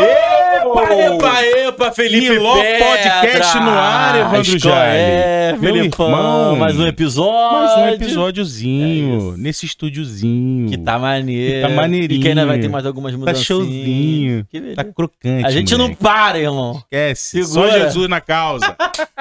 Epa, 0.00 0.94
epa, 0.94 1.42
epa, 1.44 1.92
Felipe 1.92 2.28
Petra. 2.28 2.86
Podcast 2.86 3.56
no 3.58 3.70
ar, 3.70 4.16
Evandro 4.20 4.58
Jale. 4.58 4.96
É, 4.96 5.56
Felipão, 5.60 6.06
irmão. 6.08 6.56
mais 6.56 6.78
um 6.78 6.86
episódio. 6.86 7.58
Mais 7.58 7.76
um 7.76 7.80
É 7.84 7.92
episódiozinho, 7.94 9.18
isso. 9.18 9.34
nesse 9.36 9.66
estúdiozinho. 9.66 10.70
Que 10.70 10.78
tá 10.78 10.98
maneiro. 10.98 11.54
Que 11.54 11.60
tá 11.60 11.68
maneirinho. 11.68 12.18
E 12.20 12.22
que 12.22 12.28
ainda 12.28 12.46
vai 12.46 12.58
ter 12.58 12.68
mais 12.68 12.86
algumas 12.86 13.12
Tá 13.12 13.18
mudanças. 13.18 13.44
showzinho. 13.44 14.46
Que 14.50 14.60
beleza. 14.60 14.76
Tá 14.76 14.84
crocante, 14.84 15.46
A 15.46 15.50
gente 15.50 15.72
não 15.72 15.84
moleque. 15.84 16.02
para, 16.02 16.38
irmão. 16.38 16.72
Esquece. 16.78 17.44
Segura. 17.44 17.70
Só 17.72 17.78
Jesus 17.80 18.08
na 18.08 18.20
causa. 18.20 18.74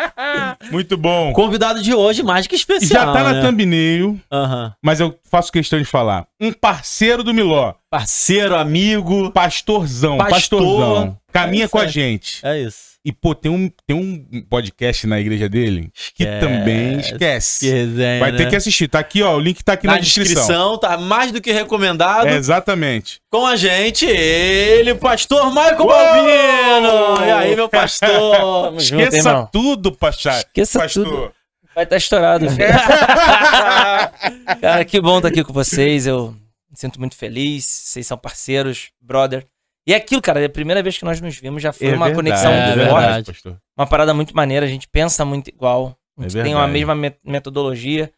Muito 0.72 0.96
bom. 0.96 1.34
Convidado 1.34 1.82
de 1.82 1.94
hoje, 1.94 2.24
mais 2.24 2.48
que 2.48 2.56
especial. 2.56 3.08
já 3.08 3.12
tá 3.14 3.24
na 3.24 3.34
né? 3.34 3.42
thumbnail, 3.42 4.18
Aham. 4.32 4.74
mas 4.82 5.00
eu 5.02 5.14
faço 5.30 5.52
questão 5.52 5.80
de 5.80 5.86
falar. 5.86 6.26
Um 6.40 6.54
parceiro 6.54 7.24
do 7.24 7.34
Miló, 7.34 7.74
Parceiro, 7.92 8.56
amigo. 8.56 9.32
pastorzão, 9.32 10.18
Pastor. 10.18 10.34
pastorzão. 10.62 11.18
Caminha 11.34 11.66
É 11.66 11.68
com 11.68 11.78
a 11.78 11.88
gente. 11.88 12.40
É 12.42 12.58
isso. 12.62 12.92
E, 13.04 13.12
pô, 13.12 13.34
tem 13.36 13.52
um, 13.52 13.70
tem 13.86 13.98
um 13.98 14.44
podcast 14.50 15.06
na 15.08 15.20
igreja 15.20 15.50
dele 15.50 15.92
que 16.16 16.24
Esquece. 16.24 16.40
também 16.40 17.00
esquece. 17.00 17.66
Que 17.66 17.72
resenha, 17.72 18.20
Vai 18.20 18.32
ter 18.32 18.44
né? 18.46 18.50
que 18.52 18.56
assistir. 18.56 18.88
Tá 18.88 19.00
aqui, 19.00 19.22
ó. 19.24 19.36
O 19.36 19.40
link 19.40 19.62
tá 19.64 19.74
aqui 19.74 19.88
na, 19.88 19.98
descrição. 19.98 20.78
tá 20.78 20.98
mais 20.98 21.32
do 21.34 21.42
que 21.42 21.52
recomendado. 21.52 22.28
É, 22.28 22.36
exatamente. 22.36 23.20
Com 23.30 23.46
a 23.46 23.56
gente, 23.58 24.06
ele, 24.06 24.94
pastor 24.96 25.48
Michael 25.50 25.80
Uou! 25.80 25.88
Balbino. 25.90 27.26
E 27.26 27.32
aí, 27.32 27.56
meu 27.56 27.68
pastor? 27.68 28.76
Junto, 28.80 29.02
Esqueça 29.04 29.30
irmão. 29.30 29.50
tudo, 29.52 29.92
pastor. 29.92 30.32
Esqueça 30.34 30.80
pastor. 30.80 31.04
tudo. 31.06 31.32
Vai 31.74 31.84
estar 31.86 31.98
estourado, 31.98 32.48
filho. 32.52 32.68
Cara, 34.62 34.86
que 34.86 35.02
bom 35.02 35.18
estar 35.18 35.30
aqui 35.30 35.44
com 35.44 35.52
vocês. 35.54 36.06
Eu 36.06 36.36
sinto 36.82 37.00
muito 37.00 37.16
feliz. 37.16 37.64
Vocês 37.66 38.06
são 38.08 38.18
parceiros, 38.18 38.92
brother. 39.00 39.46
E 39.88 39.94
é 39.94 39.98
aquilo, 39.98 40.22
cara, 40.22 40.40
é 40.42 40.46
a 40.46 40.50
primeira 40.50 40.84
vez 40.84 40.98
que 40.98 41.06
nós 41.06 41.20
nos 41.22 41.36
vimos, 41.38 41.62
já 41.64 41.72
foi 41.74 41.88
É 41.88 41.96
uma 41.96 42.06
verdade, 42.08 42.16
conexão 42.16 42.52
é 42.52 42.76
verdade. 42.76 42.90
forte. 42.90 43.26
pastor. 43.34 43.58
Uma 43.78 43.88
parada 43.88 44.14
muito 44.14 44.36
maneira. 44.36 44.66
A 44.66 44.70
gente 44.70 44.88
pensa 44.88 45.26
muito 45.26 45.48
igual. 45.50 45.98
A 46.18 46.22
É 46.26 46.30
gente 46.30 46.44
tem 46.44 46.54
uma 46.54 46.62
verdade. 46.68 46.74
mesma 46.74 46.96
met- 46.96 47.18
metodologia 47.26 48.12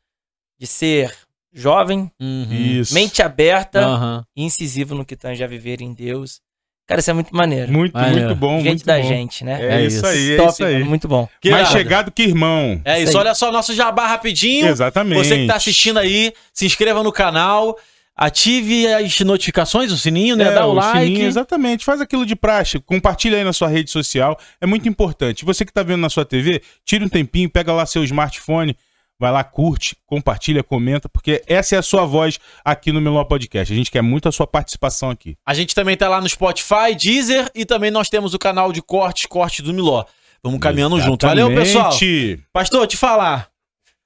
de 0.59 0.67
ser 0.67 1.13
jovem, 1.53 2.11
Uhum. 2.19 2.81
Mente 2.91 3.21
aberta 3.21 3.79
Aham. 3.79 4.25
e 4.35 4.43
incisivo 4.43 4.95
no 4.95 5.05
que 5.05 5.15
tange 5.15 5.43
a 5.43 5.47
viver 5.47 5.81
em 5.81 5.93
Deus. 5.93 6.41
Cara, 6.85 6.99
isso 6.99 7.11
é 7.11 7.13
muito 7.13 7.33
maneiro. 7.33 7.71
Muito, 7.71 7.93
Maneiro. 7.93 8.25
muito 8.27 8.35
bom. 8.37 8.57
gente 8.57 8.67
muito 8.67 8.85
da 8.85 8.97
bom. 8.97 9.03
gente, 9.07 9.45
né? 9.45 9.57
É, 9.61 9.75
É 9.81 9.85
isso 9.85 9.97
isso. 9.97 10.05
aí, 10.05 10.31
é 10.33 10.35
Top, 10.37 10.49
isso 10.51 10.65
aí. 10.65 10.73
mano, 10.73 10.85
muito 10.87 11.07
bom. 11.07 11.29
Que 11.39 11.49
Mais 11.49 11.69
chegado 11.69 12.11
que 12.11 12.23
irmão. 12.23 12.81
É 12.83 12.99
isso, 12.99 13.09
Isso 13.11 13.17
olha 13.17 13.33
só, 13.33 13.51
nosso 13.53 13.73
jabá 13.73 14.05
rapidinho. 14.07 14.67
Exatamente. 14.67 15.17
Você 15.25 15.37
que 15.37 15.47
tá 15.47 15.55
assistindo 15.55 15.97
aí, 15.97 16.33
se 16.53 16.65
inscreva 16.65 17.01
no 17.01 17.11
canal, 17.11 17.77
ative 18.15 18.87
as 18.93 19.19
notificações, 19.21 19.91
o 19.91 19.97
sininho, 19.97 20.35
né? 20.35 20.45
É, 20.45 20.51
Dá 20.53 20.65
o, 20.65 20.73
like. 20.73 20.99
sininho, 21.07 21.27
exatamente. 21.27 21.83
Faz 21.83 21.99
aquilo 22.01 22.25
de 22.25 22.35
praxe. 22.35 22.79
Compartilha 22.79 23.37
aí 23.37 23.43
na 23.43 23.53
sua 23.53 23.67
rede 23.67 23.89
social. 23.91 24.37
É 24.61 24.65
muito 24.65 24.87
importante. 24.87 25.43
Você 25.45 25.65
que 25.65 25.73
tá 25.73 25.83
vendo 25.83 26.01
na 26.01 26.09
sua 26.09 26.25
TV, 26.25 26.61
tira 26.85 27.03
um 27.03 27.09
tempinho, 27.09 27.49
pega 27.49 27.73
lá 27.73 27.85
seu 27.85 28.03
smartphone, 28.03 28.75
vai 29.19 29.31
lá, 29.31 29.43
curte, 29.43 29.95
compartilha, 30.05 30.61
comenta, 30.63 31.07
porque 31.09 31.43
essa 31.47 31.75
é 31.75 31.79
a 31.79 31.81
sua 31.81 32.05
voz 32.05 32.39
aqui 32.63 32.91
no 32.91 32.99
Melhor 33.01 33.23
Podcast. 33.25 33.71
A 33.73 33.75
gente 33.75 33.89
quer 33.91 34.01
muito 34.01 34.27
a 34.27 34.31
sua 34.31 34.45
participação 34.45 35.09
aqui. 35.09 35.35
A 35.45 35.53
gente 35.53 35.73
também 35.73 35.95
tá 35.97 36.09
lá 36.09 36.19
no 36.21 36.27
Spotify, 36.29 36.95
Deezer 36.99 37.49
e 37.55 37.65
também 37.65 37.89
nós 37.89 38.09
temos 38.09 38.33
o 38.33 38.39
canal 38.39 38.71
de 38.71 38.81
cortes, 38.81 39.25
cortes 39.25 39.63
do 39.65 39.73
Miló. 39.73 40.03
Vamos 40.43 40.59
caminhando 40.59 40.99
junto. 40.99 41.25
Valeu, 41.25 41.47
pessoal. 41.53 41.89
Exatamente. 41.89 42.43
Pastor, 42.51 42.85
te 42.85 42.97
falar. 42.97 43.47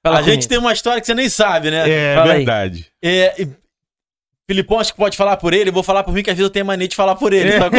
Fala 0.06 0.20
a 0.20 0.22
gente 0.22 0.46
tem 0.46 0.56
uma 0.56 0.72
história 0.72 1.00
que 1.00 1.06
você 1.06 1.14
nem 1.14 1.28
sabe, 1.28 1.70
né? 1.70 1.90
É 1.90 2.14
Fala 2.14 2.30
aí. 2.32 2.36
verdade. 2.36 2.86
É, 3.02 3.42
e- 3.42 3.48
Filipão 4.48 4.80
acho 4.80 4.92
que 4.92 4.98
pode 4.98 5.14
falar 5.14 5.36
por 5.36 5.52
ele, 5.52 5.68
eu 5.68 5.74
vou 5.74 5.82
falar 5.82 6.02
por 6.02 6.14
mim, 6.14 6.22
que 6.22 6.30
às 6.30 6.36
vezes 6.36 6.48
eu 6.48 6.52
tenho 6.52 6.64
mania 6.64 6.88
de 6.88 6.96
falar 6.96 7.14
por 7.16 7.34
ele, 7.34 7.52
sacou? 7.52 7.78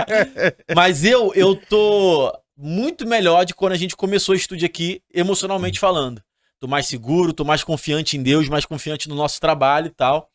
Mas 0.74 1.04
eu, 1.04 1.30
eu 1.34 1.54
tô 1.54 2.32
muito 2.56 3.06
melhor 3.06 3.44
de 3.44 3.54
quando 3.54 3.72
a 3.72 3.76
gente 3.76 3.94
começou 3.94 4.34
o 4.34 4.36
estúdio 4.36 4.64
aqui, 4.64 5.02
emocionalmente 5.12 5.78
falando. 5.78 6.22
Tô 6.58 6.66
mais 6.66 6.86
seguro, 6.86 7.34
tô 7.34 7.44
mais 7.44 7.62
confiante 7.62 8.16
em 8.16 8.22
Deus, 8.22 8.48
mais 8.48 8.64
confiante 8.64 9.10
no 9.10 9.14
nosso 9.14 9.38
trabalho 9.38 9.88
e 9.88 9.90
tal. 9.90 10.30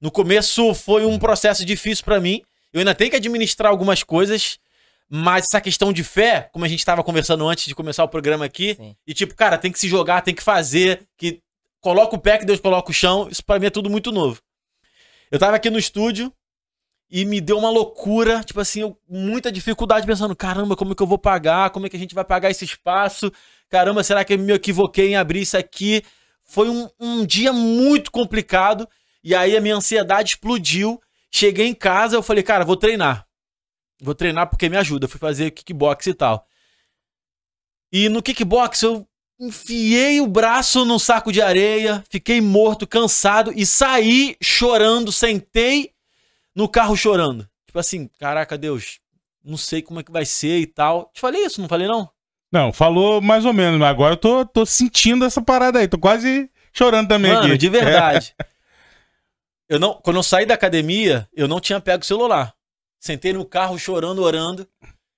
No 0.00 0.08
começo 0.08 0.72
foi 0.72 1.04
um 1.04 1.18
processo 1.18 1.64
difícil 1.64 2.04
pra 2.04 2.20
mim. 2.20 2.40
Eu 2.72 2.78
ainda 2.78 2.94
tenho 2.94 3.10
que 3.10 3.16
administrar 3.16 3.72
algumas 3.72 4.04
coisas, 4.04 4.60
mas 5.10 5.46
essa 5.50 5.60
questão 5.60 5.92
de 5.92 6.04
fé, 6.04 6.48
como 6.52 6.64
a 6.64 6.68
gente 6.68 6.84
tava 6.84 7.02
conversando 7.02 7.48
antes 7.48 7.64
de 7.64 7.74
começar 7.74 8.04
o 8.04 8.08
programa 8.08 8.44
aqui, 8.44 8.76
Sim. 8.76 8.94
e 9.04 9.12
tipo, 9.12 9.34
cara, 9.34 9.58
tem 9.58 9.72
que 9.72 9.80
se 9.80 9.88
jogar, 9.88 10.20
tem 10.20 10.32
que 10.34 10.44
fazer, 10.44 11.08
que 11.18 11.40
coloca 11.80 12.14
o 12.14 12.20
pé 12.20 12.38
que 12.38 12.44
Deus 12.44 12.60
coloca 12.60 12.88
o 12.88 12.94
chão, 12.94 13.26
isso 13.28 13.44
pra 13.44 13.58
mim 13.58 13.66
é 13.66 13.70
tudo 13.70 13.90
muito 13.90 14.12
novo. 14.12 14.40
Eu 15.32 15.38
tava 15.38 15.56
aqui 15.56 15.70
no 15.70 15.78
estúdio 15.78 16.30
e 17.10 17.24
me 17.24 17.40
deu 17.40 17.56
uma 17.56 17.70
loucura, 17.70 18.44
tipo 18.44 18.60
assim, 18.60 18.82
eu, 18.82 19.00
muita 19.08 19.50
dificuldade 19.50 20.06
pensando, 20.06 20.36
caramba, 20.36 20.76
como 20.76 20.92
é 20.92 20.94
que 20.94 21.02
eu 21.02 21.06
vou 21.06 21.16
pagar? 21.16 21.70
Como 21.70 21.86
é 21.86 21.88
que 21.88 21.96
a 21.96 21.98
gente 21.98 22.14
vai 22.14 22.22
pagar 22.22 22.50
esse 22.50 22.66
espaço? 22.66 23.32
Caramba, 23.70 24.04
será 24.04 24.26
que 24.26 24.34
eu 24.34 24.38
me 24.38 24.52
equivoquei 24.52 25.08
em 25.08 25.16
abrir 25.16 25.40
isso 25.40 25.56
aqui? 25.56 26.02
Foi 26.44 26.68
um, 26.68 26.86
um 27.00 27.24
dia 27.24 27.50
muito 27.50 28.12
complicado 28.12 28.86
e 29.24 29.34
aí 29.34 29.56
a 29.56 29.60
minha 29.60 29.74
ansiedade 29.74 30.32
explodiu. 30.32 31.00
Cheguei 31.30 31.66
em 31.66 31.74
casa, 31.74 32.14
eu 32.14 32.22
falei, 32.22 32.42
cara, 32.42 32.62
vou 32.62 32.76
treinar. 32.76 33.26
Vou 34.02 34.14
treinar 34.14 34.50
porque 34.50 34.68
me 34.68 34.76
ajuda. 34.76 35.08
Fui 35.08 35.18
fazer 35.18 35.50
kickbox 35.52 36.08
e 36.08 36.14
tal. 36.14 36.46
E 37.90 38.10
no 38.10 38.22
kickbox 38.22 38.82
eu 38.82 39.08
enfiei 39.42 40.20
o 40.20 40.26
braço 40.26 40.84
num 40.84 41.00
saco 41.00 41.32
de 41.32 41.42
areia, 41.42 42.04
fiquei 42.08 42.40
morto, 42.40 42.86
cansado 42.86 43.52
e 43.56 43.66
saí 43.66 44.36
chorando, 44.40 45.10
sentei 45.10 45.90
no 46.54 46.68
carro 46.68 46.96
chorando. 46.96 47.48
Tipo 47.66 47.80
assim, 47.80 48.08
caraca, 48.20 48.56
Deus, 48.56 49.00
não 49.44 49.56
sei 49.56 49.82
como 49.82 49.98
é 49.98 50.04
que 50.04 50.12
vai 50.12 50.24
ser 50.24 50.58
e 50.58 50.66
tal. 50.66 51.10
Te 51.12 51.20
falei 51.20 51.44
isso, 51.44 51.60
não 51.60 51.68
falei 51.68 51.88
não? 51.88 52.08
Não, 52.52 52.72
falou 52.72 53.20
mais 53.20 53.44
ou 53.44 53.52
menos, 53.52 53.80
mas 53.80 53.88
agora 53.88 54.12
eu 54.12 54.16
tô, 54.16 54.46
tô 54.46 54.64
sentindo 54.64 55.24
essa 55.24 55.42
parada 55.42 55.80
aí. 55.80 55.88
Tô 55.88 55.98
quase 55.98 56.48
chorando 56.72 57.08
também 57.08 57.32
Mano, 57.32 57.48
aqui. 57.48 57.58
de 57.58 57.68
verdade. 57.68 58.34
Eu 59.68 59.80
não, 59.80 59.94
quando 59.94 60.16
eu 60.16 60.22
saí 60.22 60.44
da 60.44 60.52
academia, 60.52 61.26
eu 61.32 61.48
não 61.48 61.58
tinha 61.58 61.80
pego 61.80 62.02
o 62.02 62.06
celular. 62.06 62.54
Sentei 63.00 63.32
no 63.32 63.42
carro 63.42 63.78
chorando, 63.78 64.22
orando. 64.22 64.68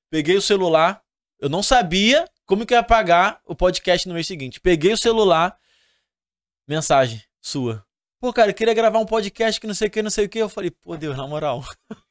Peguei 0.09 0.37
o 0.37 0.43
celular. 0.43 1.03
Eu 1.41 1.49
não 1.49 1.61
sabia 1.61 2.25
como 2.47 2.65
que 2.67 2.75
eu 2.75 2.79
ia 2.79 2.83
pagar 2.83 3.41
o 3.47 3.55
podcast 3.55 4.07
no 4.09 4.15
mês 4.15 4.27
seguinte. 4.27 4.61
Peguei 4.61 4.93
o 4.93 4.99
celular. 4.99 5.57
Mensagem 6.69 7.23
sua. 7.41 7.85
Pô, 8.21 8.33
cara, 8.33 8.51
eu 8.51 8.55
queria 8.55 8.73
gravar 8.73 8.99
um 8.99 9.05
podcast 9.07 9.61
que 9.61 9.67
não 9.67 9.75
sei 9.75 9.89
o 9.89 9.91
que, 9.91 10.03
não 10.03 10.11
sei 10.11 10.25
o 10.25 10.29
que. 10.29 10.39
Eu 10.39 10.49
falei, 10.49 10.71
pô, 10.71 10.97
Deus, 10.97 11.17
na 11.17 11.27
moral. 11.27 11.63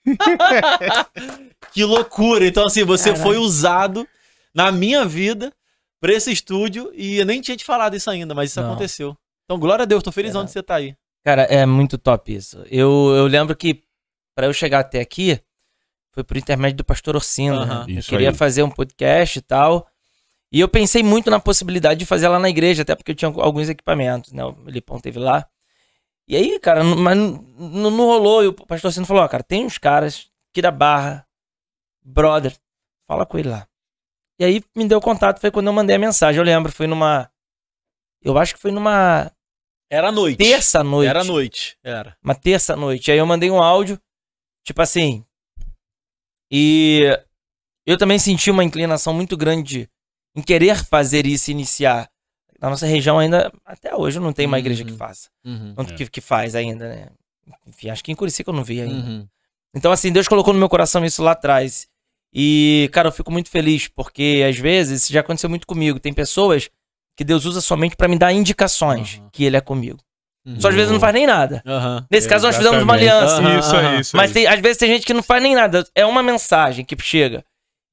que 1.71 1.83
loucura. 1.83 2.45
Então, 2.45 2.65
assim, 2.65 2.83
você 2.83 3.15
foi 3.15 3.37
usado 3.37 4.07
na 4.53 4.71
minha 4.71 5.05
vida 5.05 5.51
pra 5.99 6.13
esse 6.13 6.31
estúdio 6.31 6.91
e 6.93 7.17
eu 7.17 7.25
nem 7.25 7.41
tinha 7.41 7.57
te 7.57 7.65
falado 7.65 7.95
isso 7.95 8.09
ainda, 8.09 8.35
mas 8.35 8.51
isso 8.51 8.61
Não. 8.61 8.69
aconteceu. 8.71 9.17
Então, 9.45 9.59
glória 9.59 9.83
a 9.83 9.85
Deus, 9.85 10.03
tô 10.03 10.11
felizão 10.11 10.41
É. 10.41 10.45
de 10.45 10.51
você 10.51 10.61
tá 10.61 10.75
aí. 10.75 10.95
Cara, 11.23 11.43
é 11.43 11.65
muito 11.65 11.97
top 11.97 12.33
isso. 12.33 12.63
Eu, 12.69 13.13
eu 13.15 13.25
lembro 13.27 13.55
que 13.55 13.81
pra 14.35 14.45
eu 14.47 14.53
chegar 14.53 14.79
até 14.79 14.99
aqui 14.99 15.39
foi 16.11 16.23
por 16.23 16.37
intermédio 16.37 16.77
do 16.77 16.85
pastor 16.85 17.15
Orsino. 17.15 17.55
Aham. 17.57 17.87
né? 17.87 17.97
Eu 17.99 18.03
queria 18.03 18.29
aí. 18.29 18.35
fazer 18.35 18.61
um 18.61 18.69
podcast 18.69 19.39
e 19.39 19.41
tal. 19.41 19.87
E 20.53 20.59
eu 20.59 20.69
pensei 20.69 21.01
muito 21.01 21.31
na 21.31 21.39
possibilidade 21.39 21.99
de 21.99 22.05
fazer 22.05 22.27
lá 22.27 22.37
na 22.37 22.47
igreja, 22.47 22.83
até 22.83 22.95
porque 22.95 23.09
eu 23.09 23.15
tinha 23.15 23.31
alguns 23.37 23.69
equipamentos, 23.69 24.31
né? 24.31 24.45
O 24.45 24.55
Lipão 24.67 24.99
teve 24.99 25.17
lá. 25.17 25.49
E 26.27 26.35
aí, 26.35 26.59
cara, 26.59 26.83
mas 26.83 27.17
não, 27.17 27.97
rolou. 27.97 28.43
E 28.43 28.47
o 28.47 28.53
pastor 28.53 28.89
Orsino 28.89 29.07
falou: 29.07 29.23
ó, 29.23 29.27
cara, 29.27 29.41
tem 29.41 29.65
uns 29.65 29.79
caras 29.79 30.29
aqui 30.51 30.61
da 30.61 30.69
Barra, 30.69 31.27
brother, 32.05 32.55
fala 33.07 33.25
com 33.25 33.39
ele 33.39 33.49
lá. 33.49 33.67
E 34.39 34.45
aí 34.45 34.63
me 34.75 34.87
deu 34.87 35.01
contato, 35.01 35.39
foi 35.41 35.49
quando 35.49 35.67
eu 35.67 35.73
mandei 35.73 35.95
a 35.95 35.99
mensagem. 35.99 36.37
Eu 36.37 36.45
lembro, 36.45 36.71
foi 36.71 36.85
numa. 36.85 37.31
Eu 38.21 38.37
acho 38.37 38.53
que 38.53 38.61
foi 38.61 38.71
numa 38.71 39.31
Era 39.89 40.11
noite. 40.11 40.37
terça-noite. 40.37 41.09
Era 41.09 41.23
noite. 41.23 41.77
Era. 41.83 42.15
uma 42.23 42.35
terça-noite. 42.35 43.11
Aí 43.11 43.17
eu 43.17 43.25
mandei 43.25 43.49
um 43.49 43.61
áudio, 43.61 43.99
tipo 44.63 44.83
assim. 44.83 45.25
E 46.51 47.01
eu 47.87 47.97
também 47.97 48.19
senti 48.19 48.51
uma 48.51 48.63
inclinação 48.63 49.15
muito 49.15 49.35
grande 49.35 49.89
em 50.35 50.41
querer 50.41 50.83
fazer 50.85 51.25
isso 51.25 51.49
e 51.49 51.53
iniciar. 51.53 52.09
Na 52.59 52.69
nossa 52.69 52.85
região 52.85 53.19
ainda, 53.19 53.51
até 53.65 53.93
hoje, 53.95 54.19
não 54.19 54.31
tem 54.31 54.45
uma 54.47 54.57
igreja 54.59 54.83
que 54.85 54.91
Uhum. 54.91 54.97
faça. 54.97 55.29
Uhum. 55.45 55.73
Não 55.77 55.85
que, 55.85 56.07
que 56.09 56.21
faz 56.21 56.55
ainda, 56.55 56.87
né? 56.87 57.07
Enfim, 57.67 57.89
acho 57.89 58.03
que 58.03 58.11
em 58.11 58.15
Curicica 58.15 58.49
eu 58.49 58.53
não 58.53 58.63
vi 58.63 58.79
ainda. 58.81 59.05
Uhum. 59.05 59.27
Então, 59.75 59.91
assim, 59.91 60.11
Deus 60.11 60.27
colocou 60.27 60.53
no 60.53 60.59
meu 60.59 60.69
coração 60.69 61.03
isso 61.03 61.21
lá 61.21 61.31
atrás. 61.31 61.87
E, 62.33 62.89
cara, 62.93 63.09
eu 63.09 63.11
fico 63.11 63.31
muito 63.31 63.49
feliz, 63.49 63.87
porque 63.87 64.43
às 64.49 64.57
vezes, 64.57 65.03
isso 65.03 65.13
já 65.13 65.19
aconteceu 65.19 65.49
muito 65.49 65.67
comigo. 65.67 65.99
Tem 65.99 66.13
pessoas 66.13 66.69
que 67.17 67.23
Deus 67.23 67.45
usa 67.45 67.59
somente 67.61 67.95
pra 67.95 68.07
me 68.07 68.17
dar 68.17 68.31
indicações 68.31 69.17
Uhum. 69.17 69.29
que 69.31 69.43
Ele 69.43 69.57
é 69.57 69.61
comigo. 69.61 69.99
Uhum. 70.45 70.59
Só 70.59 70.69
às 70.69 70.75
vezes 70.75 70.91
não 70.91 70.99
faz 70.99 71.13
nem 71.13 71.27
nada. 71.27 71.61
Aham. 71.65 72.05
Nesse 72.09 72.27
caso, 72.27 72.45
nós 72.45 72.55
fizemos 72.55 72.81
uma 72.81 72.97
Exatamente. 72.99 73.11
aliança. 73.43 73.75
Aham, 73.77 73.91
Isso 73.93 74.01
isso 74.01 74.17
Mas 74.17 74.31
tem, 74.31 74.47
às 74.47 74.59
vezes 74.59 74.77
tem 74.77 74.89
gente 74.89 75.05
que 75.05 75.13
não 75.13 75.23
faz 75.23 75.41
nem 75.43 75.53
nada. 75.55 75.85
É 75.95 76.05
uma 76.05 76.23
mensagem 76.23 76.83
que 76.85 76.95
chega. 77.01 77.43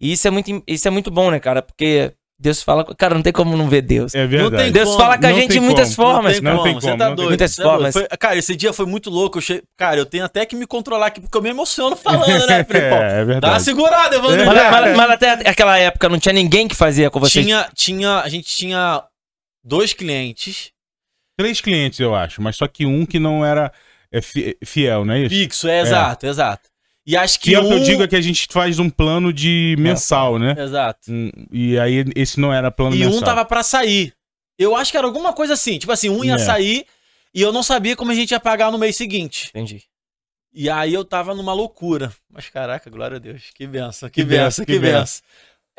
E 0.00 0.12
isso 0.12 0.26
é 0.26 0.31
muito, 0.31 0.62
isso 0.66 0.88
é 0.88 0.90
muito 0.90 1.10
bom, 1.10 1.31
né, 1.31 1.38
cara? 1.40 1.60
Porque 1.60 2.12
Deus 2.40 2.62
fala. 2.62 2.84
Cara, 2.96 3.14
não 3.14 3.22
tem 3.22 3.32
como 3.32 3.56
não 3.56 3.69
ver 3.69 3.82
Deus. 3.82 4.14
É 4.14 4.26
verdade. 4.26 4.50
Não 4.52 4.58
tem 4.58 4.72
Deus 4.72 4.88
como, 4.88 4.98
fala 4.98 5.19
com 5.19 5.26
a 5.26 5.28
não 5.28 5.37
gente 5.37 5.52
de 5.52 5.60
muitas 5.60 5.94
como, 5.94 6.08
formas. 6.12 6.40
Não 6.40 6.62
tem 6.62 6.75
Você 6.75 6.87
como, 6.87 6.98
tá 6.98 7.04
não 7.04 7.10
tem 7.10 7.16
doido. 7.16 7.28
muitas 7.28 7.50
você 7.52 7.56
tá 7.62 7.62
doido. 7.69 7.76
formas. 7.76 7.92
Foi- 7.94 8.08
cara, 8.19 8.37
esse 8.38 8.56
dia 8.56 8.72
foi 8.72 8.87
muito 8.87 9.10
louco. 9.10 9.38
Eu 9.38 9.42
che... 9.42 9.62
Cara, 9.76 9.96
eu 9.98 10.06
tenho 10.06 10.25
até 10.25 10.46
que 10.46 10.56
me 10.56 10.66
controlar 10.66 11.08
aqui, 11.08 11.20
porque 11.20 11.37
eu 11.37 11.42
me 11.42 11.50
emociono 11.50 11.94
falando, 11.96 12.46
né? 12.46 12.64
Falei, 12.64 12.64
pô, 12.64 12.76
É, 12.96 12.96
é 12.96 13.10
Dá 13.12 13.19
uma 13.20 13.25
verdade. 13.26 13.62
segurada, 13.62 14.16
Evandro. 14.16 14.46
Mas, 14.46 14.70
mas- 14.70 14.96
mas 14.96 15.10
até 15.10 15.31
aquela 15.50 15.78
época 15.78 16.08
não 16.08 16.19
tinha 16.19 16.32
ninguém 16.32 16.66
que 16.66 16.75
fazia 16.75 17.10
com 17.10 17.20
vocês. 17.20 17.44
Tinha, 17.44 17.69
tinha, 17.75 18.20
a 18.20 18.28
gente 18.31 18.46
tinha 18.48 19.02
dois 19.62 19.92
clientes 19.92 20.70
Três 21.38 21.60
clientes, 21.60 21.98
eu 22.00 22.14
acho, 22.14 22.40
mas 22.42 22.56
só 22.56 22.66
que 22.66 22.84
um 22.84 23.06
que 23.06 23.19
não 23.19 23.44
era 23.44 23.72
é, 24.12 24.20
fi- 24.20 24.56
fiel, 24.64 25.04
não 25.06 25.14
é 25.14 25.20
isso? 25.20 25.34
fixo, 25.34 25.69
é, 25.69 25.81
exato, 25.81 26.26
exato. 26.26 26.69
E 27.06 27.17
acho 27.17 27.41
que 27.41 27.56
um... 27.56 27.67
que 27.67 27.73
eu 27.75 27.81
digo 27.81 28.02
é 28.02 28.08
que 28.08 28.17
a 28.17 28.20
gente 28.20 28.47
faz 28.50 28.79
um 28.79 28.91
plano 28.91 29.32
de 29.32 29.75
mensal, 29.79 30.38
né? 30.38 30.55
Exato. 30.58 31.11
Um- 31.11 31.31
e 31.50 31.79
aí 31.79 32.05
esse 32.14 32.38
não 32.38 32.52
era 32.52 32.70
plano 32.70 32.94
E 32.94 33.00
mensal. 33.00 33.19
um 33.19 33.23
tava 33.23 33.44
pra 33.44 33.62
sair. 33.62 34.12
Eu 34.58 34.76
acho 34.76 34.91
que 34.93 34.99
era 34.99 35.06
alguma 35.06 35.32
coisa 35.32 35.55
assim. 35.55 35.79
Tipo 35.79 35.93
assim, 35.93 36.08
um 36.11 36.23
ia 36.25 36.35
É. 36.35 36.38
sair 36.38 36.85
e 37.35 37.41
eu 37.41 37.52
não 37.52 37.62
sabia 37.62 37.97
como 37.97 38.11
a 38.12 38.14
gente 38.14 38.32
ia 38.32 38.41
pagar 38.41 38.70
no 38.70 38.79
mês 38.79 38.97
seguinte. 38.97 39.49
Entendi. 39.49 39.82
E 40.52 40.69
aí 40.69 40.93
eu 40.93 41.05
tava 41.05 41.35
numa 41.35 41.52
loucura. 41.55 42.12
Mas 42.29 42.49
caraca, 42.50 42.91
glória 42.91 43.17
a 43.17 43.20
Deus. 43.20 43.50
Que 43.55 43.67
benção, 43.67 44.08
que, 44.08 44.17
Que 44.20 44.25
benção, 44.25 44.44
benção, 44.44 44.64
que 44.67 44.73
que 44.75 44.79
benção. 44.79 45.23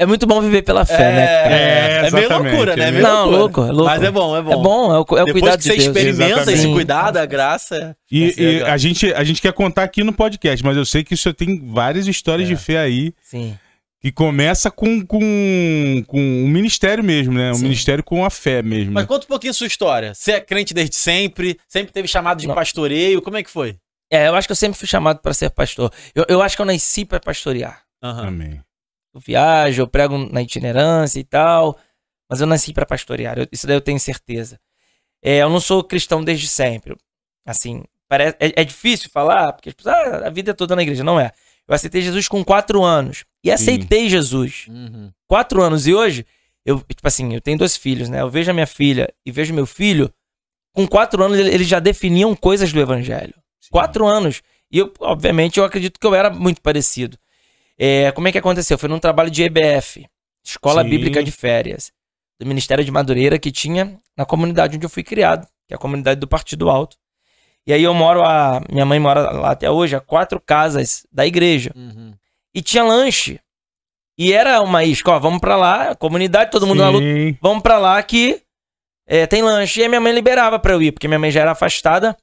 É 0.02 0.06
muito 0.08 0.26
bom 0.26 0.42
viver 0.42 0.64
pela 0.64 0.84
fé, 0.84 0.98
né? 1.12 1.28
cara? 1.28 1.56
É, 1.56 2.08
é, 2.08 2.12
meio 2.12 2.30
loucura, 2.30 2.76
né? 2.76 2.86
é 2.86 2.88
É 2.88 2.92
meio- 2.92 3.04
Não, 3.04 3.30
loucura. 3.30 3.38
louco, 3.38 3.62
é 3.62 3.72
louco. 3.72 3.86
Mas 3.86 4.02
é 4.04 4.12
bom, 4.12 4.36
é 4.38 4.42
bom. 4.42 4.52
É 4.52 4.56
bom, 4.56 4.86
é 4.96 4.98
o, 4.98 5.18
é 5.20 5.24
o 5.24 5.32
cuidado 5.32 5.58
que 5.60 5.64
você 5.64 5.70
de 5.70 5.76
Deus. 5.76 5.88
experimenta 5.88 6.24
Exatamente. 6.26 6.58
esse 6.60 6.68
cuidado, 6.74 7.18
a 7.18 7.26
graça 7.28 7.76
é... 7.76 7.96
E, 8.12 8.24
é 8.26 8.42
e 8.42 8.64
a 8.64 8.78
gente, 8.78 9.14
a 9.14 9.24
gente 9.24 9.42
quer 9.42 9.54
contar 9.54 9.84
aqui 9.84 10.04
no 10.04 10.12
podcast, 10.12 10.66
mas 10.66 10.76
eu 10.76 10.86
sei 10.86 11.04
que 11.04 11.16
você 11.16 11.32
tem 11.32 11.62
várias 11.72 12.08
histórias 12.08 12.50
É. 12.50 12.54
de 12.54 12.60
fé 12.60 12.80
aí, 12.80 13.14
Sim. 13.22 13.56
que 14.02 14.12
começa 14.12 14.72
com, 14.72 15.06
com, 15.06 16.04
com 16.08 16.20
um 16.20 16.48
ministério 16.48 17.04
mesmo, 17.04 17.34
né? 17.34 17.52
Um 17.52 17.56
Sim. 17.56 17.64
ministério 17.64 18.04
com 18.04 18.26
a 18.26 18.32
fé 18.32 18.64
mesmo. 18.64 18.92
Mas 18.94 19.04
né? 19.04 19.08
conta 19.08 19.26
um 19.26 19.28
pouquinho 19.30 19.52
a 19.52 19.54
sua 19.54 19.68
história. 19.68 20.14
Você 20.16 20.32
é 20.32 20.40
crente 20.42 20.74
desde 20.74 20.96
sempre? 20.96 21.60
Sempre 21.68 21.94
teve 21.94 22.08
chamado 22.08 22.40
de 22.40 22.48
Não. 22.48 22.56
pastoreio? 22.56 23.22
Como 23.22 23.38
é 23.38 23.44
que 23.44 23.52
foi? 23.52 23.76
É, 24.12 24.28
eu 24.30 24.36
acho 24.36 24.48
que 24.48 24.52
eu 24.52 24.56
sempre 24.56 24.80
fui 24.80 24.88
chamado 24.88 25.20
pra 25.20 25.32
ser 25.34 25.52
pastor. 25.52 25.92
Eu, 26.16 26.26
eu 26.28 26.42
acho 26.42 26.56
que 26.56 26.62
eu 26.64 26.66
nasci 26.66 27.06
pra 27.06 27.20
pastorear. 27.20 27.82
Aham. 28.04 28.28
Amém. 28.30 28.60
Eu 29.14 29.20
viajo, 29.20 29.82
eu 29.82 29.88
prego 29.88 30.18
na 30.18 30.42
itinerância 30.42 31.20
e 31.20 31.24
tal, 31.24 31.78
mas 32.30 32.40
eu 32.42 32.48
nasci 32.48 32.74
pra 32.74 32.86
pastorear. 32.86 33.38
Eu- 33.38 33.48
isso 33.52 33.68
daí 33.68 33.76
eu 33.76 33.82
tenho 33.82 34.00
certeza. 34.00 34.60
É, 35.24 35.38
eu 35.40 35.50
não 35.50 35.60
sou 35.60 35.84
cristão 35.84 36.24
desde 36.24 36.48
sempre. 36.48 36.96
Assim, 37.46 37.84
parece, 38.08 38.38
é, 38.40 38.62
é 38.62 38.64
difícil 38.64 39.10
falar, 39.12 39.54
porque 39.54 39.70
as 39.70 39.76
pessoas, 39.76 39.96
ah, 39.96 40.28
a 40.28 40.30
vida 40.30 40.52
é 40.52 40.54
toda 40.54 40.76
na 40.76 40.82
igreja. 40.82 41.04
Não 41.04 41.20
é. 41.20 41.32
Eu 41.68 41.76
aceitei 41.76 42.02
Jesus 42.02 42.28
com 42.28 42.44
quatro 42.44 42.84
anos. 42.84 43.24
E 43.44 43.50
aceitei 43.52 44.10
Jesus. 44.10 44.66
Uhum. 44.70 45.12
quatro 45.28 45.62
anos. 45.62 45.88
E 45.88 45.94
hoje, 45.94 46.26
eu, 46.66 46.80
tipo 46.80 47.08
assim, 47.08 47.34
eu 47.34 47.42
tenho 47.42 47.58
dois 47.58 47.76
filhos, 47.78 48.10
né? 48.10 48.22
Eu 48.22 48.30
vejo 48.30 48.50
a 48.52 48.54
minha 48.54 48.68
filha 48.68 49.14
e 49.26 49.32
vejo 49.32 49.54
meu 49.54 49.66
filho. 49.66 50.12
Com 50.74 50.88
quatro 50.88 51.24
anos, 51.24 51.38
ele- 51.38 51.54
eles 51.54 51.68
já 51.68 51.80
definiam 51.80 52.36
coisas 52.36 52.72
do 52.72 52.80
evangelho. 52.80 53.34
Quatro 53.70 54.06
anos. 54.08 54.42
E 54.72 54.78
eu, 54.80 54.92
obviamente, 55.00 55.58
eu 55.60 55.66
acredito 55.66 56.00
que 56.00 56.08
eu 56.08 56.16
era 56.16 56.30
muito 56.30 56.62
parecido. 56.62 57.18
É, 57.78 58.12
como 58.12 58.28
é 58.28 58.32
que 58.32 58.38
aconteceu? 58.38 58.78
Foi 58.78 58.90
num 58.90 59.00
trabalho 59.00 59.30
de 59.32 59.44
EBF, 59.44 60.06
Escola 60.46 60.84
Sim. 60.84 60.90
Bíblica 60.90 61.24
de 61.24 61.32
Férias, 61.32 61.92
do 62.40 62.46
Ministério 62.46 62.84
de 62.84 62.92
Madureira, 62.92 63.40
que 63.40 63.52
tinha 63.52 63.98
na 64.18 64.26
comunidade 64.26 64.76
onde 64.78 64.86
eu 64.86 64.90
fui 64.90 65.04
criado, 65.04 65.48
que 65.68 65.74
é 65.74 65.76
a 65.76 65.80
comunidade 65.80 66.20
do 66.20 66.28
Partido 66.28 66.70
Alto. 66.70 66.98
E 67.66 67.72
aí 67.74 67.84
eu 67.84 67.94
moro, 67.94 68.24
a, 68.24 68.62
minha 68.72 68.86
mãe 68.86 69.00
mora 69.00 69.32
lá 69.32 69.52
até 69.52 69.70
hoje, 69.70 69.96
a 69.96 70.00
quatro 70.02 70.40
casas 70.40 71.06
da 71.12 71.26
igreja 71.26 71.72
Uhum. 71.76 72.14
e 72.54 72.62
tinha 72.62 72.84
lanche. 72.84 73.40
E 74.18 74.34
era 74.34 74.62
uma 74.62 74.84
isca, 74.84 75.12
ó, 75.12 75.20
vamos 75.20 75.40
pra 75.40 75.56
lá, 75.56 75.96
comunidade, 75.96 76.52
todo 76.52 76.68
mundo 76.68 76.80
na 76.82 76.90
luta, 76.90 77.06
Sim. 77.06 77.38
vamos 77.42 77.64
pra 77.64 77.78
lá 77.78 78.02
que 78.04 78.42
é, 79.08 79.26
tem 79.28 79.42
lanche. 79.42 79.80
E 79.80 79.84
aí 79.84 79.90
minha 79.90 80.02
mãe 80.02 80.12
liberava 80.14 80.58
pra 80.60 80.74
eu 80.74 80.82
ir, 80.82 80.92
porque 80.92 81.08
minha 81.08 81.20
mãe 81.20 81.32
já 81.32 81.42
era 81.42 81.52
afastada. 81.52 82.18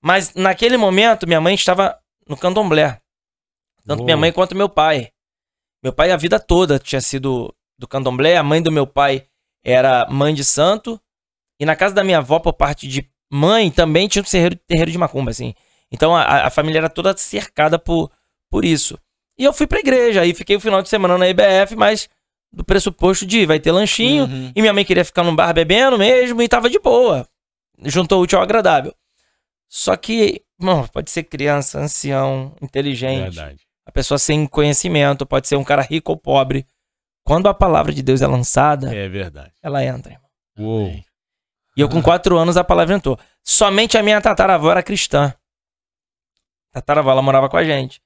Mas 0.00 0.32
naquele 0.34 0.76
momento, 0.76 1.26
minha 1.26 1.40
mãe 1.40 1.54
estava 1.54 1.96
no 2.28 2.36
candomblé. 2.36 2.98
Tanto 3.88 3.98
Boa. 4.00 4.04
minha 4.04 4.16
mãe 4.18 4.30
quanto 4.30 4.54
meu 4.54 4.68
pai. 4.68 5.10
Meu 5.82 5.92
pai 5.94 6.10
a 6.12 6.16
vida 6.16 6.38
toda 6.38 6.78
tinha 6.78 7.00
sido 7.00 7.54
do 7.78 7.88
candomblé, 7.88 8.36
a 8.36 8.42
mãe 8.42 8.60
do 8.60 8.70
meu 8.70 8.86
pai 8.86 9.24
era 9.64 10.06
mãe 10.10 10.34
de 10.34 10.44
santo. 10.44 11.00
E 11.58 11.64
na 11.64 11.74
casa 11.74 11.94
da 11.94 12.04
minha 12.04 12.18
avó, 12.18 12.38
por 12.38 12.52
parte 12.52 12.86
de 12.86 13.08
mãe, 13.30 13.70
também 13.70 14.06
tinha 14.06 14.20
um 14.22 14.24
terreiro, 14.26 14.56
terreiro 14.66 14.90
de 14.90 14.98
macumba, 14.98 15.30
assim. 15.30 15.54
Então 15.90 16.14
a, 16.14 16.46
a 16.46 16.50
família 16.50 16.80
era 16.80 16.90
toda 16.90 17.16
cercada 17.16 17.78
por, 17.78 18.10
por 18.50 18.62
isso. 18.62 18.98
E 19.38 19.44
eu 19.44 19.52
fui 19.54 19.66
pra 19.66 19.78
igreja, 19.80 20.20
aí 20.20 20.34
fiquei 20.34 20.56
o 20.56 20.60
final 20.60 20.82
de 20.82 20.88
semana 20.90 21.16
na 21.16 21.26
IBF, 21.28 21.74
mas 21.74 22.08
do 22.52 22.62
pressuposto 22.64 23.24
de 23.24 23.46
vai 23.46 23.58
ter 23.58 23.72
lanchinho, 23.72 24.24
Uhum. 24.24 24.52
e 24.54 24.60
minha 24.60 24.72
mãe 24.74 24.84
queria 24.84 25.04
ficar 25.04 25.22
num 25.24 25.34
bar 25.34 25.52
bebendo 25.54 25.96
mesmo, 25.96 26.42
e 26.42 26.48
tava 26.48 26.68
de 26.68 26.78
boa. 26.78 27.26
Juntou 27.84 28.18
o 28.20 28.22
útil 28.22 28.38
ao 28.38 28.44
agradável. 28.44 28.94
Só 29.68 29.96
que, 29.96 30.42
mano, 30.58 30.88
pode 30.88 31.10
ser 31.10 31.22
criança, 31.24 31.78
ancião, 31.78 32.54
inteligente, 32.60 33.34
Verdade. 33.34 33.67
A 33.98 34.00
pessoa 34.00 34.18
sem 34.18 34.46
conhecimento, 34.46 35.26
pode 35.26 35.48
ser 35.48 35.56
um 35.56 35.64
cara 35.64 35.82
rico 35.82 36.12
ou 36.12 36.16
pobre. 36.16 36.64
Quando 37.24 37.48
a 37.48 37.54
palavra 37.54 37.92
de 37.92 38.02
Deus 38.02 38.22
é 38.22 38.26
lançada, 38.26 38.94
É 38.94 39.08
verdade. 39.08 39.52
ela 39.62 39.84
entra, 39.84 40.12
irmão. 40.12 40.28
Uou. 40.58 40.88
E 41.76 41.80
eu, 41.80 41.88
com 41.88 42.00
quatro 42.00 42.36
anos, 42.38 42.56
a 42.56 42.62
palavra 42.64 42.94
entrou. 42.94 43.18
Somente 43.44 43.98
a 43.98 44.02
minha 44.02 44.20
tataravó 44.20 44.70
era 44.70 44.82
cristã. 44.82 45.34
Tataravó, 46.72 47.10
ela 47.10 47.22
morava 47.22 47.48
com 47.48 47.56
a 47.56 47.64
gente. 47.64 48.00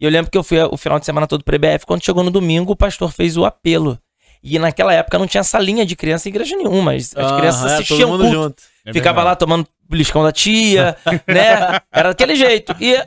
E 0.00 0.04
eu 0.04 0.10
lembro 0.10 0.30
que 0.30 0.36
eu 0.38 0.42
fui 0.42 0.58
o 0.60 0.76
final 0.76 0.98
de 0.98 1.06
semana 1.06 1.26
todo 1.26 1.44
pro 1.44 1.54
EBF. 1.56 1.86
Quando 1.86 2.04
chegou 2.04 2.22
no 2.24 2.30
domingo, 2.30 2.72
o 2.72 2.76
pastor 2.76 3.12
fez 3.12 3.36
o 3.36 3.44
apelo. 3.44 3.98
E 4.42 4.58
naquela 4.58 4.92
época 4.92 5.18
não 5.18 5.26
tinha 5.26 5.42
salinha 5.44 5.86
de 5.86 5.96
criança 5.96 6.28
em 6.28 6.32
igreja 6.32 6.56
nenhuma. 6.56 6.92
As, 6.94 7.16
as 7.16 7.24
Aham, 7.24 7.36
crianças 7.38 7.70
é, 7.70 7.74
assistiam 7.76 8.10
todo 8.10 8.10
mundo 8.10 8.22
culto. 8.22 8.42
junto. 8.42 8.62
É 8.86 8.92
Ficava 8.92 9.16
verdade. 9.16 9.26
lá 9.26 9.36
tomando 9.36 9.68
beliscão 9.88 10.22
da 10.22 10.32
tia, 10.32 10.96
né? 11.26 11.80
Era 11.92 12.08
daquele 12.10 12.34
jeito. 12.34 12.74
E 12.80 13.02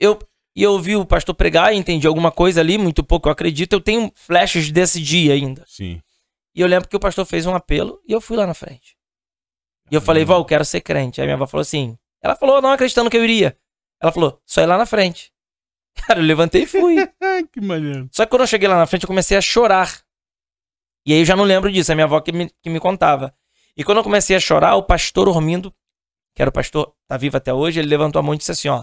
eu, 0.00 0.18
e 0.58 0.62
eu 0.64 0.72
ouvi 0.72 0.96
o 0.96 1.06
pastor 1.06 1.36
pregar 1.36 1.72
e 1.72 1.76
entendi 1.76 2.04
alguma 2.04 2.32
coisa 2.32 2.60
ali, 2.60 2.76
muito 2.76 3.04
pouco, 3.04 3.28
eu 3.28 3.32
acredito. 3.32 3.74
Eu 3.74 3.80
tenho 3.80 4.10
flashes 4.12 4.72
desse 4.72 5.00
dia 5.00 5.32
ainda. 5.32 5.64
Sim. 5.68 6.02
E 6.52 6.60
eu 6.60 6.66
lembro 6.66 6.88
que 6.88 6.96
o 6.96 6.98
pastor 6.98 7.24
fez 7.24 7.46
um 7.46 7.54
apelo 7.54 8.02
e 8.08 8.12
eu 8.12 8.20
fui 8.20 8.36
lá 8.36 8.44
na 8.44 8.54
frente. 8.54 8.96
E 9.88 9.94
eu 9.94 10.00
falei, 10.00 10.24
Val, 10.24 10.40
eu 10.40 10.44
quero 10.44 10.64
ser 10.64 10.80
crente. 10.80 11.20
Aí 11.20 11.28
minha 11.28 11.36
avó 11.36 11.46
falou 11.46 11.62
assim. 11.62 11.96
Ela 12.20 12.34
falou, 12.34 12.60
não 12.60 12.72
acreditando 12.72 13.08
que 13.08 13.16
eu 13.16 13.22
iria. 13.22 13.56
Ela 14.02 14.10
falou, 14.10 14.42
só 14.44 14.60
ir 14.60 14.66
lá 14.66 14.76
na 14.76 14.84
frente. 14.84 15.32
Cara, 15.94 16.18
eu 16.18 16.24
levantei 16.24 16.64
e 16.64 16.66
fui. 16.66 16.96
Que 17.52 17.60
maneiro. 17.60 18.08
Só 18.10 18.24
que 18.24 18.30
quando 18.30 18.40
eu 18.40 18.48
cheguei 18.48 18.66
lá 18.66 18.76
na 18.76 18.86
frente, 18.86 19.04
eu 19.04 19.08
comecei 19.08 19.36
a 19.36 19.40
chorar. 19.40 20.02
E 21.06 21.12
aí 21.12 21.20
eu 21.20 21.24
já 21.24 21.36
não 21.36 21.44
lembro 21.44 21.70
disso, 21.70 21.92
é 21.92 21.94
minha 21.94 22.06
avó 22.06 22.20
que 22.20 22.32
me, 22.32 22.50
que 22.60 22.68
me 22.68 22.80
contava. 22.80 23.32
E 23.76 23.84
quando 23.84 23.98
eu 23.98 24.02
comecei 24.02 24.34
a 24.34 24.40
chorar, 24.40 24.74
o 24.74 24.82
pastor 24.82 25.28
Ormindo, 25.28 25.72
que 26.34 26.42
era 26.42 26.48
o 26.48 26.52
pastor, 26.52 26.96
tá 27.06 27.16
vivo 27.16 27.36
até 27.36 27.54
hoje, 27.54 27.78
ele 27.78 27.86
levantou 27.88 28.18
a 28.18 28.22
mão 28.24 28.34
e 28.34 28.38
disse 28.38 28.50
assim, 28.50 28.66
ó. 28.66 28.82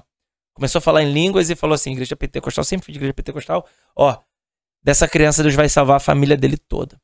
Começou 0.55 0.79
a 0.79 0.81
falar 0.81 1.03
em 1.03 1.11
línguas 1.11 1.49
e 1.49 1.55
falou 1.55 1.75
assim, 1.75 1.91
igreja 1.91 2.15
pentecostal, 2.15 2.63
sempre 2.63 2.85
fui 2.85 2.93
de 2.93 2.97
igreja 2.97 3.13
pentecostal, 3.13 3.67
ó, 3.95 4.17
dessa 4.81 5.07
criança 5.07 5.43
Deus 5.43 5.53
vai 5.53 5.67
salvar 5.67 5.97
a 5.97 5.99
família 5.99 6.37
dele 6.37 6.57
toda. 6.57 6.97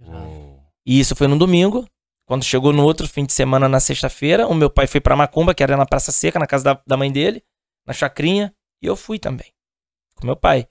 Uou. 0.00 0.60
E 0.84 0.98
isso 0.98 1.14
foi 1.14 1.28
no 1.28 1.38
domingo. 1.38 1.86
Quando 2.26 2.44
chegou 2.44 2.72
no 2.72 2.82
outro 2.82 3.08
fim 3.08 3.24
de 3.24 3.32
semana, 3.32 3.68
na 3.68 3.78
sexta-feira, 3.78 4.48
o 4.48 4.54
meu 4.54 4.68
pai 4.68 4.86
foi 4.86 5.00
pra 5.00 5.14
Macumba, 5.14 5.54
que 5.54 5.62
era 5.62 5.76
na 5.76 5.86
Praça 5.86 6.10
Seca, 6.10 6.38
na 6.38 6.46
casa 6.46 6.64
da, 6.64 6.82
da 6.86 6.96
mãe 6.96 7.12
dele, 7.12 7.42
na 7.86 7.92
chacrinha, 7.92 8.54
e 8.80 8.86
eu 8.86 8.96
fui 8.96 9.18
também. 9.18 9.52
Com 10.16 10.26
meu 10.26 10.36
pai. 10.36 10.66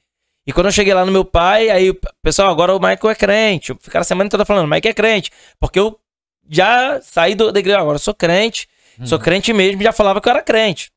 E 0.46 0.51
quando 0.51 0.65
eu 0.65 0.72
cheguei 0.72 0.94
lá 0.94 1.06
no 1.06 1.12
meu 1.12 1.24
pai, 1.24 1.70
aí, 1.70 1.94
pessoal, 2.22 2.50
agora 2.50 2.75
o 2.75 2.80
Michael 2.80 3.10
é 3.10 3.15
crente. 3.15 3.74
Ficaram 3.80 4.01
a 4.01 4.06
semana 4.06 4.30
toda 4.30 4.44
falando, 4.44 4.65
Michael 4.65 4.91
é 4.91 4.94
crente. 4.94 5.32
Porque 5.60 5.80
eu 5.80 6.00
já 6.50 7.00
saí 7.01 7.36
do, 7.36 7.51
da 7.51 7.60
igreja, 7.60 7.80
agora 7.80 7.96
eu 7.96 8.00
sou 8.00 8.13
crente, 8.13 8.68
sou 9.06 9.20
crente 9.20 9.53
mesmo, 9.53 9.82
já 9.82 9.94
falava 9.94 10.20
que 10.20 10.27
eu 10.27 10.32
era 10.32 10.41
crente. 10.41 10.91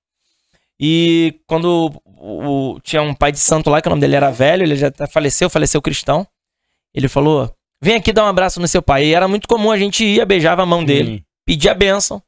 E 0.81 1.41
quando 1.47 1.93
o- 2.05 2.73
o- 2.75 2.81
tinha 2.81 3.01
um 3.03 3.15
pai 3.15 3.31
de 3.33 3.39
santo 3.39 3.71
lá, 3.71 3.81
que 3.81 3.89
o 3.89 3.91
nome 3.91 4.01
dele 4.01 4.17
era 4.17 4.31
velho, 4.31 4.63
ele 4.65 4.77
já 4.77 4.91
faleceu, 5.11 5.49
faleceu 5.49 5.81
cristão. 5.81 6.27
Ele 6.95 7.09
falou: 7.09 7.55
Vem 7.83 7.97
aqui 7.97 8.13
dar 8.13 8.25
um 8.25 8.29
abraço 8.29 8.61
no 8.61 8.67
seu 8.69 8.83
pai. 8.83 9.07
E 9.07 9.15
era 9.15 9.29
muito 9.29 9.47
comum, 9.47 9.71
a 9.71 9.79
gente 9.79 10.05
ia, 10.05 10.25
beijava 10.27 10.63
a 10.63 10.67
mão 10.67 10.85
dele, 10.85 11.25
pedia 11.47 11.73
a 11.73 11.75
bênção. 11.75 12.23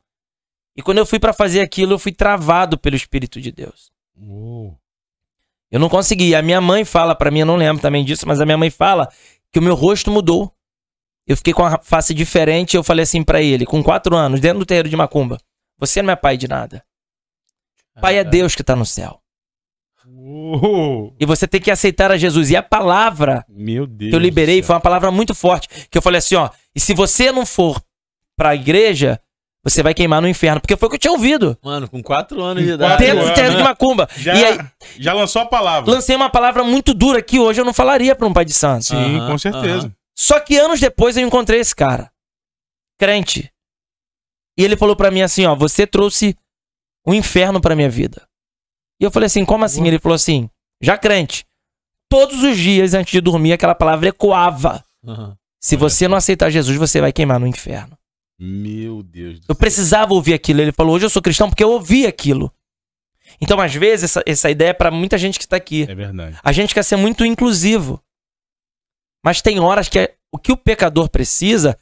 E 0.76 0.82
quando 0.82 0.98
eu 0.98 1.06
fui 1.06 1.18
pra 1.18 1.32
fazer 1.32 1.60
aquilo, 1.60 1.94
eu 1.94 1.98
fui 1.98 2.12
travado 2.12 2.76
pelo 2.78 2.94
Espírito 2.96 3.40
de 3.40 3.50
Deus. 3.50 3.90
Uou. 4.16 4.76
Eu 5.70 5.80
não 5.80 5.88
consegui. 5.88 6.34
A 6.34 6.42
minha 6.42 6.60
mãe 6.60 6.84
fala 6.84 7.14
pra 7.14 7.30
mim, 7.30 7.40
eu 7.40 7.46
não 7.46 7.56
lembro 7.56 7.80
também 7.82 8.04
disso, 8.04 8.28
mas 8.28 8.40
a 8.40 8.44
minha 8.44 8.58
mãe 8.58 8.70
fala 8.70 9.08
que 9.52 9.58
o 9.58 9.62
meu 9.62 9.74
rosto 9.74 10.10
mudou. 10.10 10.52
Eu 11.26 11.36
fiquei 11.36 11.52
com 11.52 11.64
a 11.64 11.78
face 11.82 12.14
diferente 12.14 12.74
e 12.74 12.76
eu 12.76 12.84
falei 12.84 13.02
assim 13.02 13.24
pra 13.24 13.42
ele, 13.42 13.66
com 13.66 13.82
quatro 13.82 14.14
anos, 14.14 14.38
dentro 14.38 14.60
do 14.60 14.66
terreiro 14.66 14.88
de 14.88 14.94
Macumba: 14.96 15.38
Você 15.78 16.00
não 16.02 16.12
é 16.12 16.16
pai 16.16 16.36
de 16.36 16.46
nada. 16.46 16.84
Pai 18.00 18.18
é 18.18 18.24
Deus 18.24 18.54
que 18.54 18.62
tá 18.62 18.74
no 18.76 18.84
céu. 18.86 19.20
Uou. 20.08 21.14
E 21.18 21.26
você 21.26 21.46
tem 21.48 21.60
que 21.60 21.70
aceitar 21.70 22.10
a 22.12 22.16
Jesus. 22.16 22.50
E 22.50 22.56
a 22.56 22.62
palavra 22.62 23.44
Meu 23.48 23.86
Deus. 23.86 24.10
que 24.10 24.16
eu 24.16 24.20
liberei 24.20 24.62
foi 24.62 24.74
uma 24.74 24.80
palavra 24.80 25.10
muito 25.10 25.34
forte. 25.34 25.68
Que 25.90 25.98
eu 25.98 26.02
falei 26.02 26.18
assim, 26.18 26.36
ó. 26.36 26.50
E 26.74 26.80
se 26.80 26.94
você 26.94 27.32
não 27.32 27.44
for 27.44 27.80
pra 28.36 28.54
igreja, 28.54 29.20
você 29.64 29.82
vai 29.82 29.94
queimar 29.94 30.22
no 30.22 30.28
inferno. 30.28 30.60
Porque 30.60 30.76
foi 30.76 30.86
o 30.86 30.90
que 30.90 30.96
eu 30.96 31.00
tinha 31.00 31.12
ouvido. 31.12 31.58
Mano, 31.62 31.88
com 31.88 32.02
quatro 32.02 32.40
anos 32.42 32.62
de 32.62 32.70
idade. 32.72 32.98
Dentro 33.02 33.16
do 33.18 33.22
anos, 33.24 33.34
terreno 33.34 33.52
de 33.56 33.62
né? 33.62 33.68
Macumba. 33.68 34.08
Já, 34.16 34.34
E 34.34 34.44
aí, 34.44 34.58
já 34.98 35.12
lançou 35.12 35.42
a 35.42 35.46
palavra. 35.46 35.90
lancei 35.90 36.14
uma 36.14 36.30
palavra 36.30 36.62
muito 36.62 36.94
dura 36.94 37.20
que 37.20 37.38
hoje 37.40 37.60
eu 37.60 37.64
não 37.64 37.74
falaria 37.74 38.14
pra 38.14 38.26
um 38.26 38.32
pai 38.32 38.44
de 38.44 38.52
santo. 38.52 38.84
Sim, 38.84 39.18
Aham, 39.18 39.30
com 39.30 39.38
certeza. 39.38 39.86
aham. 39.86 39.92
Só 40.18 40.38
que 40.40 40.56
anos 40.56 40.80
depois 40.80 41.16
eu 41.16 41.26
encontrei 41.26 41.60
esse 41.60 41.74
cara, 41.76 42.10
crente. 42.98 43.52
E 44.58 44.64
ele 44.64 44.76
falou 44.76 44.96
pra 44.96 45.10
mim 45.10 45.20
assim, 45.20 45.44
ó, 45.44 45.54
você 45.54 45.86
trouxe 45.86 46.34
o 47.06 47.14
inferno 47.14 47.60
pra 47.60 47.76
minha 47.76 47.88
vida. 47.90 48.26
E 49.00 49.04
eu 49.04 49.10
falei 49.10 49.26
assim, 49.26 49.44
como 49.44 49.64
assim? 49.64 49.86
Ele 49.86 49.98
falou 49.98 50.16
assim, 50.16 50.48
já 50.80 50.96
crente. 50.98 51.44
Todos 52.08 52.42
os 52.42 52.56
dias 52.56 52.94
antes 52.94 53.12
de 53.12 53.20
dormir 53.20 53.52
aquela 53.52 53.74
palavra 53.74 54.08
ecoava. 54.08 54.84
Aham. 55.04 55.36
Se 55.60 55.76
você 55.76 56.06
não 56.06 56.16
aceitar 56.16 56.50
Jesus, 56.50 56.76
você 56.76 57.00
vai 57.00 57.12
queimar 57.12 57.40
no 57.40 57.46
inferno. 57.46 57.96
Meu 58.38 59.02
Deus 59.02 59.40
do 59.40 59.46
Eu 59.48 59.54
precisava 59.54 60.12
ouvir 60.14 60.34
aquilo. 60.34 60.60
Ele 60.60 60.72
falou, 60.72 60.94
hoje 60.94 61.06
eu 61.06 61.10
sou 61.10 61.22
cristão 61.22 61.48
porque 61.48 61.64
eu 61.64 61.70
ouvi 61.70 62.06
aquilo. 62.06 62.52
Então, 63.40 63.60
às 63.60 63.74
vezes, 63.74 64.04
essa, 64.04 64.22
essa 64.26 64.50
ideia 64.50 64.70
é 64.70 64.72
pra 64.74 64.90
muita 64.90 65.18
gente 65.18 65.38
que 65.38 65.48
tá 65.48 65.56
aqui. 65.56 65.82
É 65.88 65.94
verdade. 65.94 66.38
A 66.42 66.52
gente 66.52 66.72
quer 66.74 66.84
ser 66.84 66.96
muito 66.96 67.24
inclusivo. 67.24 68.00
Mas 69.24 69.42
tem 69.42 69.58
horas 69.58 69.88
que 69.88 69.98
é- 69.98 70.14
o 70.32 70.38
que 70.38 70.52
o 70.52 70.56
pecador 70.56 71.08
precisa, 71.08 71.76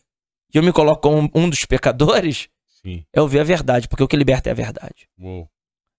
e 0.52 0.56
eu 0.58 0.62
me 0.62 0.72
coloco 0.72 1.02
como 1.02 1.30
um 1.34 1.48
dos 1.50 1.64
pecadores, 1.66 2.48
Sim. 2.84 3.04
é 3.12 3.20
ouvir 3.20 3.40
a 3.40 3.44
verdade, 3.44 3.88
porque 3.88 4.02
o 4.02 4.08
que 4.08 4.16
liberta 4.16 4.48
é 4.50 4.52
a 4.52 4.54
verdade. 4.54 5.08
Uou. 5.18 5.48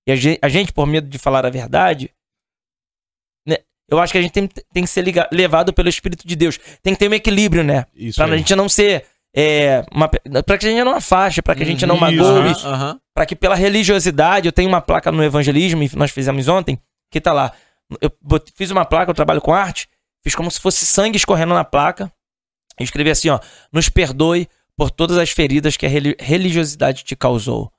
E 0.07 0.11
a 0.11 0.15
gente, 0.15 0.39
a 0.41 0.49
gente, 0.49 0.71
por 0.71 0.85
medo 0.85 1.07
de 1.07 1.17
falar 1.17 1.45
a 1.45 1.49
verdade, 1.49 2.11
né, 3.47 3.57
eu 3.89 3.99
acho 3.99 4.11
que 4.13 4.17
a 4.19 4.21
gente 4.21 4.31
tem, 4.31 4.47
tem 4.47 4.83
que 4.83 4.89
ser 4.89 5.01
liga- 5.01 5.27
levado 5.31 5.73
pelo 5.73 5.89
Espírito 5.89 6.27
de 6.27 6.35
Deus. 6.35 6.59
Tem 6.83 6.93
que 6.93 6.99
ter 6.99 7.09
um 7.09 7.13
equilíbrio, 7.13 7.63
né? 7.63 7.85
Isso 7.93 8.17
Pra 8.17 8.25
aí. 8.25 8.33
a 8.33 8.37
gente 8.37 8.55
não 8.55 8.69
ser. 8.69 9.05
É, 9.37 9.83
uma, 9.91 10.07
pra 10.07 10.57
que 10.57 10.65
a 10.65 10.69
gente 10.69 10.83
não 10.83 10.95
afaste, 10.95 11.41
pra 11.41 11.55
que 11.55 11.63
a 11.63 11.65
gente 11.65 11.85
não 11.85 11.95
Isso, 11.95 12.01
magoe, 12.01 12.19
aham. 12.51 12.55
Aham. 12.65 12.99
Pra 13.13 13.25
que 13.25 13.35
pela 13.35 13.55
religiosidade, 13.55 14.47
eu 14.47 14.53
tenho 14.53 14.69
uma 14.69 14.79
placa 14.81 15.11
no 15.11 15.21
evangelismo, 15.23 15.83
e 15.83 15.89
nós 15.95 16.11
fizemos 16.11 16.47
ontem, 16.47 16.79
que 17.11 17.19
tá 17.19 17.33
lá. 17.33 17.51
Eu 18.01 18.11
fiz 18.55 18.71
uma 18.71 18.85
placa, 18.85 19.11
eu 19.11 19.15
trabalho 19.15 19.41
com 19.41 19.53
arte, 19.53 19.89
fiz 20.23 20.33
como 20.35 20.49
se 20.49 20.59
fosse 20.59 20.85
sangue 20.85 21.17
escorrendo 21.17 21.53
na 21.53 21.65
placa. 21.65 22.11
E 22.79 22.83
escrevi 22.83 23.09
assim, 23.09 23.29
ó, 23.29 23.39
nos 23.73 23.89
perdoe 23.89 24.47
por 24.77 24.91
todas 24.91 25.17
as 25.17 25.29
feridas 25.29 25.77
que 25.77 25.85
a 25.85 25.89
reli- 25.89 26.15
religiosidade 26.19 27.03
te 27.03 27.15
causou. 27.15 27.71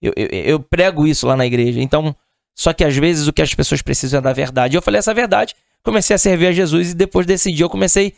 Eu, 0.00 0.12
eu, 0.16 0.26
eu 0.28 0.60
prego 0.60 1.06
isso 1.06 1.26
lá 1.26 1.36
na 1.36 1.46
igreja. 1.46 1.80
Então, 1.80 2.14
só 2.54 2.72
que 2.72 2.84
às 2.84 2.96
vezes 2.96 3.26
o 3.26 3.32
que 3.32 3.40
as 3.42 3.54
pessoas 3.54 3.80
precisam 3.82 4.18
é 4.18 4.20
da 4.20 4.32
verdade. 4.32 4.76
Eu 4.76 4.82
falei 4.82 4.98
essa 4.98 5.14
verdade, 5.14 5.54
comecei 5.82 6.14
a 6.14 6.18
servir 6.18 6.46
a 6.48 6.52
Jesus 6.52 6.90
e 6.90 6.94
depois 6.94 7.26
desse 7.26 7.50
dia 7.52 7.64
eu 7.64 7.70
comecei 7.70 8.14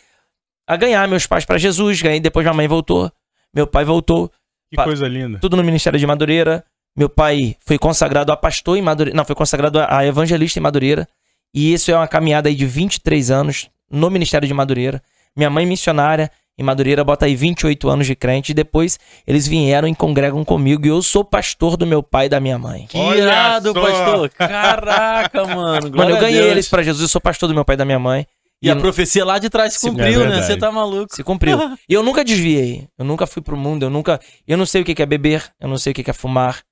a 0.66 0.76
ganhar 0.76 1.06
meus 1.08 1.26
pais 1.26 1.44
pra 1.44 1.58
Jesus, 1.58 2.02
ganhei, 2.02 2.18
depois 2.18 2.44
minha 2.44 2.52
mãe 2.54 2.66
voltou, 2.66 3.10
meu 3.54 3.66
pai 3.68 3.84
voltou, 3.84 4.28
Que 4.68 4.76
Pa- 4.76 4.82
coisa 4.84 5.06
linda. 5.06 5.38
tudo 5.38 5.56
no 5.56 5.62
Ministério 5.62 5.98
de 5.98 6.06
Madureira. 6.06 6.64
Meu 6.98 7.08
pai 7.08 7.54
foi 7.60 7.78
consagrado 7.78 8.32
a 8.32 8.36
pastor 8.36 8.76
em 8.76 8.82
Madureira. 8.82 9.16
Não, 9.16 9.24
foi 9.24 9.36
consagrado 9.36 9.78
a 9.78 10.04
evangelista 10.04 10.58
em 10.58 10.62
Madureira. 10.62 11.06
E 11.54 11.72
isso 11.72 11.90
é 11.90 11.94
uma 11.96 12.08
caminhada 12.08 12.48
aí 12.48 12.54
de 12.54 12.66
23 12.66 13.30
anos 13.30 13.68
no 13.90 14.10
Ministério 14.10 14.48
de 14.48 14.52
Madureira. 14.54 15.00
Minha 15.36 15.48
mãe 15.50 15.64
missionária 15.66 16.30
em 16.58 16.62
Madureira 16.62 17.04
bota 17.04 17.26
aí 17.26 17.36
28 17.36 17.88
anos 17.88 18.06
de 18.06 18.16
crente. 18.16 18.52
E 18.52 18.54
depois 18.54 18.98
eles 19.26 19.46
vieram 19.46 19.86
e 19.86 19.94
congregam 19.94 20.44
comigo. 20.44 20.86
E 20.86 20.88
eu 20.88 21.02
sou 21.02 21.24
pastor 21.24 21.76
do 21.76 21.86
meu 21.86 22.02
pai 22.02 22.26
e 22.26 22.28
da 22.28 22.40
minha 22.40 22.58
mãe. 22.58 22.86
Que 22.88 22.96
Olha 22.96 23.22
irado, 23.22 23.72
só. 23.72 23.80
pastor. 23.80 24.30
Caraca, 24.30 25.44
mano. 25.46 25.56
Mano, 25.56 25.90
glória 25.90 26.12
eu 26.12 26.16
a 26.16 26.20
ganhei 26.20 26.42
eles 26.42 26.68
pra 26.68 26.82
Jesus. 26.82 27.02
Eu 27.02 27.08
sou 27.08 27.20
pastor 27.20 27.48
do 27.48 27.54
meu 27.54 27.64
pai 27.64 27.74
e 27.74 27.76
da 27.76 27.84
minha 27.84 27.98
mãe. 27.98 28.26
E 28.62 28.70
a 28.70 28.76
profecia 28.76 29.24
lá 29.24 29.38
de 29.38 29.50
trás 29.50 29.74
se 29.74 29.80
cumpriu, 29.80 30.22
é 30.24 30.28
né? 30.28 30.42
Você 30.42 30.56
tá 30.56 30.72
maluco. 30.72 31.14
Se 31.14 31.22
cumpriu. 31.22 31.58
E 31.88 31.92
eu 31.92 32.02
nunca 32.02 32.24
desviei. 32.24 32.88
Eu 32.98 33.04
nunca 33.04 33.26
fui 33.26 33.42
pro 33.42 33.56
mundo. 33.56 33.84
Eu 33.84 33.90
nunca. 33.90 34.18
Eu 34.46 34.56
não 34.56 34.64
sei 34.66 34.82
o 34.82 34.84
que 34.84 35.00
é 35.00 35.06
beber. 35.06 35.44
Eu 35.60 35.68
não 35.68 35.76
sei 35.78 35.92
o 35.92 35.94
que 35.94 36.10
é 36.10 36.14
fumar. 36.14 36.62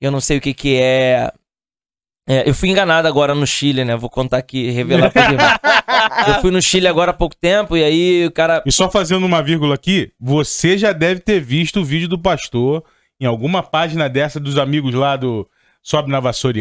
Eu 0.00 0.10
não 0.10 0.20
sei 0.20 0.38
o 0.38 0.40
que 0.40 0.54
que 0.54 0.76
é. 0.76 1.32
É, 2.28 2.48
eu 2.48 2.54
fui 2.54 2.68
enganado 2.68 3.08
agora 3.08 3.34
no 3.34 3.46
Chile, 3.46 3.84
né? 3.84 3.96
Vou 3.96 4.08
contar 4.08 4.38
aqui, 4.38 4.70
revelar 4.70 5.10
pra 5.10 5.28
você. 5.28 5.36
Eu 6.28 6.40
fui 6.40 6.50
no 6.50 6.62
Chile 6.62 6.86
agora 6.86 7.10
há 7.10 7.14
pouco 7.14 7.34
tempo 7.34 7.76
e 7.76 7.82
aí 7.82 8.26
o 8.26 8.30
cara. 8.30 8.62
E 8.64 8.70
só 8.70 8.90
fazendo 8.90 9.24
uma 9.24 9.42
vírgula 9.42 9.74
aqui, 9.74 10.12
você 10.20 10.78
já 10.78 10.92
deve 10.92 11.20
ter 11.20 11.40
visto 11.40 11.80
o 11.80 11.84
vídeo 11.84 12.08
do 12.08 12.18
pastor 12.18 12.84
em 13.20 13.26
alguma 13.26 13.62
página 13.62 14.08
dessa 14.08 14.38
dos 14.38 14.58
amigos 14.58 14.94
lá 14.94 15.16
do 15.16 15.48
Sobe 15.82 16.10
na 16.10 16.20
Vassoura 16.20 16.58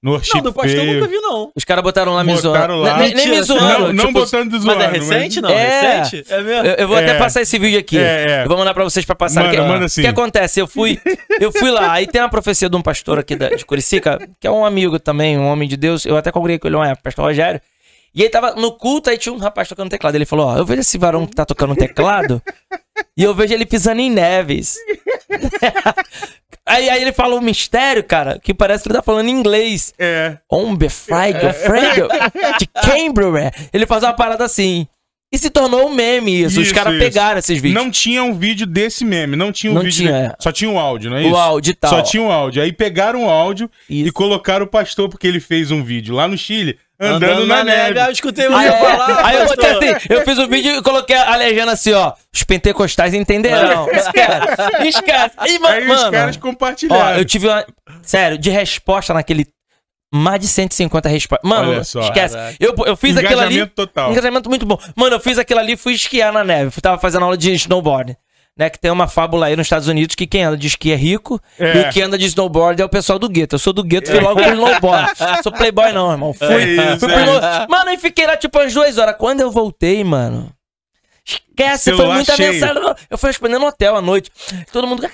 no 0.00 0.12
Não, 0.12 0.40
do 0.42 0.52
pastor 0.52 0.78
eu 0.84 0.94
nunca 0.94 1.08
vi, 1.08 1.16
não. 1.20 1.50
Os 1.56 1.64
caras 1.64 1.82
botaram 1.82 2.14
lá 2.14 2.22
me 2.22 2.32
Botaram 2.34 2.76
zoando. 2.76 2.82
lá. 2.88 2.98
Nem, 2.98 3.14
nem 3.14 3.16
me 3.16 3.36
Mentira, 3.36 3.42
zoando. 3.42 3.64
Não, 3.86 3.92
não 3.92 4.06
tipo, 4.06 4.20
botando 4.20 4.50
zoando. 4.60 4.66
Mas 4.78 4.80
é 4.80 4.86
recente, 4.92 5.40
não? 5.40 5.50
É. 5.50 5.98
Recente? 6.00 6.24
É 6.32 6.40
mesmo? 6.40 6.66
Eu, 6.68 6.74
eu 6.74 6.88
vou 6.88 6.96
É. 6.98 7.02
até 7.02 7.14
passar 7.18 7.40
esse 7.42 7.58
vídeo 7.58 7.80
aqui. 7.80 7.98
É, 7.98 8.26
é. 8.40 8.44
Eu 8.44 8.48
vou 8.48 8.56
mandar 8.58 8.74
pra 8.74 8.84
vocês 8.84 9.04
pra 9.04 9.16
passar 9.16 9.42
Manda, 9.44 9.58
aqui. 9.58 9.68
manda 9.68 9.84
O 9.86 9.88
sim. 9.88 10.02
que 10.02 10.06
acontece? 10.06 10.60
Eu 10.60 10.68
fui, 10.68 11.00
eu 11.40 11.50
fui 11.50 11.70
lá, 11.70 11.92
aí 11.92 12.06
tem 12.06 12.22
uma 12.22 12.28
profecia 12.28 12.70
de 12.70 12.76
um 12.76 12.82
pastor 12.82 13.18
aqui 13.18 13.34
da- 13.34 13.48
de 13.48 13.64
Curicica, 13.64 14.18
que 14.40 14.46
é 14.46 14.50
um 14.50 14.64
amigo 14.64 15.00
também, 15.00 15.36
um 15.36 15.46
homem 15.46 15.68
de 15.68 15.76
Deus. 15.76 16.06
Eu 16.06 16.16
até 16.16 16.30
congreguei 16.30 16.60
com 16.60 16.68
ele 16.68 16.76
uma 16.76 16.86
época, 16.86 17.02
pastor 17.02 17.24
Rogério. 17.24 17.60
E 18.14 18.22
aí 18.22 18.30
tava 18.30 18.54
no 18.54 18.72
culto, 18.72 19.10
aí 19.10 19.18
tinha 19.18 19.32
um 19.32 19.38
rapaz 19.38 19.68
tocando 19.68 19.90
teclado. 19.90 20.14
Ele 20.14 20.24
falou: 20.24 20.46
Ó, 20.46 20.56
eu 20.56 20.64
vejo 20.64 20.80
esse 20.80 20.96
varão 20.96 21.26
que 21.26 21.34
tá 21.34 21.44
tocando 21.44 21.74
teclado 21.76 22.40
e 23.16 23.22
eu 23.22 23.34
vejo 23.34 23.52
ele 23.52 23.66
pisando 23.66 24.00
em 24.00 24.10
neves. 24.10 24.76
Aí, 26.68 26.88
aí 26.90 27.02
ele 27.02 27.12
fala 27.12 27.34
um 27.34 27.40
mistério, 27.40 28.04
cara, 28.04 28.38
que 28.38 28.52
parece 28.54 28.82
que 28.84 28.88
ele 28.88 28.96
tá 28.98 29.02
falando 29.02 29.28
em 29.28 29.32
inglês. 29.32 29.92
É. 29.98 30.36
Ombe 30.50 30.88
Frego, 30.88 31.52
Frego, 31.52 32.08
de 32.58 32.66
Cambridge. 32.80 33.50
Ele 33.72 33.86
faz 33.86 34.02
uma 34.02 34.12
parada 34.12 34.44
assim. 34.44 34.86
E 35.30 35.36
se 35.36 35.50
tornou 35.50 35.86
um 35.88 35.94
meme 35.94 36.40
isso. 36.42 36.58
Os 36.58 36.66
Isso, 36.68 36.74
caras 36.74 36.94
isso. 36.94 37.04
pegaram 37.04 37.38
esses 37.38 37.60
vídeos. 37.60 37.74
Não 37.84 37.90
tinha 37.90 38.24
um 38.24 38.32
vídeo 38.32 38.66
desse 38.66 39.04
meme, 39.04 39.36
não 39.36 39.52
tinha 39.52 39.70
um 39.70 39.74
Não 39.74 39.82
vídeo. 39.82 39.96
tinha, 40.06 40.12
de- 40.12 40.26
é. 40.28 40.34
Só 40.40 40.50
tinha 40.50 40.70
o 40.70 40.78
áudio, 40.78 41.10
não 41.10 41.18
é 41.18 41.22
isso? 41.22 41.32
o 41.32 41.36
áudio 41.36 41.70
e 41.72 41.74
tal. 41.74 41.90
Só 41.90 42.00
tinha 42.00 42.22
o 42.22 42.32
áudio. 42.32 42.62
Aí 42.62 42.72
pegaram 42.72 43.24
o 43.26 43.28
áudio 43.28 43.70
Isso. 43.90 44.08
e 44.08 44.10
colocaram 44.10 44.64
o 44.64 44.68
pastor, 44.68 45.06
porque 45.10 45.26
ele 45.26 45.38
fez 45.38 45.70
um 45.70 45.84
vídeo 45.84 46.14
lá 46.14 46.26
no 46.26 46.38
Chile, 46.38 46.78
andando, 47.00 47.46
na, 47.46 47.64
neve. 47.64 47.98
Eu 48.00 48.10
escutei 48.10 48.46
Aí, 48.46 48.50
você 48.52 48.66
é, 48.68 48.78
falar. 48.78 49.26
aí 49.26 49.36
eu 49.36 49.46
botei 49.46 49.70
assim, 49.70 50.06
eu 50.10 50.24
fiz 50.24 50.38
o 50.38 50.48
vídeo 50.48 50.76
e 50.76 50.82
coloquei 50.82 51.16
a 51.16 51.36
legenda 51.36 51.72
assim, 51.72 51.92
ó. 51.92 52.12
Os 52.34 52.42
pentecostais 52.42 53.14
entenderão. 53.14 53.88
Esquece. 53.92 54.88
Esquece. 54.88 55.34
Aí, 55.36 55.58
ma- 55.58 55.70
Aí 55.70 55.82
os 55.82 55.88
mano, 55.88 56.12
caras 56.12 56.36
ó, 56.36 56.40
compartilharam. 56.40 57.18
eu 57.18 57.24
tive 57.24 57.46
uma. 57.48 57.64
Sério, 58.02 58.38
de 58.38 58.50
resposta 58.50 59.12
naquele. 59.14 59.46
Mais 60.12 60.40
de 60.40 60.48
150 60.48 61.06
respostas. 61.08 61.48
Mano, 61.48 61.84
só. 61.84 62.00
esquece. 62.00 62.34
Caraca. 62.34 62.56
Eu, 62.58 62.74
eu 62.86 62.96
fiz 62.96 63.14
aquilo 63.16 63.40
ali. 63.40 63.54
Engajamento 63.56 63.74
total. 63.74 64.10
Engajamento 64.10 64.48
muito 64.48 64.64
bom. 64.64 64.78
Mano, 64.96 65.16
eu 65.16 65.20
fiz 65.20 65.38
aquilo 65.38 65.60
ali 65.60 65.72
e 65.72 65.76
fui 65.76 65.92
esquiar 65.92 66.32
na 66.32 66.42
neve. 66.42 66.72
Eu 66.74 66.82
tava 66.82 66.98
fazendo 66.98 67.24
aula 67.24 67.36
de 67.36 67.52
snowboard. 67.52 68.16
Né, 68.58 68.68
que 68.68 68.76
tem 68.78 68.90
uma 68.90 69.06
fábula 69.06 69.46
aí 69.46 69.54
nos 69.54 69.66
Estados 69.66 69.86
Unidos 69.86 70.16
que 70.16 70.26
quem 70.26 70.42
anda 70.42 70.56
de 70.56 70.66
esqui 70.66 70.90
é 70.90 70.96
rico 70.96 71.40
É. 71.56 71.78
e 71.78 71.88
quem 71.92 72.02
anda 72.02 72.18
de 72.18 72.26
snowboard 72.26 72.82
é 72.82 72.84
o 72.84 72.88
pessoal 72.88 73.16
do 73.16 73.28
gueto. 73.28 73.54
Eu 73.54 73.58
sou 73.60 73.72
do 73.72 73.84
gueto, 73.84 74.10
fui 74.10 74.18
logo 74.18 74.42
pro 74.42 74.50
snowboard. 74.52 75.12
Sou 75.44 75.52
playboy 75.52 75.92
não, 75.92 76.10
irmão. 76.10 76.34
Fui, 76.34 76.46
É 76.46 76.94
isso, 76.94 76.98
fui 76.98 77.12
é 77.12 77.22
pro 77.24 77.70
Mano, 77.70 77.90
e 77.92 77.98
fiquei 77.98 78.26
lá 78.26 78.36
tipo 78.36 78.58
umas 78.58 78.74
duas 78.74 78.98
horas. 78.98 79.14
Quando 79.16 79.40
eu 79.42 79.50
voltei, 79.52 80.02
mano... 80.02 80.52
Esquece, 81.24 81.92
foi 81.94 82.06
muita 82.06 82.34
cheio. 82.34 82.52
mensagem. 82.52 82.82
Eu 83.08 83.16
fui 83.16 83.28
respondendo 83.28 83.60
no 83.60 83.66
hotel 83.68 83.94
à 83.94 84.02
noite. 84.02 84.28
Todo 84.72 84.88
mundo... 84.88 85.08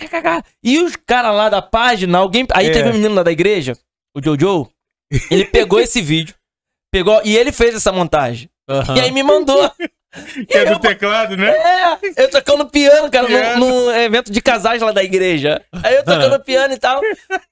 E 0.63 0.79
os 0.79 0.97
caras 0.97 1.35
lá 1.35 1.51
da 1.51 1.61
página, 1.61 2.17
alguém... 2.19 2.47
Aí 2.55 2.69
É. 2.69 2.71
teve 2.73 2.89
um 2.89 2.93
menino 2.93 3.15
lá 3.15 3.23
da 3.23 3.33
igreja, 3.33 3.77
o 4.17 4.23
Jojo, 4.25 4.71
ele 5.31 5.45
pegou 5.45 5.81
esse 5.81 6.01
vídeo, 6.01 6.35
pegou... 6.91 7.21
E 7.25 7.37
ele 7.37 7.53
fez 7.53 7.75
essa 7.75 7.93
montagem. 7.93 8.49
Aham. 8.71 8.97
E 8.97 9.01
aí 9.01 9.11
me 9.11 9.23
mandou. 9.23 9.71
Que 10.49 10.59
é 10.59 10.65
do 10.65 10.79
teclado, 10.79 11.37
né? 11.37 11.51
É, 11.51 12.23
eu 12.23 12.31
tocando 12.31 12.67
piano, 12.67 13.11
cara, 13.11 13.57
no, 13.57 13.91
evento 13.91 14.31
de 14.31 14.41
casais 14.41 14.81
lá 14.81 14.93
da 14.93 15.03
igreja. 15.03 15.61
Aí 15.83 15.97
eu 15.97 16.05
tocando 16.05 16.39
piano 16.41 16.75
e 16.75 16.79
tal. 16.79 17.01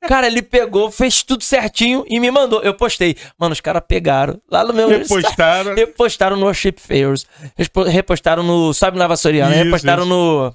Cara, 0.07 0.26
ele 0.26 0.42
pegou, 0.42 0.90
fez 0.90 1.23
tudo 1.23 1.42
certinho 1.42 2.04
e 2.09 2.21
me 2.21 2.31
mandou. 2.31 2.62
Eu 2.62 2.75
postei. 2.75 3.16
Mano, 3.38 3.52
os 3.52 3.61
caras 3.61 3.83
pegaram 3.87 4.40
lá 4.50 4.64
no 4.64 4.73
meu 4.73 4.88
Repostaram. 4.88 5.75
Repostaram 5.75 6.37
no 6.37 6.47
Worship 6.47 6.76
Fairs. 6.78 7.26
Repostaram 7.88 8.42
no 8.42 8.73
Sobe 8.73 8.99
na 8.99 9.07
Vassoriana. 9.07 9.54
Isso, 9.54 9.64
Repostaram 9.64 10.04
no 10.04 10.54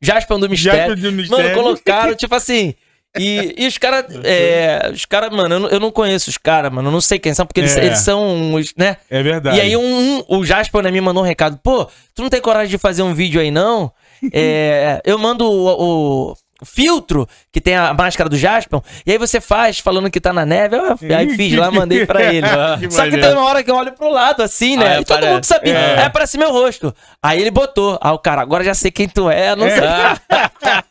Jasper 0.00 0.38
do 0.38 0.48
Mistério. 0.48 0.78
Jasper 0.78 0.96
do 0.96 1.12
Mistério. 1.12 1.44
Mano, 1.44 1.54
colocaram, 1.54 2.14
tipo 2.14 2.34
assim. 2.34 2.74
E, 3.16 3.54
e 3.56 3.66
os 3.66 3.78
caras, 3.78 4.04
é, 4.24 4.90
os 4.92 5.04
caras, 5.04 5.30
mano, 5.30 5.54
eu 5.54 5.60
não, 5.60 5.68
eu 5.70 5.80
não 5.80 5.90
conheço 5.90 6.28
os 6.30 6.36
caras, 6.36 6.70
mano, 6.72 6.88
eu 6.88 6.92
não 6.92 7.00
sei 7.00 7.18
quem 7.18 7.32
são, 7.34 7.46
porque 7.46 7.60
eles, 7.60 7.76
É. 7.76 7.86
eles 7.86 7.98
são, 8.00 8.54
os, 8.54 8.74
né? 8.76 8.96
É 9.10 9.22
verdade. 9.22 9.56
E 9.56 9.60
aí 9.60 9.76
um, 9.76 10.18
um- 10.18 10.24
o 10.28 10.44
Jasper 10.44 10.82
né, 10.82 10.90
me 10.90 11.00
mandou 11.00 11.22
um 11.22 11.26
recado. 11.26 11.58
Pô, 11.62 11.86
tu 12.14 12.22
não 12.22 12.28
tem 12.28 12.40
coragem 12.40 12.68
de 12.68 12.78
fazer 12.78 13.02
um 13.02 13.14
vídeo 13.14 13.40
aí, 13.40 13.50
não? 13.50 13.90
É, 14.32 15.00
eu 15.04 15.16
mando 15.18 15.50
o, 15.50 16.30
o 16.30 16.34
filtro, 16.64 17.28
que 17.52 17.60
tem 17.60 17.76
a 17.76 17.92
máscara 17.94 18.28
do 18.28 18.36
Jasper, 18.36 18.80
e 19.06 19.12
aí 19.12 19.18
você 19.18 19.40
faz 19.40 19.78
falando 19.78 20.10
que 20.10 20.20
tá 20.20 20.32
na 20.32 20.44
neve. 20.44 20.76
Eu, 20.76 20.96
aí 21.16 21.34
fiz 21.36 21.54
lá, 21.56 21.70
mandei 21.70 22.04
pra 22.06 22.32
ele. 22.32 22.46
Que 22.80 22.90
Só 22.94 23.04
que 23.08 23.16
tem 23.18 23.32
uma 23.32 23.44
hora 23.44 23.62
que 23.62 23.70
eu 23.70 23.76
olho 23.76 23.92
pro 23.92 24.10
lado, 24.10 24.42
assim, 24.42 24.76
né? 24.76 24.96
Aí 24.96 25.02
e 25.02 25.04
todo 25.04 25.16
aparece. 25.18 25.34
mundo 25.34 25.44
sabia. 25.44 25.74
É. 25.74 25.98
Aí 26.00 26.04
aparece 26.04 26.38
meu 26.38 26.50
rosto. 26.52 26.94
Aí 27.22 27.40
ele 27.40 27.50
botou. 27.50 27.98
Ah, 28.00 28.12
o 28.12 28.18
cara, 28.18 28.40
agora 28.42 28.64
já 28.64 28.74
sei 28.74 28.90
quem 28.90 29.08
tu 29.08 29.28
é, 29.30 29.54
não 29.54 29.66
sei. 29.68 29.78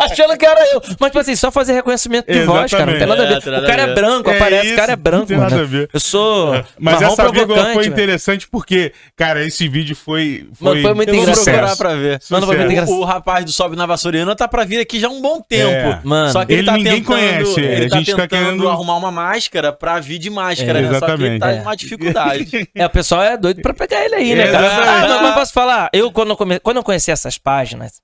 Achando 0.00 0.36
que 0.36 0.44
era 0.46 0.60
eu. 0.72 0.80
Mas, 0.98 1.10
tipo 1.10 1.18
assim, 1.18 1.36
só 1.36 1.50
fazer 1.50 1.72
reconhecimento 1.74 2.30
de 2.32 2.44
voz, 2.44 2.70
cara. 2.70 2.86
Não 2.86 2.98
tem 2.98 3.06
nada 3.06 3.22
a 3.22 3.26
ver. 3.26 3.34
É, 3.34 3.58
o 3.58 3.66
cara 3.66 3.82
é 3.82 3.86
ver. 3.86 3.94
branco, 3.94 4.30
É 4.30 4.36
aparece, 4.36 4.62
o 4.62 4.66
isso, 4.68 4.76
cara 4.76 4.92
é 4.92 4.96
branco, 4.96 5.18
não 5.20 5.26
tem 5.26 5.36
nada 5.38 5.50
mano. 5.50 5.62
a 5.64 5.66
ver. 5.68 5.90
Eu 5.92 6.00
sou. 6.00 6.64
Mas 6.78 7.02
essa 7.02 7.30
vírgula 7.30 7.72
foi 7.72 7.86
interessante 7.86 8.48
porque, 8.48 8.92
cara, 9.16 9.44
esse 9.44 9.68
vídeo 9.68 9.96
foi. 9.96 10.48
Mano, 10.60 10.80
foi 10.82 10.94
muito 10.94 11.08
Eu 11.08 11.14
vou 11.14 11.22
engraçado. 11.22 11.44
procurar 11.44 11.76
pra 11.76 11.94
ver. 11.94 12.20
Mano, 12.30 12.46
foi 12.46 12.56
muito 12.56 12.68
O, 12.68 12.72
engraçado. 12.72 12.98
o 12.98 13.04
rapaz 13.04 13.44
do 13.44 13.52
Sobe 13.52 13.76
na 13.76 13.86
Vassouriana 13.86 14.34
tá 14.36 14.46
pra 14.48 14.64
vir 14.64 14.71
vir 14.72 14.80
aqui 14.80 14.98
já 14.98 15.08
há 15.08 15.10
um 15.10 15.20
bom 15.20 15.40
tempo. 15.40 15.70
É. 15.70 16.00
Mano, 16.04 16.32
Só 16.32 16.44
que 16.44 16.52
ele, 16.52 16.60
Ele 16.62 16.66
tá 16.66 16.76
ninguém 16.76 16.92
tentando, 16.94 17.06
conhece, 17.06 17.60
ele 17.60 17.84
a 17.86 17.88
tá 17.90 17.96
gente 17.98 18.10
tá 18.10 18.16
tentando 18.28 18.44
querendo- 18.44 18.68
arrumar 18.68 18.96
uma 18.96 19.10
máscara 19.10 19.72
pra 19.72 20.00
vir 20.00 20.18
de 20.18 20.30
máscara, 20.30 20.78
É, 20.78 20.82
né? 20.82 20.98
Só 20.98 21.06
que 21.06 21.12
ele 21.12 21.38
tá 21.38 21.46
exatamente. 21.46 21.58
numa 21.64 21.76
dificuldade. 21.76 22.68
É, 22.74 22.86
o 22.86 22.90
pessoal 22.90 23.22
é 23.22 23.36
doido 23.36 23.60
pra 23.62 23.74
pegar 23.74 24.04
ele 24.04 24.14
aí, 24.14 24.34
né, 24.34 24.50
cara? 24.50 24.66
Exatamente. 24.66 24.88
Ah, 25.04 25.08
mas, 25.08 25.22
mas 25.22 25.34
posso 25.34 25.52
falar? 25.52 25.90
Eu, 25.92 26.10
quando 26.10 26.30
eu, 26.30 26.36
come... 26.36 26.58
quando 26.60 26.76
eu 26.78 26.82
conheci 26.82 27.10
essas 27.10 27.36
páginas, 27.38 28.00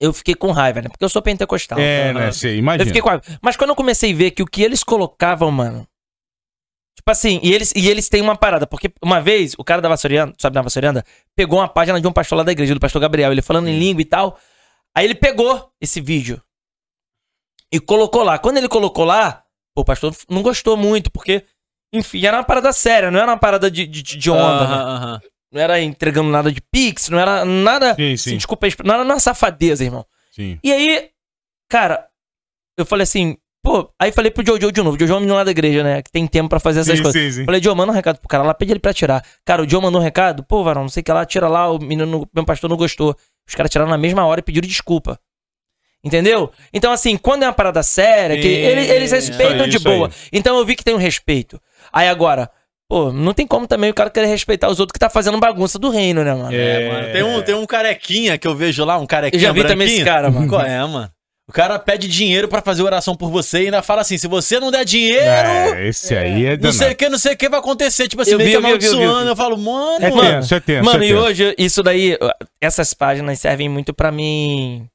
eu 0.00 0.12
fiquei 0.12 0.34
com 0.34 0.50
raiva, 0.50 0.82
né? 0.82 0.88
Porque 0.88 1.04
eu 1.04 1.08
sou 1.08 1.22
pentecostal. 1.22 1.78
É, 1.78 2.12
né? 2.12 2.32
Você 2.32 2.48
Eu 2.48 2.56
imagina. 2.56 2.86
fiquei 2.86 3.00
com 3.02 3.08
raiva. 3.08 3.22
Mas 3.42 3.56
quando 3.56 3.70
eu 3.70 3.76
comecei 3.76 4.12
a 4.12 4.16
ver 4.16 4.30
que 4.32 4.42
o 4.42 4.46
que 4.46 4.62
eles 4.62 4.82
colocavam, 4.82 5.50
mano. 5.50 5.86
Tipo 6.96 7.10
assim, 7.10 7.38
e 7.42 7.52
eles, 7.52 7.72
e 7.76 7.88
eles 7.88 8.08
têm 8.08 8.22
uma 8.22 8.36
parada. 8.36 8.66
Porque 8.66 8.90
uma 9.02 9.20
vez, 9.20 9.54
o 9.58 9.64
cara 9.64 9.82
da 9.82 9.88
Vassourianda, 9.88 10.32
sabe 10.38 10.54
da 10.54 10.62
Vassourianda, 10.62 11.04
pegou 11.36 11.58
uma 11.58 11.68
página 11.68 12.00
de 12.00 12.06
um 12.06 12.12
pastor 12.12 12.38
lá 12.38 12.44
da 12.44 12.52
igreja, 12.52 12.72
do 12.72 12.80
pastor 12.80 13.00
Gabriel, 13.02 13.30
ele 13.32 13.42
falando 13.42 13.68
em 13.68 13.78
língua 13.78 14.00
e 14.00 14.04
tal. 14.06 14.38
Aí 14.96 15.04
ele 15.04 15.14
pegou 15.14 15.70
esse 15.80 16.00
vídeo 16.00 16.40
e 17.72 17.80
colocou 17.80 18.22
lá. 18.22 18.38
Quando 18.38 18.58
ele 18.58 18.68
colocou 18.68 19.04
lá, 19.04 19.42
o 19.76 19.84
pastor 19.84 20.14
não 20.28 20.42
gostou 20.42 20.76
muito, 20.76 21.10
porque, 21.10 21.44
enfim, 21.92 22.24
era 22.24 22.36
uma 22.38 22.44
parada 22.44 22.72
séria, 22.72 23.10
não 23.10 23.18
era 23.18 23.30
uma 23.30 23.38
parada 23.38 23.70
de, 23.70 23.86
de, 23.86 24.02
de 24.02 24.30
onda, 24.30 24.66
né? 24.66 24.74
Aham, 24.76 24.96
aham. 24.96 25.20
Não 25.52 25.60
era 25.60 25.80
entregando 25.80 26.30
nada 26.30 26.50
de 26.50 26.60
pix, 26.60 27.08
não 27.08 27.18
era 27.18 27.44
nada. 27.44 27.94
Sim, 27.94 28.12
assim, 28.14 28.30
sim, 28.30 28.36
desculpa, 28.36 28.66
a 28.66 28.68
exp- 28.68 28.84
não 28.84 28.94
era 28.94 29.04
uma 29.04 29.20
safadeza, 29.20 29.84
irmão. 29.84 30.04
sim. 30.32 30.58
E 30.64 30.72
aí, 30.72 31.10
cara, 31.68 32.08
eu 32.76 32.84
falei 32.84 33.04
assim, 33.04 33.36
pô, 33.62 33.88
aí 34.00 34.10
falei 34.10 34.32
pro 34.32 34.44
Jojo 34.44 34.72
de 34.72 34.82
novo. 34.82 34.96
O 34.96 34.98
Jojo 34.98 35.12
é 35.12 35.16
um 35.16 35.20
menino 35.20 35.36
lá 35.36 35.44
da 35.44 35.52
igreja, 35.52 35.84
né? 35.84 36.02
Que 36.02 36.10
tem 36.10 36.26
tempo 36.26 36.48
pra 36.48 36.58
fazer 36.58 36.80
essas 36.80 36.96
Sim, 36.98 37.02
coisas. 37.04 37.22
sim, 37.22 37.30
sim. 37.30 37.44
Falei, 37.44 37.62
Joe, 37.62 37.74
manda 37.74 37.92
um 37.92 37.94
recado 37.94 38.18
pro 38.18 38.28
cara 38.28 38.42
lá, 38.42 38.52
pede 38.52 38.72
ele 38.72 38.80
pra 38.80 38.92
tirar. 38.92 39.24
Cara, 39.44 39.62
o 39.62 39.68
Joe 39.68 39.80
mandou 39.80 40.00
um 40.00 40.04
recado, 40.04 40.42
pô, 40.44 40.64
varão, 40.64 40.82
não 40.82 40.88
sei 40.88 41.02
o 41.02 41.04
que 41.04 41.12
lá, 41.12 41.24
tira 41.24 41.46
lá, 41.48 41.70
o 41.70 41.78
menino, 41.78 42.28
meu 42.34 42.44
pastor 42.44 42.68
não 42.68 42.76
gostou. 42.76 43.16
Os 43.46 43.54
caras 43.54 43.70
tiraram 43.70 43.90
na 43.90 43.98
mesma 43.98 44.24
hora 44.26 44.40
e 44.40 44.42
pediram 44.42 44.66
desculpa. 44.66 45.18
Entendeu? 46.02 46.50
Então, 46.72 46.92
assim, 46.92 47.16
quando 47.16 47.44
é 47.44 47.46
uma 47.46 47.52
parada 47.52 47.82
séria, 47.82 48.36
que 48.36 48.46
eles, 48.46 48.90
eles 48.90 49.10
respeitam 49.12 49.64
aí, 49.64 49.70
de 49.70 49.76
isso 49.78 49.88
aí. 49.88 49.96
boa. 49.96 50.10
Então 50.30 50.58
eu 50.58 50.64
vi 50.66 50.76
que 50.76 50.84
tem 50.84 50.92
um 50.94 50.98
respeito. 50.98 51.58
Aí 51.90 52.08
agora, 52.08 52.50
pô, 52.86 53.10
não 53.10 53.32
tem 53.32 53.46
como 53.46 53.66
também 53.66 53.88
o 53.90 53.94
cara 53.94 54.10
querer 54.10 54.26
respeitar 54.26 54.68
os 54.68 54.78
outros 54.80 54.92
que 54.92 54.98
tá 54.98 55.08
fazendo 55.08 55.38
bagunça 55.38 55.78
do 55.78 55.88
reino, 55.88 56.22
né, 56.22 56.34
mano? 56.34 56.54
É, 56.54 56.88
mano. 56.90 57.12
Tem 57.12 57.22
um, 57.22 57.42
tem 57.42 57.54
um 57.54 57.64
carequinha 57.64 58.36
que 58.36 58.46
eu 58.46 58.54
vejo 58.54 58.84
lá, 58.84 58.98
um 58.98 59.02
Eu 59.02 59.06
carequinha 59.06 59.40
já 59.40 59.52
vi 59.52 59.62
também 59.62 59.76
branquinho. 59.78 59.96
esse 59.96 60.04
cara, 60.04 60.30
mano. 60.30 60.46
Qual 60.46 60.60
é, 60.60 60.78
mano? 60.86 61.10
O 61.46 61.52
cara 61.52 61.78
pede 61.78 62.08
dinheiro 62.08 62.48
pra 62.48 62.62
fazer 62.62 62.82
oração 62.82 63.14
por 63.14 63.30
você 63.30 63.62
e 63.62 63.64
ainda 63.66 63.82
fala 63.82 64.00
assim: 64.00 64.16
se 64.16 64.26
você 64.26 64.58
não 64.58 64.70
der 64.70 64.82
dinheiro, 64.84 65.24
É, 65.26 65.86
esse 65.88 66.16
aí 66.16 66.46
é 66.46 66.56
não 66.56 66.72
sei 66.72 66.92
o 66.92 66.96
que, 66.96 67.08
não 67.10 67.18
sei 67.18 67.34
o 67.34 67.36
que 67.36 67.48
vai 67.50 67.60
acontecer. 67.60 68.08
Tipo 68.08 68.22
assim, 68.22 68.30
Eu 68.32 68.38
meio 68.38 68.48
vi, 68.48 68.52
que 68.52 68.56
eu 68.56 68.62
vi, 68.62 68.70
eu 68.72 68.78
vi, 68.78 68.84
eu 68.86 68.90
vi, 68.90 68.96
eu 68.96 69.02
amaldiçoando. 69.10 69.30
Eu 69.30 69.36
falo, 69.36 69.58
mano, 69.58 70.04
É 70.04 70.10
mano. 70.10 70.46
é 70.50 70.60
tenso. 70.60 70.84
Mano, 70.84 71.04
é 71.04 71.06
e 71.06 71.10
tenso. 71.10 71.22
hoje, 71.22 71.54
isso 71.58 71.82
daí, 71.82 72.16
essas 72.60 72.94
páginas 72.94 73.38
servem 73.38 73.68
muito 73.68 73.92
pra 73.92 74.10
mim. 74.10 74.86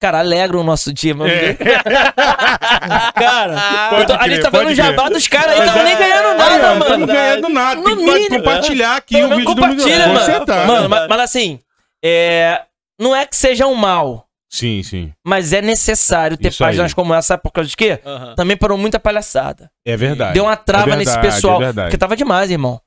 Cara, 0.00 0.20
alegra 0.20 0.56
o 0.56 0.62
nosso 0.64 0.92
dia, 0.94 1.14
mano. 1.16 1.30
É. 1.30 1.54
Cara, 3.14 3.98
eu 4.00 4.06
tô- 4.06 4.12
a 4.14 4.18
crer, 4.18 4.30
gente 4.30 4.42
tá 4.42 4.50
falando 4.50 4.74
jabá 4.74 5.08
dos 5.08 5.26
caras 5.28 5.58
aí, 5.60 5.66
tava 5.66 5.82
nem 5.82 5.96
ganhando 5.96 6.38
nada, 6.38 6.54
ó, 6.54 6.74
mano. 6.74 6.80
Estamos 6.84 7.06
ganhando 7.06 7.48
nada. 7.48 7.80
No 7.80 7.96
Tem 7.96 8.22
que 8.22 8.28
compartilhar 8.30 8.96
aqui 8.96 9.16
o 9.22 9.28
vídeo 9.30 9.44
do 9.44 9.44
compartilha, 9.46 10.06
Museu. 10.08 10.08
mano. 10.14 10.20
Você 10.20 10.46
tá. 10.46 10.64
Mano, 10.64 10.88
mas, 10.88 11.08
mas 11.08 11.20
assim, 11.20 11.58
é, 12.04 12.62
não 12.98 13.14
é 13.14 13.26
que 13.26 13.36
seja 13.36 13.66
um 13.66 13.74
mal, 13.74 14.26
Sim, 14.52 14.82
sim. 14.82 15.12
mas 15.24 15.52
é 15.52 15.62
necessário 15.62 16.36
ter 16.36 16.48
Isso 16.48 16.64
aí. 16.64 16.70
páginas 16.70 16.92
como 16.92 17.14
essa, 17.14 17.28
sabe 17.28 17.42
por 17.44 17.52
causa 17.52 17.70
de 17.70 17.76
quê? 17.76 18.00
Aham. 18.04 18.34
Também 18.34 18.56
parou 18.56 18.76
muita 18.76 18.98
palhaçada. 18.98 19.70
É 19.84 19.96
verdade. 19.96 20.34
Deu 20.34 20.44
uma 20.44 20.56
trava 20.56 20.90
É 20.90 20.96
nesse 20.96 21.12
verdade, 21.12 21.34
pessoal. 21.34 21.56
É 21.62 21.64
verdade. 21.66 21.86
porque 21.88 21.98
tava 21.98 22.16
demais, 22.16 22.50
irmão. 22.50 22.80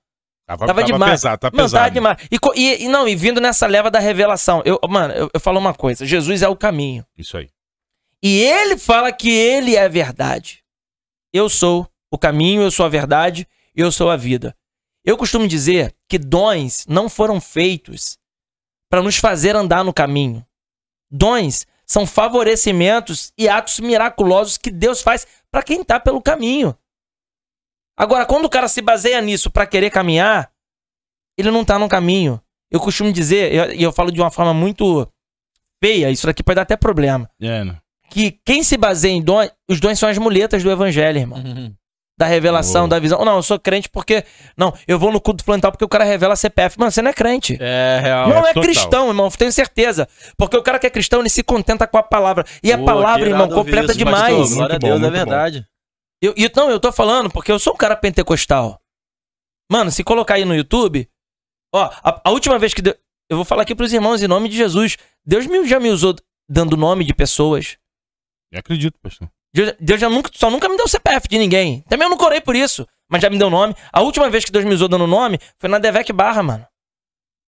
Tava, 0.46 0.67
Tava 0.67 0.82
tava 0.82 0.84
demais. 0.84 1.12
pesado, 1.12 1.39
tá 1.39 1.48
Mano, 1.48 1.58
tava 1.70 1.70
pesado. 1.86 1.93
demais. 1.93 2.17
E, 2.29 2.38
e, 2.62 2.84
e 2.84 2.88
não, 2.89 3.08
e 3.08 3.15
vindo 3.15 3.39
nessa 3.39 3.65
leva 3.65 3.89
da 3.89 3.98
revelação. 4.00 4.62
Eu, 4.65 4.77
mano, 4.89 5.13
eu, 5.13 5.29
eu 5.34 5.39
falo 5.39 5.58
uma 5.58 5.74
coisa: 5.74 6.05
Jesus 6.05 6.41
é 6.41 6.50
o 6.50 6.55
caminho. 6.55 7.05
Isso 7.17 7.38
aí. 7.38 7.48
E 8.22 8.41
ele 8.41 8.77
fala 8.77 9.12
que 9.13 9.29
ele 9.32 9.77
é 9.77 9.86
a 9.86 9.88
verdade. 9.88 10.62
Eu 11.32 11.48
sou 11.48 11.88
o 12.12 12.17
caminho, 12.17 12.62
eu 12.62 12.72
sou 12.72 12.86
a 12.86 12.89
verdade, 12.89 13.48
eu 13.74 13.89
sou 13.89 14.10
a 14.12 14.17
vida. 14.17 14.53
Eu 15.05 15.15
costumo 15.17 15.48
dizer 15.48 15.96
que 16.10 16.17
dons 16.17 16.86
não 16.89 17.08
foram 17.10 17.39
feitos 17.39 18.17
para 18.89 19.01
nos 19.01 19.15
fazer 19.17 19.55
andar 19.55 19.84
no 19.86 19.93
caminho. 19.93 20.46
Dons 21.13 21.67
são 21.86 22.08
favorecimentos 22.08 23.32
e 23.38 23.48
atos 23.48 23.79
miraculosos 23.79 24.58
que 24.58 24.72
Deus 24.72 25.01
faz 25.01 25.27
para 25.51 25.62
quem 25.62 25.84
tá 25.84 26.00
pelo 26.00 26.20
caminho. 26.20 26.75
Agora, 27.96 28.25
quando 28.25 28.45
o 28.45 28.49
cara 28.49 28.67
se 28.67 28.82
baseia 28.82 29.21
nisso 29.21 29.52
para 29.52 29.67
querer 29.67 29.91
caminhar, 29.91 30.52
ele 31.38 31.52
não 31.52 31.63
tá 31.63 31.78
no 31.78 31.88
caminho. 31.88 32.41
Eu 32.71 32.80
costumo 32.80 33.13
dizer, 33.13 33.54
e 33.54 33.58
eu, 33.58 33.65
eu 33.65 33.91
falo 33.93 34.12
de 34.12 34.19
uma 34.19 34.32
forma 34.32 34.54
muito 34.54 35.08
feia, 35.84 36.10
isso 36.10 36.26
daqui 36.26 36.41
pode 36.41 36.56
dar 36.56 36.62
até 36.63 36.76
problema 36.76 37.30
É, 37.39 37.63
né? 37.63 37.78
que 38.10 38.39
quem 38.45 38.63
se 38.63 38.78
baseia 38.78 39.12
em 39.12 39.21
dons, 39.21 39.52
os 39.69 39.80
dons 39.80 39.99
são 39.99 40.10
as 40.10 40.17
muletas 40.17 40.63
do 40.63 40.71
evangelho, 40.71 41.19
irmão. 41.19 41.39
Uhum. 41.39 41.76
Da 42.24 42.30
revelação, 42.30 42.84
Boa. 42.84 42.88
da 42.88 43.00
visão. 43.00 43.26
Não, 43.26 43.36
eu 43.36 43.44
sou 43.44 43.60
crente 43.60 43.90
porque. 43.90 44.24
Não, 44.56 44.74
eu 44.88 44.98
vou 44.98 45.12
no 45.12 45.20
culto 45.20 45.44
plantal 45.44 45.72
porque 45.72 45.84
o 45.84 45.90
cara 45.90 46.06
revela 46.06 46.36
CPF. 46.38 46.80
Mano, 46.80 46.90
você 46.90 47.02
não 47.02 47.12
é 47.12 47.14
crente. 47.14 47.58
É 47.60 48.00
real. 48.02 48.30
não 48.30 48.48
é 48.48 48.54
total. 48.54 48.64
cristão, 48.64 49.08
irmão, 49.10 49.30
tenho 49.30 49.52
certeza. 49.52 50.08
Porque 50.38 50.56
o 50.56 50.64
cara 50.64 50.80
que 50.80 50.88
é 50.88 50.90
cristão, 50.90 51.20
ele 51.20 51.30
se 51.30 51.44
contenta 51.44 51.86
com 51.86 51.98
a 51.98 52.04
palavra. 52.04 52.46
E 52.64 52.72
a 52.72 52.78
palavra, 52.78 53.28
irmão, 53.28 53.50
completa 53.50 53.88
isso, 53.92 53.98
demais. 53.98 54.38
pastor. 54.38 54.56
Glória 54.56 54.76
a 54.76 54.80
bom, 54.80 54.88
Deus, 54.88 54.98
é 54.98 55.02
muito 55.02 55.12
bom. 55.12 55.18
verdade. 55.18 55.68
Eu, 56.22 56.34
eu, 56.38 56.50
não, 56.56 56.72
eu 56.72 56.80
tô 56.80 56.92
falando 56.94 57.30
porque 57.30 57.52
eu 57.52 57.60
sou 57.60 57.74
um 57.74 57.78
cara 57.78 57.96
pentecostal. 57.98 58.80
Mano, 59.70 59.92
se 59.92 60.02
colocar 60.04 60.36
aí 60.36 60.46
no 60.46 60.56
YouTube, 60.56 61.10
ó, 61.76 61.90
a, 62.02 62.22
a 62.24 62.32
última 62.32 62.58
vez 62.58 62.74
que 62.74 62.82
Deus, 62.82 62.96
eu 63.30 63.36
vou 63.36 63.46
falar 63.46 63.64
aqui 63.64 63.76
pros 63.76 63.92
irmãos 63.92 64.24
em 64.24 64.28
nome 64.28 64.48
de 64.48 64.56
Jesus. 64.56 64.98
Deus 65.26 65.46
me, 65.46 65.68
já 65.68 65.80
me 65.80 65.90
usou 65.90 66.16
dando 66.48 66.78
nome 66.78 67.04
de 67.04 67.14
pessoas. 67.14 67.78
Eu 68.52 68.60
acredito, 68.60 68.98
pastor. 69.02 69.30
Deus, 69.80 70.02
já 70.02 70.10
nunca, 70.10 70.32
só 70.34 70.50
nunca 70.50 70.68
me 70.68 70.76
deu 70.76 70.88
CPF 70.88 71.28
de 71.28 71.38
ninguém. 71.38 71.82
Também 71.88 72.06
eu 72.06 72.10
não 72.10 72.18
corei 72.18 72.42
por 72.42 72.56
isso, 72.56 72.88
mas 73.10 73.22
já 73.22 73.30
me 73.30 73.38
deu 73.38 73.50
nome. 73.50 73.76
A 73.92 74.02
última 74.02 74.30
vez 74.30 74.44
que 74.44 74.52
Deus 74.52 74.66
me 74.66 74.74
usou 74.74 74.88
dando 74.88 75.06
nome 75.06 75.39
foi 75.60 75.70
na 75.70 75.78
Devec 75.78 76.12
Barra, 76.12 76.42
mano. 76.42 76.68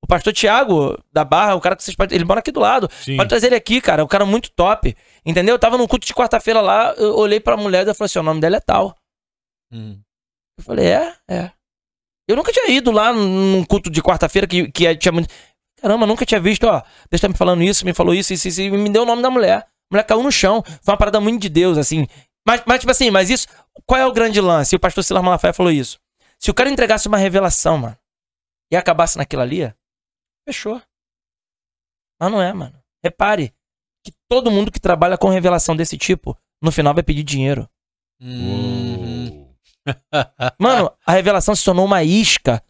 O 0.03 0.07
pastor 0.07 0.31
Tiago 0.31 1.01
da 1.11 1.25
Barra, 1.25 1.55
o 1.55 1.61
cara 1.61 1.75
que 1.75 1.83
vocês 1.83 1.97
podem. 1.97 2.15
Ele 2.15 2.25
mora 2.25 2.39
aqui 2.39 2.51
do 2.51 2.59
lado. 2.59 2.87
Sim. 3.01 3.17
Pode 3.17 3.27
trazer 3.27 3.47
ele 3.47 3.55
aqui, 3.55 3.81
cara. 3.81 4.03
É 4.03 4.05
um 4.05 4.07
cara 4.07 4.23
muito 4.23 4.51
top. 4.51 4.95
Entendeu? 5.25 5.55
Eu 5.55 5.59
tava 5.59 5.79
num 5.79 5.87
culto 5.87 6.05
de 6.05 6.13
quarta-feira 6.13 6.61
lá, 6.61 6.93
eu 6.95 7.15
olhei 7.15 7.39
pra 7.39 7.57
mulher 7.57 7.87
e 7.87 7.93
falei 7.95 8.05
assim: 8.05 8.19
o 8.19 8.23
nome 8.23 8.39
dela 8.39 8.57
é 8.57 8.59
tal. 8.59 8.95
Hum. 9.73 9.99
Eu 10.59 10.63
falei, 10.63 10.85
é, 10.85 11.15
é. 11.27 11.51
Eu 12.27 12.35
nunca 12.35 12.51
tinha 12.51 12.69
ido 12.69 12.91
lá 12.91 13.11
num 13.11 13.63
culto 13.65 13.89
de 13.89 14.01
quarta-feira 14.01 14.47
que, 14.47 14.71
que 14.71 14.95
tinha 14.95 15.11
muito. 15.11 15.27
Caramba, 15.81 16.05
nunca 16.05 16.25
tinha 16.25 16.39
visto, 16.39 16.65
ó. 16.65 16.83
Deus 17.09 17.21
tá 17.21 17.27
me 17.27 17.35
falando 17.35 17.63
isso, 17.63 17.83
me 17.83 17.93
falou 17.93 18.13
isso, 18.13 18.31
isso, 18.31 18.47
isso, 18.47 18.61
e 18.61 18.69
me 18.69 18.89
deu 18.89 19.03
o 19.03 19.05
nome 19.05 19.21
da 19.21 19.29
mulher. 19.29 19.67
A 19.91 19.95
mulher 19.95 20.03
caiu 20.03 20.23
no 20.23 20.31
chão. 20.31 20.63
Foi 20.81 20.93
uma 20.93 20.97
parada 20.97 21.19
muito 21.19 21.41
de 21.41 21.49
Deus, 21.49 21.77
assim. 21.77 22.07
Mas, 22.47 22.63
mas 22.65 22.79
tipo 22.79 22.91
assim, 22.91 23.09
mas 23.11 23.29
isso. 23.29 23.47
Qual 23.85 23.99
é 23.99 24.05
o 24.05 24.13
grande 24.13 24.39
lance? 24.39 24.75
E 24.75 24.77
o 24.77 24.79
pastor 24.79 25.03
Silas 25.03 25.23
Malafaia 25.23 25.53
falou 25.53 25.71
isso. 25.71 25.99
Se 26.39 26.51
o 26.51 26.53
cara 26.53 26.69
entregasse 26.69 27.07
uma 27.07 27.17
revelação, 27.17 27.77
mano, 27.77 27.97
e 28.71 28.75
acabasse 28.75 29.17
naquilo 29.17 29.41
ali, 29.41 29.73
fechou. 30.47 30.81
Mas 32.19 32.31
não 32.31 32.41
é, 32.41 32.51
mano. 32.53 32.77
Repare 33.03 33.53
que 34.03 34.13
todo 34.29 34.51
mundo 34.51 34.71
que 34.71 34.79
trabalha 34.79 35.17
com 35.17 35.29
revelação 35.29 35.75
desse 35.75 35.97
tipo, 35.97 36.37
no 36.61 36.71
final 36.71 36.93
vai 36.93 37.03
pedir 37.03 37.23
dinheiro. 37.23 37.69
Uhum. 38.21 39.53
Mano, 40.59 40.91
a 41.05 41.11
revelação 41.11 41.55
se 41.55 41.63
tornou 41.63 41.85
uma 41.85 42.03
isca 42.03 42.63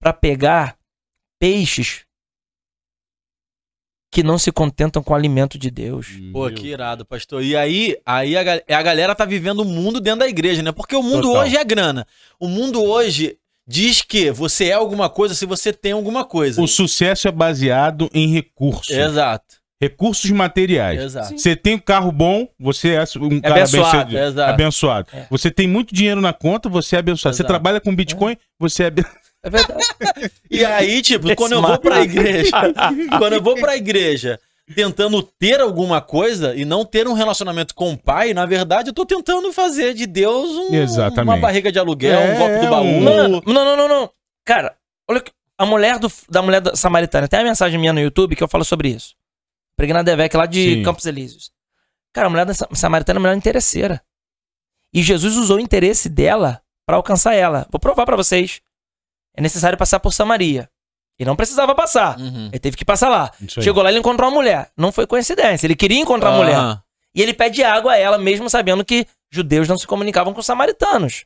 pra 0.00 0.12
pegar 0.12 0.78
peixes 1.38 2.04
que 4.10 4.22
não 4.22 4.38
se 4.38 4.50
contentam 4.50 5.02
com 5.02 5.12
o 5.12 5.16
alimento 5.16 5.56
de 5.58 5.70
Deus. 5.70 6.08
Pô, 6.32 6.50
que 6.50 6.66
irado, 6.68 7.04
pastor. 7.04 7.44
E 7.44 7.56
aí, 7.56 7.96
aí 8.04 8.36
a, 8.36 8.42
gal- 8.42 8.60
a 8.68 8.82
galera 8.82 9.14
tá 9.14 9.24
vivendo 9.24 9.60
o 9.60 9.64
mundo 9.64 10.00
dentro 10.00 10.20
da 10.20 10.28
igreja, 10.28 10.62
né? 10.62 10.72
Porque 10.72 10.96
o 10.96 11.02
mundo 11.02 11.28
Total. 11.28 11.42
hoje 11.44 11.56
é 11.56 11.64
grana. 11.64 12.06
O 12.38 12.48
mundo 12.48 12.82
hoje 12.82 13.36
diz 13.66 14.02
que 14.02 14.32
você 14.32 14.66
é 14.66 14.72
alguma 14.72 15.08
coisa 15.08 15.34
se 15.34 15.46
você 15.46 15.72
tem 15.72 15.92
alguma 15.92 16.24
coisa. 16.24 16.60
O 16.60 16.66
sucesso 16.66 17.28
é 17.28 17.30
baseado 17.30 18.10
em 18.12 18.32
recursos. 18.32 18.90
Exato, 18.90 19.60
Recursos 19.82 20.30
materiais. 20.30 21.00
exato. 21.00 21.38
Você 21.38 21.56
tem 21.56 21.76
um 21.76 21.78
carro 21.78 22.12
bom, 22.12 22.46
você 22.58 22.90
é 22.90 23.04
um 23.18 23.40
cara 23.40 23.54
abençoado, 23.54 23.96
abençoado. 23.98 24.18
exato. 24.18 24.50
abençoado. 24.52 25.08
É. 25.12 25.26
Você 25.30 25.50
tem 25.50 25.66
muito 25.66 25.94
dinheiro 25.94 26.20
na 26.20 26.32
conta, 26.34 26.68
você 26.68 26.96
é 26.96 26.98
abençoado. 26.98 27.34
Você 27.34 27.42
Exato. 27.42 27.48
trabalha 27.48 27.80
com 27.80 27.94
Bitcoin, 27.94 28.36
você 28.58 28.82
é 28.82 28.86
abençoado. 28.88 29.19
É 29.42 29.48
verdade. 29.50 29.84
E 30.50 30.64
aí, 30.64 31.00
tipo, 31.02 31.26
Esse 31.28 31.36
quando 31.36 31.52
eu 31.52 31.62
vou 31.62 31.78
pra 31.78 32.00
igreja, 32.02 32.50
quando 33.18 33.32
eu 33.32 33.42
vou 33.42 33.54
pra 33.56 33.76
igreja 33.76 34.38
tentando 34.74 35.22
ter 35.22 35.60
alguma 35.60 36.00
coisa 36.00 36.54
e 36.54 36.64
não 36.64 36.84
ter 36.84 37.08
um 37.08 37.12
relacionamento 37.14 37.74
com 37.74 37.92
o 37.92 37.96
pai, 37.98 38.32
na 38.34 38.46
verdade 38.46 38.90
eu 38.90 38.94
tô 38.94 39.04
tentando 39.06 39.52
fazer 39.52 39.94
de 39.94 40.06
Deus 40.06 40.50
um- 40.50 40.70
uma 41.22 41.36
barriga 41.40 41.72
de 41.72 41.78
aluguel, 41.78 42.20
É, 42.20 42.34
um 42.34 42.38
golpe 42.38 42.58
do 42.64 42.70
baú. 42.70 42.84
um- 42.84 43.00
Mano, 43.02 43.42
não, 43.46 43.64
não, 43.64 43.76
não, 43.76 43.88
não. 43.88 44.10
Cara, 44.44 44.76
olha 45.08 45.20
que- 45.20 45.32
a 45.58 45.66
mulher 45.66 45.98
do, 45.98 46.10
da 46.28 46.40
mulher 46.42 46.60
da 46.60 46.76
samaritana. 46.76 47.26
Tem 47.28 47.40
a 47.40 47.44
mensagem 47.44 47.78
minha 47.80 47.92
no 47.92 48.00
YouTube 48.00 48.36
que 48.36 48.42
eu 48.42 48.48
falo 48.48 48.64
sobre 48.64 48.88
isso. 48.90 49.14
Preguei 49.76 49.92
na 49.94 50.02
Devec 50.02 50.36
lá 50.36 50.46
de 50.46 50.74
Sim. 50.76 50.82
Campos 50.82 51.04
Elíseos. 51.06 51.50
Cara, 52.12 52.26
a 52.28 52.30
mulher 52.30 52.46
da 52.46 52.54
sa- 52.54 52.68
samaritana 52.72 53.16
é 53.16 53.20
uma 53.20 53.28
mulher 53.28 53.36
interesseira. 53.38 54.00
E 54.94 55.02
Jesus 55.02 55.36
usou 55.36 55.56
o 55.56 55.60
interesse 55.60 56.08
dela 56.08 56.60
pra 56.86 56.96
alcançar 56.96 57.34
ela. 57.34 57.66
Vou 57.70 57.78
provar 57.80 58.04
pra 58.06 58.16
vocês. 58.16 58.60
É 59.36 59.40
necessário 59.40 59.78
passar 59.78 60.00
por 60.00 60.12
Samaria. 60.12 60.68
Ele 61.18 61.28
não 61.28 61.36
precisava 61.36 61.74
passar. 61.74 62.18
Uhum. 62.18 62.46
Ele 62.48 62.58
teve 62.58 62.76
que 62.76 62.84
passar 62.84 63.08
lá. 63.08 63.30
Chegou 63.62 63.82
lá 63.82 63.90
e 63.90 63.92
ele 63.92 64.00
encontrou 64.00 64.28
uma 64.30 64.34
mulher. 64.34 64.70
Não 64.76 64.90
foi 64.90 65.06
coincidência. 65.06 65.66
Ele 65.66 65.76
queria 65.76 65.98
encontrar 66.00 66.30
a 66.30 66.36
mulher. 66.36 66.82
E 67.14 67.20
ele 67.20 67.34
pede 67.34 67.62
água 67.62 67.92
a 67.92 67.96
ela, 67.96 68.16
mesmo 68.18 68.48
sabendo 68.48 68.84
que 68.84 69.06
judeus 69.30 69.68
não 69.68 69.76
se 69.76 69.86
comunicavam 69.86 70.32
com 70.32 70.42
samaritanos. 70.42 71.24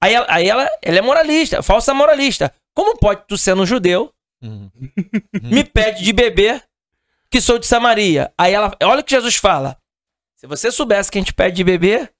Aí 0.00 0.12
ela, 0.14 0.26
aí 0.28 0.48
ela, 0.48 0.68
ela 0.82 0.98
é 0.98 1.02
moralista, 1.02 1.62
falsa 1.62 1.94
moralista. 1.94 2.52
Como 2.74 2.98
pode 2.98 3.22
tu 3.28 3.38
sendo 3.38 3.64
judeu, 3.64 4.10
Uhum. 4.42 4.70
me 5.42 5.64
pede 5.64 6.02
de 6.04 6.12
beber 6.12 6.62
que 7.30 7.40
sou 7.40 7.58
de 7.58 7.66
Samaria? 7.66 8.30
Aí 8.36 8.52
ela, 8.52 8.76
olha 8.82 9.00
o 9.00 9.04
que 9.04 9.12
Jesus 9.14 9.36
fala. 9.36 9.76
Se 10.36 10.46
você 10.46 10.70
soubesse 10.70 11.10
que 11.10 11.16
a 11.16 11.20
gente 11.22 11.32
pede 11.32 11.56
de 11.56 11.64
beber, 11.64 12.12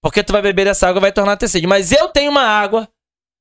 porque 0.00 0.22
tu 0.22 0.32
vai 0.32 0.40
beber 0.42 0.66
essa 0.68 0.86
água 0.88 1.00
vai 1.00 1.10
tornar 1.10 1.36
ter 1.36 1.48
sede. 1.48 1.66
Mas 1.66 1.90
eu 1.90 2.08
tenho 2.08 2.30
uma 2.30 2.42
água. 2.42 2.88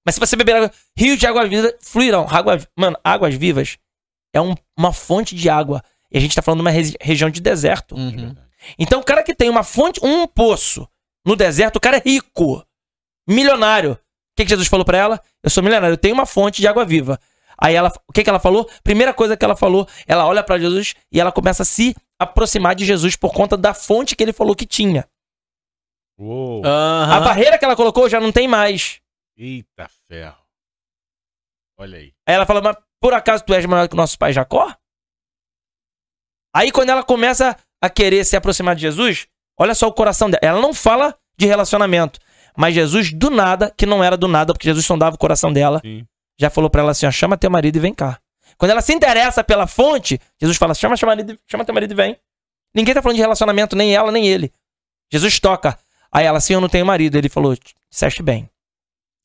Mas 0.06 0.16
se 0.16 0.20
você 0.20 0.36
beber 0.36 0.56
água, 0.56 0.72
rio 0.98 1.16
de 1.18 1.26
água 1.26 1.48
viva 1.48 1.74
fluirão. 1.82 2.28
Água, 2.30 2.60
mano, 2.78 2.98
águas 3.04 3.34
vivas 3.36 3.78
é 4.34 4.42
um- 4.42 4.56
uma 4.78 4.92
fonte 4.92 5.36
de 5.36 5.50
água. 5.50 5.82
E 6.12 6.18
a 6.18 6.22
gente 6.22 6.36
tá 6.36 6.42
falando 6.42 6.60
de 6.60 6.66
uma 6.66 6.72
regi- 6.72 6.98
região 7.02 7.30
de 7.30 7.40
deserto. 7.42 7.96
Uhum. 7.96 8.36
Então, 8.78 9.00
o 9.00 9.04
cara 9.04 9.24
que 9.24 9.34
tem 9.34 9.50
uma 9.50 9.64
fonte, 9.64 10.00
um 10.04 10.28
poço 10.28 10.88
no 11.26 11.36
deserto, 11.36 11.78
o 11.78 11.80
cara 11.80 11.98
é 11.98 12.02
rico, 12.04 12.66
milionário. 13.28 13.94
O 13.94 13.98
que, 14.36 14.44
que 14.44 14.50
Jesus 14.50 14.68
falou 14.68 14.86
pra 14.86 14.98
ela? 14.98 15.22
Eu 15.44 15.50
sou 15.50 15.62
milionário, 15.64 15.94
eu 15.94 15.98
tenho 15.98 16.14
uma 16.14 16.26
fonte 16.26 16.62
de 16.62 16.68
água 16.68 16.84
viva. 16.86 17.20
Aí 17.58 17.76
ela, 17.76 17.92
o 18.08 18.12
que, 18.14 18.24
que 18.24 18.30
ela 18.30 18.40
falou? 18.40 18.70
Primeira 18.84 19.14
coisa 19.14 19.38
que 19.38 19.46
ela 19.46 19.56
falou, 19.56 19.88
ela 20.08 20.26
olha 20.26 20.44
pra 20.44 20.58
Jesus 20.60 20.96
e 21.12 21.20
ela 21.20 21.32
começa 21.32 21.62
a 21.64 21.66
se 21.66 21.96
aproximar 22.20 22.74
de 22.76 22.84
Jesus 22.86 23.16
por 23.16 23.32
conta 23.32 23.56
da 23.56 23.74
fonte 23.74 24.16
que 24.16 24.24
ele 24.24 24.34
falou 24.34 24.56
que 24.56 24.66
tinha. 24.66 25.08
Uou. 26.18 26.62
A 27.18 27.20
barreira 27.22 27.58
que 27.58 27.66
ela 27.66 27.76
colocou 27.76 28.10
já 28.10 28.20
não 28.20 28.32
tem 28.32 28.48
mais. 28.48 29.00
Eita 29.38 29.90
ferro. 30.08 30.44
Olha 31.78 31.98
aí. 31.98 32.14
Aí 32.28 32.36
ela 32.36 32.46
fala, 32.46 32.62
mas 32.62 32.78
por 33.00 33.14
acaso 33.14 33.44
tu 33.44 33.54
és 33.54 33.66
maior 33.66 33.88
que 33.88 33.96
o 33.96 33.98
nosso 33.98 34.18
pai 34.18 34.32
Jacó? 34.32 34.76
Aí 36.56 36.72
quando 36.72 36.90
ela 36.90 37.04
começa 37.04 37.58
a 37.82 37.90
querer 37.90 38.24
se 38.26 38.36
aproximar 38.36 38.76
de 38.76 38.82
Jesus, 38.82 39.28
olha 39.58 39.74
só 39.74 39.88
o 39.88 39.94
coração 39.94 40.30
dela. 40.30 40.40
Ela 40.44 40.62
não 40.62 40.74
fala 40.74 41.18
de 41.38 41.46
relacionamento, 41.48 42.20
mas 42.56 42.76
Jesus 42.76 43.12
do 43.12 43.30
nada, 43.30 43.74
que 43.76 43.86
não 43.86 44.04
era 44.04 44.16
do 44.16 44.28
nada, 44.28 44.54
porque 44.54 44.70
Jesus 44.70 44.86
sondava 44.86 45.16
o 45.16 45.20
coração 45.20 45.52
dela, 45.52 45.82
Sim. 45.82 46.08
já 46.40 46.50
falou 46.50 46.70
pra 46.70 46.82
ela 46.82 46.92
assim, 46.92 47.08
ó, 47.08 47.12
chama 47.12 47.38
teu 47.38 47.50
marido 47.50 47.76
e 47.76 47.80
vem 47.80 47.94
cá. 47.94 48.20
Quando 48.58 48.72
ela 48.72 48.82
se 48.82 48.94
interessa 48.94 49.44
pela 49.44 49.66
fonte, 49.66 50.20
Jesus 50.40 50.58
fala, 50.58 50.76
chama, 50.76 50.96
teu 50.96 51.08
marido, 51.08 51.38
chama 51.48 51.66
teu 51.66 51.74
marido 51.74 51.92
e 51.92 51.96
vem. 51.96 52.18
Ninguém 52.74 52.94
tá 52.94 53.02
falando 53.02 53.16
de 53.16 53.22
relacionamento, 53.22 53.76
nem 53.76 53.96
ela, 53.96 54.12
nem 54.12 54.28
ele. 54.28 54.52
Jesus 55.12 55.40
toca. 55.40 55.78
Aí 56.12 56.26
ela, 56.26 56.38
assim, 56.38 56.54
eu 56.54 56.62
não 56.62 56.70
tenho 56.70 56.86
marido. 56.86 57.16
Ele 57.16 57.30
falou, 57.30 57.56
disseste 57.90 58.24
bem. 58.24 58.50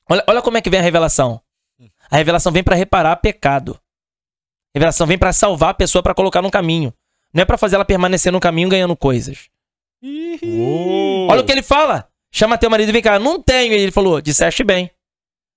Olha, 0.08 0.24
olha 0.26 0.42
como 0.42 0.56
é 0.56 0.62
que 0.62 0.70
vem 0.70 0.80
a 0.80 0.82
revelação. 0.82 1.40
A 2.10 2.16
revelação 2.16 2.50
vem 2.52 2.64
pra 2.64 2.74
reparar 2.74 3.16
pecado. 3.16 3.78
A 4.74 4.78
revelação 4.78 5.06
vem 5.06 5.18
pra 5.18 5.32
salvar 5.32 5.70
a 5.70 5.74
pessoa, 5.74 6.02
pra 6.02 6.14
colocar 6.14 6.40
no 6.42 6.50
caminho. 6.50 6.92
Não 7.32 7.42
é 7.42 7.44
pra 7.44 7.58
fazer 7.58 7.76
ela 7.76 7.84
permanecer 7.84 8.32
no 8.32 8.40
caminho 8.40 8.68
ganhando 8.68 8.96
coisas. 8.96 9.48
Uou. 10.02 11.28
Olha 11.30 11.40
o 11.40 11.44
que 11.44 11.52
ele 11.52 11.62
fala. 11.62 12.08
Chama 12.32 12.58
teu 12.58 12.70
marido 12.70 12.88
e 12.88 12.92
vem 12.92 13.02
cá. 13.02 13.18
Não 13.18 13.42
tenho. 13.42 13.72
E 13.74 13.76
ele 13.76 13.92
falou, 13.92 14.20
disseste 14.20 14.64
bem. 14.64 14.90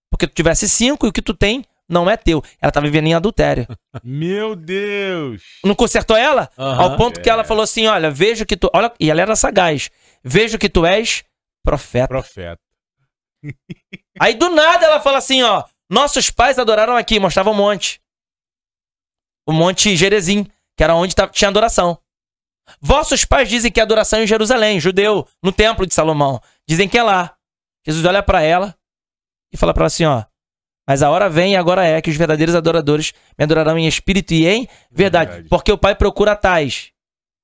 Porque 0.09 0.27
tu 0.27 0.33
tivesse 0.33 0.67
cinco 0.67 1.05
e 1.05 1.09
o 1.09 1.13
que 1.13 1.21
tu 1.21 1.33
tem 1.33 1.63
não 1.87 2.09
é 2.09 2.17
teu. 2.17 2.43
Ela 2.61 2.71
tá 2.71 2.79
vivendo 2.79 3.07
em 3.07 3.13
adultério. 3.13 3.67
Meu 4.03 4.55
Deus. 4.55 5.43
Não 5.63 5.75
consertou 5.75 6.17
ela? 6.17 6.49
Aham. 6.57 6.81
Ao 6.81 6.97
ponto 6.97 7.21
que 7.21 7.29
ela 7.29 7.43
falou 7.43 7.63
assim: 7.63 7.87
olha, 7.87 8.09
vejo 8.11 8.45
que 8.45 8.57
tu. 8.57 8.69
Olha, 8.73 8.91
e 8.99 9.09
ela 9.09 9.21
era 9.21 9.35
sagaz. 9.35 9.89
Vejo 10.23 10.57
que 10.57 10.69
tu 10.69 10.85
és 10.85 11.23
profeta. 11.63 12.07
Profeta. 12.07 12.61
Aí 14.19 14.33
do 14.33 14.49
nada 14.49 14.85
ela 14.85 14.99
fala 14.99 15.17
assim: 15.17 15.41
ó, 15.41 15.63
nossos 15.89 16.29
pais 16.29 16.59
adoraram 16.59 16.95
aqui, 16.95 17.19
mostrava 17.19 17.49
o 17.49 17.53
monte. 17.53 18.01
O 19.47 19.51
Monte 19.51 19.95
Gerezim, 19.97 20.45
que 20.77 20.83
era 20.83 20.95
onde 20.95 21.15
tinha 21.33 21.49
adoração. 21.49 21.97
Vossos 22.79 23.25
pais 23.25 23.49
dizem 23.49 23.71
que 23.71 23.79
a 23.79 23.83
adoração 23.83 24.19
é 24.19 24.23
em 24.23 24.27
Jerusalém, 24.27 24.79
judeu, 24.79 25.27
no 25.43 25.51
templo 25.51 25.85
de 25.85 25.93
Salomão. 25.93 26.39
Dizem 26.67 26.87
que 26.87 26.97
é 26.97 27.03
lá. 27.03 27.35
Jesus 27.85 28.05
olha 28.05 28.21
pra 28.21 28.41
ela 28.41 28.75
e 29.51 29.57
fala 29.57 29.73
pra 29.73 29.81
ela 29.81 29.87
assim: 29.87 30.05
ó. 30.05 30.23
Mas 30.87 31.03
a 31.03 31.09
hora 31.09 31.29
vem 31.29 31.53
e 31.53 31.55
agora 31.55 31.85
é 31.85 32.01
que 32.01 32.09
os 32.09 32.17
verdadeiros 32.17 32.55
adoradores 32.55 33.13
me 33.37 33.43
adorarão 33.43 33.77
em 33.77 33.87
espírito 33.87 34.33
e 34.33 34.47
em 34.47 34.67
verdade. 34.91 35.31
Verdade. 35.31 35.49
Porque 35.49 35.71
o 35.71 35.77
Pai 35.77 35.95
procura 35.95 36.35
tais, 36.35 36.91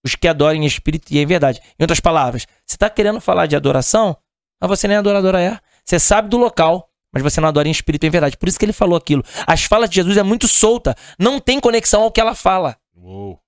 os 0.03 0.15
que 0.15 0.27
adoram 0.27 0.55
em 0.55 0.65
espírito 0.65 1.11
e 1.11 1.19
em 1.19 1.25
verdade. 1.25 1.61
Em 1.79 1.83
outras 1.83 1.99
palavras, 1.99 2.47
você 2.65 2.75
está 2.75 2.89
querendo 2.89 3.21
falar 3.21 3.45
de 3.45 3.55
adoração, 3.55 4.17
mas 4.59 4.69
você 4.69 4.87
nem 4.87 4.97
adoradora 4.97 5.41
é. 5.41 5.59
Você 5.87 5.99
sabe 5.99 6.27
do 6.29 6.37
local, 6.37 6.89
mas 7.13 7.23
você 7.23 7.39
não 7.39 7.47
adora 7.47 7.67
em 7.67 7.71
espírito 7.71 8.03
e 8.03 8.07
em 8.07 8.09
verdade. 8.09 8.35
Por 8.37 8.49
isso 8.49 8.59
que 8.59 8.65
ele 8.65 8.73
falou 8.73 8.97
aquilo. 8.97 9.23
As 9.45 9.63
falas 9.63 9.89
de 9.89 9.95
Jesus 9.95 10.17
é 10.17 10.23
muito 10.23 10.47
solta, 10.47 10.95
não 11.17 11.39
tem 11.39 11.59
conexão 11.59 12.03
ao 12.03 12.11
que 12.11 12.19
ela 12.19 12.35
fala 12.35 12.75
Uou. 12.93 13.39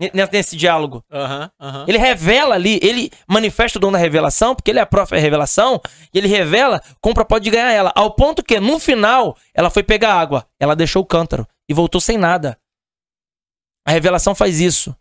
n- 0.00 0.10
nesse 0.32 0.56
diálogo. 0.56 1.04
Aham. 1.12 1.50
Aham. 1.60 1.84
Ele 1.86 1.98
revela 1.98 2.56
ali, 2.56 2.80
ele 2.82 3.10
manifesta 3.28 3.78
o 3.78 3.80
dom 3.80 3.92
da 3.92 3.98
revelação, 3.98 4.56
porque 4.56 4.72
ele 4.72 4.80
é 4.80 4.82
a 4.82 4.86
própria 4.86 5.20
revelação, 5.20 5.80
e 6.12 6.18
ele 6.18 6.26
revela 6.26 6.82
com 7.00 7.10
o 7.10 7.14
propósito 7.14 7.44
de 7.44 7.50
ganhar 7.50 7.70
ela. 7.70 7.92
Ao 7.94 8.10
ponto 8.10 8.42
que, 8.42 8.58
no 8.58 8.80
final, 8.80 9.36
ela 9.54 9.70
foi 9.70 9.84
pegar 9.84 10.14
água, 10.14 10.44
ela 10.58 10.74
deixou 10.74 11.00
o 11.02 11.06
cântaro 11.06 11.46
e 11.68 11.72
voltou 11.72 12.00
sem 12.00 12.18
nada. 12.18 12.58
A 13.86 13.92
revelação 13.92 14.34
faz 14.34 14.60
isso. 14.60 14.96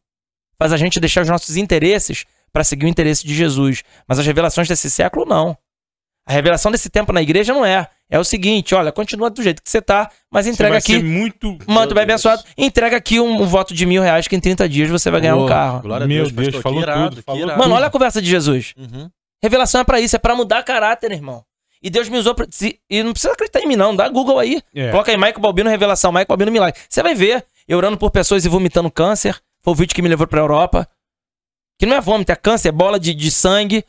Faz 0.59 0.71
a 0.71 0.77
gente 0.77 0.99
deixar 0.99 1.21
os 1.23 1.29
nossos 1.29 1.57
interesses 1.57 2.25
para 2.51 2.63
seguir 2.63 2.85
o 2.85 2.89
interesse 2.89 3.25
de 3.25 3.33
Jesus. 3.33 3.81
Mas 4.07 4.19
as 4.19 4.25
revelações 4.27 4.67
desse 4.67 4.91
século, 4.91 5.25
não. 5.25 5.57
A 6.25 6.31
revelação 6.31 6.71
desse 6.71 6.89
tempo 6.89 7.11
na 7.11 7.21
igreja 7.21 7.53
não 7.53 7.65
é. 7.65 7.87
É 8.09 8.17
o 8.19 8.23
seguinte, 8.23 8.73
olha, 8.75 8.91
continua 8.91 9.29
do 9.29 9.41
jeito 9.41 9.61
que 9.61 9.69
você 9.69 9.81
tá, 9.81 10.09
mas 10.31 10.45
entrega 10.47 10.77
aqui, 10.77 11.01
muito. 11.03 11.47
muito 11.67 11.67
Meu 11.67 11.93
bem 11.95 12.03
abençoado, 12.03 12.43
entrega 12.57 12.95
aqui 12.95 13.19
um, 13.19 13.41
um 13.41 13.45
voto 13.45 13.73
de 13.73 13.85
mil 13.85 14.01
reais 14.01 14.27
que 14.27 14.35
em 14.35 14.39
30 14.39 14.69
dias 14.69 14.89
você 14.89 15.09
vai 15.11 15.19
ganhar 15.19 15.35
um 15.35 15.47
carro. 15.47 15.81
Glória 15.81 16.05
a 16.05 16.07
Meu 16.07 16.17
Deus, 16.23 16.31
Deus, 16.31 16.45
pastor, 16.47 16.61
falou 16.61 16.81
irado, 16.81 17.09
tudo, 17.09 17.23
falou 17.23 17.41
irado. 17.41 17.59
Mano, 17.59 17.73
olha 17.75 17.87
a 17.87 17.89
conversa 17.89 18.21
de 18.21 18.29
Jesus. 18.29 18.73
Uhum. 18.77 19.09
Revelação 19.41 19.81
é 19.81 19.83
pra 19.83 19.99
isso, 19.99 20.15
é 20.15 20.19
pra 20.19 20.35
mudar 20.35 20.63
caráter, 20.63 21.11
irmão. 21.11 21.43
E 21.81 21.89
Deus 21.89 22.07
me 22.07 22.17
usou 22.17 22.33
pra... 22.33 22.45
se- 22.49 22.79
E 22.89 23.03
não 23.03 23.11
precisa 23.11 23.33
acreditar 23.33 23.59
em 23.59 23.67
mim, 23.67 23.75
não. 23.75 23.93
Dá 23.93 24.07
Google 24.07 24.39
aí. 24.39 24.61
É. 24.73 24.89
Coloca 24.91 25.11
aí 25.11 25.17
Michael 25.17 25.39
Balbino 25.41 25.69
Revelação, 25.69 26.11
Michael 26.11 26.27
Balbino 26.27 26.51
Milagre. 26.51 26.79
Você 26.87 27.03
vai 27.03 27.13
ver 27.15 27.43
eu 27.67 27.77
orando 27.77 27.97
por 27.97 28.09
pessoas 28.11 28.45
e 28.45 28.49
vomitando 28.49 28.89
câncer. 28.89 29.37
Foi 29.61 29.73
o 29.73 29.75
vídeo 29.75 29.93
que 29.93 30.01
me 30.01 30.07
levou 30.07 30.25
pra 30.27 30.39
Europa. 30.39 30.87
Que 31.79 31.85
não 31.85 31.97
é 31.97 32.01
vômito, 32.01 32.31
é 32.31 32.35
câncer, 32.35 32.69
é 32.69 32.71
bola 32.71 32.97
de, 32.99 33.13
de 33.13 33.31
sangue. 33.31 33.83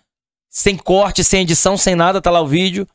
Sem 0.55 0.77
corte, 0.77 1.25
sem 1.25 1.43
edição, 1.43 1.77
sem 1.77 1.97
nada, 1.97 2.23
tá 2.23 2.31
lá 2.31 2.41
o 2.41 2.47
vídeo. 2.47 2.87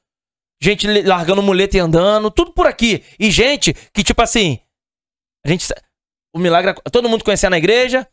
Gente 0.62 0.88
largando 1.04 1.44
muleta 1.44 1.76
e 1.76 1.80
andando, 1.80 2.32
tudo 2.32 2.54
por 2.54 2.66
aqui. 2.66 3.04
E 3.20 3.30
gente 3.30 3.74
que, 3.94 4.02
tipo 4.04 4.22
assim, 4.22 4.60
a 5.46 5.50
gente. 5.50 5.68
O 6.34 6.40
milagre. 6.40 6.74
Todo 6.92 7.10
mundo 7.10 7.24
conhecia 7.24 7.50
na 7.50 7.58
igreja. 7.58 8.08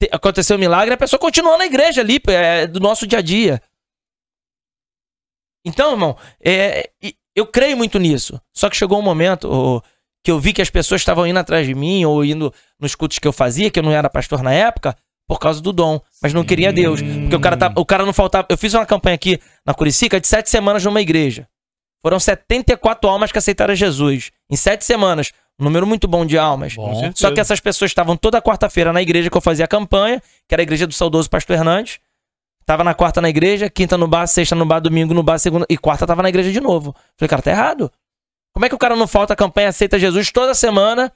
te- 0.00 0.08
Aconteceu 0.12 0.56
o 0.56 0.60
milagre, 0.60 0.94
a 0.94 0.98
pessoa 0.98 1.20
continuou 1.20 1.58
na 1.58 1.66
igreja 1.66 2.00
ali, 2.00 2.18
é, 2.28 2.66
do 2.66 2.80
nosso 2.80 3.06
dia 3.06 3.18
a 3.18 3.22
dia. 3.22 3.60
Então, 5.64 5.92
irmão, 5.92 6.16
é, 6.40 6.90
eu 7.34 7.46
creio 7.46 7.76
muito 7.76 7.98
nisso. 7.98 8.40
Só 8.54 8.70
que 8.70 8.76
chegou 8.76 8.98
um 8.98 9.02
momento 9.02 9.50
ô, 9.50 9.82
que 10.24 10.30
eu 10.30 10.38
vi 10.38 10.52
que 10.52 10.62
as 10.62 10.70
pessoas 10.70 11.00
estavam 11.02 11.26
indo 11.26 11.38
atrás 11.38 11.66
de 11.66 11.74
mim 11.74 12.04
ou 12.04 12.24
indo 12.24 12.52
nos 12.78 12.94
cultos 12.94 13.18
que 13.18 13.26
eu 13.28 13.32
fazia, 13.32 13.70
que 13.70 13.78
eu 13.78 13.82
não 13.82 13.92
era 13.92 14.08
pastor 14.08 14.42
na 14.42 14.52
época, 14.52 14.96
por 15.26 15.38
causa 15.38 15.60
do 15.60 15.72
dom. 15.72 16.00
Mas 16.22 16.32
não 16.32 16.44
queria 16.44 16.72
Deus. 16.72 17.00
Porque 17.02 17.36
o 17.36 17.40
cara, 17.40 17.56
tá, 17.56 17.72
o 17.76 17.84
cara 17.84 18.06
não 18.06 18.12
faltava. 18.12 18.46
Eu 18.48 18.56
fiz 18.56 18.72
uma 18.74 18.86
campanha 18.86 19.14
aqui 19.14 19.40
na 19.64 19.74
Curicica 19.74 20.20
de 20.20 20.26
sete 20.26 20.48
semanas 20.48 20.84
numa 20.84 21.00
igreja. 21.00 21.48
Foram 22.02 22.20
74 22.20 23.08
almas 23.08 23.32
que 23.32 23.38
aceitaram 23.38 23.74
Jesus. 23.74 24.30
Em 24.50 24.56
sete 24.56 24.84
semanas. 24.84 25.32
Um 25.58 25.64
número 25.64 25.86
muito 25.86 26.06
bom 26.06 26.26
de 26.26 26.36
almas. 26.36 26.74
Bom. 26.74 27.10
Só 27.14 27.32
que 27.32 27.40
essas 27.40 27.60
pessoas 27.60 27.90
estavam 27.90 28.16
toda 28.16 28.40
quarta-feira 28.42 28.92
na 28.92 29.00
igreja 29.00 29.30
que 29.30 29.36
eu 29.36 29.40
fazia 29.40 29.64
a 29.64 29.68
campanha, 29.68 30.22
que 30.46 30.54
era 30.54 30.60
a 30.60 30.64
igreja 30.64 30.86
do 30.86 30.92
saudoso 30.92 31.30
pastor 31.30 31.56
Hernandes. 31.56 31.98
Tava 32.66 32.84
na 32.84 32.94
quarta 32.94 33.20
na 33.20 33.28
igreja, 33.28 33.70
quinta 33.70 33.96
no 33.96 34.06
bar, 34.06 34.26
sexta 34.26 34.54
no 34.54 34.66
bar, 34.66 34.80
domingo 34.80 35.14
no 35.14 35.22
bar, 35.22 35.38
segunda 35.38 35.64
e 35.70 35.78
quarta 35.78 36.06
tava 36.06 36.22
na 36.22 36.28
igreja 36.28 36.52
de 36.52 36.60
novo. 36.60 36.94
Falei, 37.16 37.28
cara, 37.28 37.40
tá 37.40 37.50
errado. 37.50 37.90
Como 38.52 38.66
é 38.66 38.68
que 38.68 38.74
o 38.74 38.78
cara 38.78 38.96
não 38.96 39.06
falta 39.06 39.34
a 39.34 39.36
campanha, 39.36 39.68
aceita 39.68 39.98
Jesus 39.98 40.30
toda 40.32 40.52
semana 40.52 41.12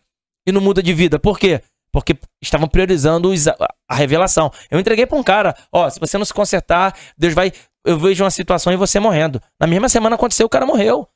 e 0.47 0.53
não 0.53 0.61
muda 0.61 0.83
de 0.83 0.95
vida? 0.95 1.19
Por 1.19 1.39
quê? 1.39 1.61
Porque 1.93 2.17
estavam 2.43 2.69
priorizando 2.69 3.31
os- 3.31 3.49
a- 3.49 3.57
revelação. 3.91 4.51
Eu 4.71 4.79
entreguei 4.79 5.07
pra 5.07 5.19
um 5.19 5.23
cara, 5.23 5.57
ó, 5.73 5.89
se 5.91 5.99
você 5.99 6.17
não 6.17 6.25
se 6.25 6.33
consertar, 6.35 6.97
Deus 7.19 7.35
vai. 7.35 7.53
Eu 7.85 7.99
vejo 7.99 8.23
uma 8.23 8.31
situação 8.31 8.73
e 8.73 8.77
você 8.77 9.01
morrendo. 9.01 9.41
Na 9.59 9.67
mesma 9.67 9.89
semana 9.89 10.15
aconteceu, 10.15 10.47
o 10.47 10.51
cara 10.51 10.67
morreu. 10.67 11.09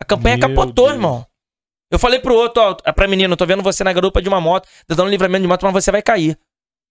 A 0.00 0.04
campanha 0.04 0.36
Meu 0.36 0.48
capotou, 0.48 0.86
Deus. 0.86 0.96
irmão. 0.96 1.26
Eu 1.90 1.98
falei 1.98 2.18
pro 2.20 2.34
outro, 2.34 2.62
ó, 2.62 2.74
pra 2.92 3.08
menino, 3.08 3.36
tô 3.36 3.46
vendo 3.46 3.62
você 3.62 3.82
na 3.82 3.92
garupa 3.92 4.20
de 4.20 4.28
uma 4.28 4.40
moto, 4.40 4.68
tô 4.86 4.94
dando 4.94 5.06
um 5.06 5.10
livramento 5.10 5.42
de 5.42 5.48
moto, 5.48 5.62
mas 5.64 5.72
você 5.72 5.90
vai 5.90 6.02
cair. 6.02 6.38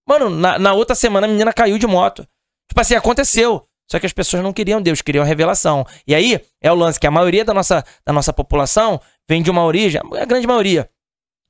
Mano, 0.08 0.30
na, 0.30 0.58
na 0.58 0.74
outra 0.74 0.96
semana 0.96 1.28
a 1.28 1.30
menina 1.30 1.54
caiu 1.54 1.78
de 1.78 1.86
moto. 1.86 2.26
Tipo 2.70 2.82
assim, 2.82 2.96
aconteceu. 2.96 3.68
Só 3.90 4.00
que 4.00 4.06
as 4.06 4.12
pessoas 4.14 4.42
não 4.44 4.52
queriam 4.52 4.82
Deus, 4.82 5.02
queriam 5.02 5.24
a 5.24 5.28
revelação. 5.28 5.86
E 6.06 6.16
aí 6.16 6.42
é 6.62 6.72
o 6.72 6.76
lance 6.76 7.00
que 7.00 7.08
a 7.08 7.12
maioria 7.12 7.46
da 7.46 7.54
nossa, 7.54 7.86
da 8.06 8.12
nossa 8.12 8.34
população 8.34 9.00
vem 9.30 9.42
de 9.42 9.50
uma 9.52 9.64
origem, 9.64 10.02
a 10.20 10.26
grande 10.26 10.48
maioria, 10.48 10.90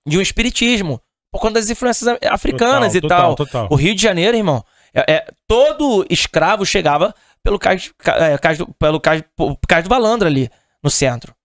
de 0.07 0.17
um 0.17 0.21
espiritismo. 0.21 1.01
Por 1.37 1.41
conta 1.41 1.59
das 1.59 1.69
influências 1.69 2.17
africanas 2.31 2.93
Total, 2.93 2.97
e 2.97 3.01
total, 3.01 3.35
tal. 3.35 3.45
total. 3.45 3.67
O 3.69 3.75
Rio 3.75 3.93
de 3.93 4.01
Janeiro, 4.01 4.35
irmão, 4.35 4.63
é, 4.91 5.13
é- 5.13 5.27
todo 5.47 6.03
escravo 6.09 6.65
chegava 6.65 7.13
pelo 7.43 7.59
cais, 7.59 7.91
ca- 7.97 8.15
é, 8.17 8.37
cais 8.39 8.57
do, 8.57 8.67
pelo 8.73 8.99
cais, 8.99 9.23
por 9.35 9.55
cais 9.67 9.83
do 9.83 9.89
Valandro 9.89 10.27
ali, 10.27 10.49
no 10.83 10.89
centro. 10.89 11.35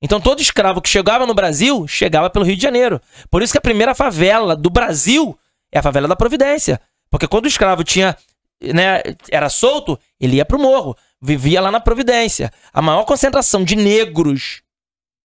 Então 0.00 0.18
todo 0.20 0.40
escravo 0.40 0.80
que 0.80 0.88
chegava 0.88 1.26
no 1.26 1.34
Brasil, 1.34 1.86
chegava 1.86 2.30
pelo 2.30 2.44
Rio 2.46 2.56
de 2.56 2.62
Janeiro. 2.62 2.98
Por 3.30 3.42
isso 3.42 3.52
que 3.52 3.58
a 3.58 3.60
primeira 3.60 3.94
favela 3.94 4.56
do 4.56 4.70
Brasil 4.70 5.38
é 5.70 5.78
a 5.78 5.82
favela 5.82 6.08
da 6.08 6.16
Providência. 6.16 6.80
Porque 7.10 7.28
quando 7.28 7.44
o 7.44 7.48
escravo 7.48 7.84
tinha, 7.84 8.16
né, 8.62 9.02
era 9.30 9.50
solto, 9.50 9.98
ele 10.18 10.36
ia 10.36 10.44
pro 10.46 10.58
morro, 10.58 10.96
vivia 11.20 11.60
lá 11.60 11.70
na 11.70 11.78
Providência. 11.78 12.50
A 12.72 12.80
maior 12.80 13.04
concentração 13.04 13.62
de 13.62 13.76
negros 13.76 14.62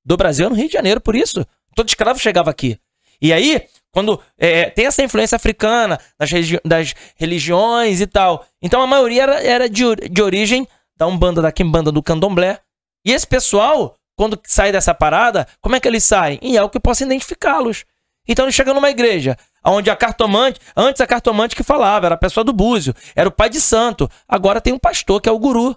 do 0.06 0.18
Brasil 0.18 0.46
é 0.48 0.50
no 0.50 0.56
Rio 0.56 0.68
de 0.68 0.74
Janeiro, 0.74 1.00
por 1.00 1.16
isso. 1.16 1.46
Todo 1.74 1.88
escravo 1.88 2.20
chegava 2.20 2.52
aqui. 2.52 2.78
E 3.22 3.34
aí, 3.34 3.64
quando 3.98 4.22
é, 4.38 4.70
tem 4.70 4.86
essa 4.86 5.02
influência 5.02 5.36
africana 5.38 6.00
das, 6.20 6.30
religi- 6.30 6.62
das 6.64 6.94
religiões 7.16 8.00
e 8.00 8.06
tal. 8.06 8.46
Então 8.62 8.80
a 8.80 8.86
maioria 8.86 9.24
era, 9.24 9.44
era 9.44 9.68
de, 9.68 9.84
de 9.96 10.22
origem 10.22 10.68
da 10.96 11.08
Umbanda, 11.08 11.42
da 11.42 11.52
Quimbanda, 11.52 11.92
do 11.92 12.04
Candomblé. 12.04 12.60
E 13.04 13.12
esse 13.12 13.26
pessoal, 13.26 13.96
quando 14.16 14.40
sai 14.46 14.72
dessa 14.72 14.94
parada, 14.94 15.48
como 15.60 15.76
é 15.76 15.80
que 15.80 15.88
eles 15.88 16.04
saem? 16.04 16.38
Em 16.44 16.60
algo 16.60 16.72
que 16.72 16.80
possa 16.80 17.06
identificá-los. 17.06 17.86
Então 18.28 18.46
ele 18.46 18.52
chega 18.52 18.72
numa 18.72 18.92
igreja, 18.92 19.36
onde 19.66 19.90
a 19.90 19.96
cartomante, 19.96 20.60
antes 20.76 21.02
a 21.02 21.08
cartomante 21.08 21.56
que 21.56 21.64
falava, 21.64 22.06
era 22.06 22.14
a 22.14 22.20
pessoa 22.20 22.44
do 22.44 22.54
búzio, 22.54 22.94
era 23.16 23.28
o 23.28 23.32
pai 23.32 23.50
de 23.50 23.60
santo. 23.60 24.08
Agora 24.28 24.62
tem 24.62 24.74
um 24.74 24.78
pastor, 24.80 25.20
que 25.20 25.28
é 25.28 25.32
o 25.32 25.40
guru. 25.40 25.76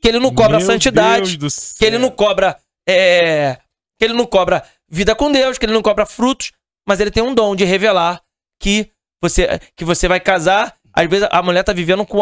Que 0.00 0.06
ele 0.06 0.20
não 0.20 0.32
cobra 0.32 0.58
Meu 0.58 0.66
santidade 0.68 1.36
que 1.76 1.84
ele 1.84 1.98
não 1.98 2.08
cobra 2.08 2.56
é, 2.88 3.58
que 3.98 4.04
ele 4.04 4.14
não 4.14 4.26
cobra 4.26 4.62
vida 4.88 5.12
com 5.16 5.32
Deus, 5.32 5.58
que 5.58 5.66
ele 5.66 5.72
não 5.72 5.82
cobra 5.82 6.06
frutos, 6.06 6.52
mas 6.88 6.98
ele 7.00 7.10
tem 7.10 7.22
um 7.22 7.34
dom 7.34 7.54
de 7.54 7.64
revelar 7.64 8.20
que 8.60 8.90
você 9.22 9.60
que 9.76 9.84
você 9.84 10.08
vai 10.08 10.18
casar, 10.18 10.74
às 10.92 11.06
vezes 11.08 11.28
a 11.30 11.42
mulher 11.42 11.62
tá 11.62 11.72
vivendo 11.72 12.04
com, 12.06 12.18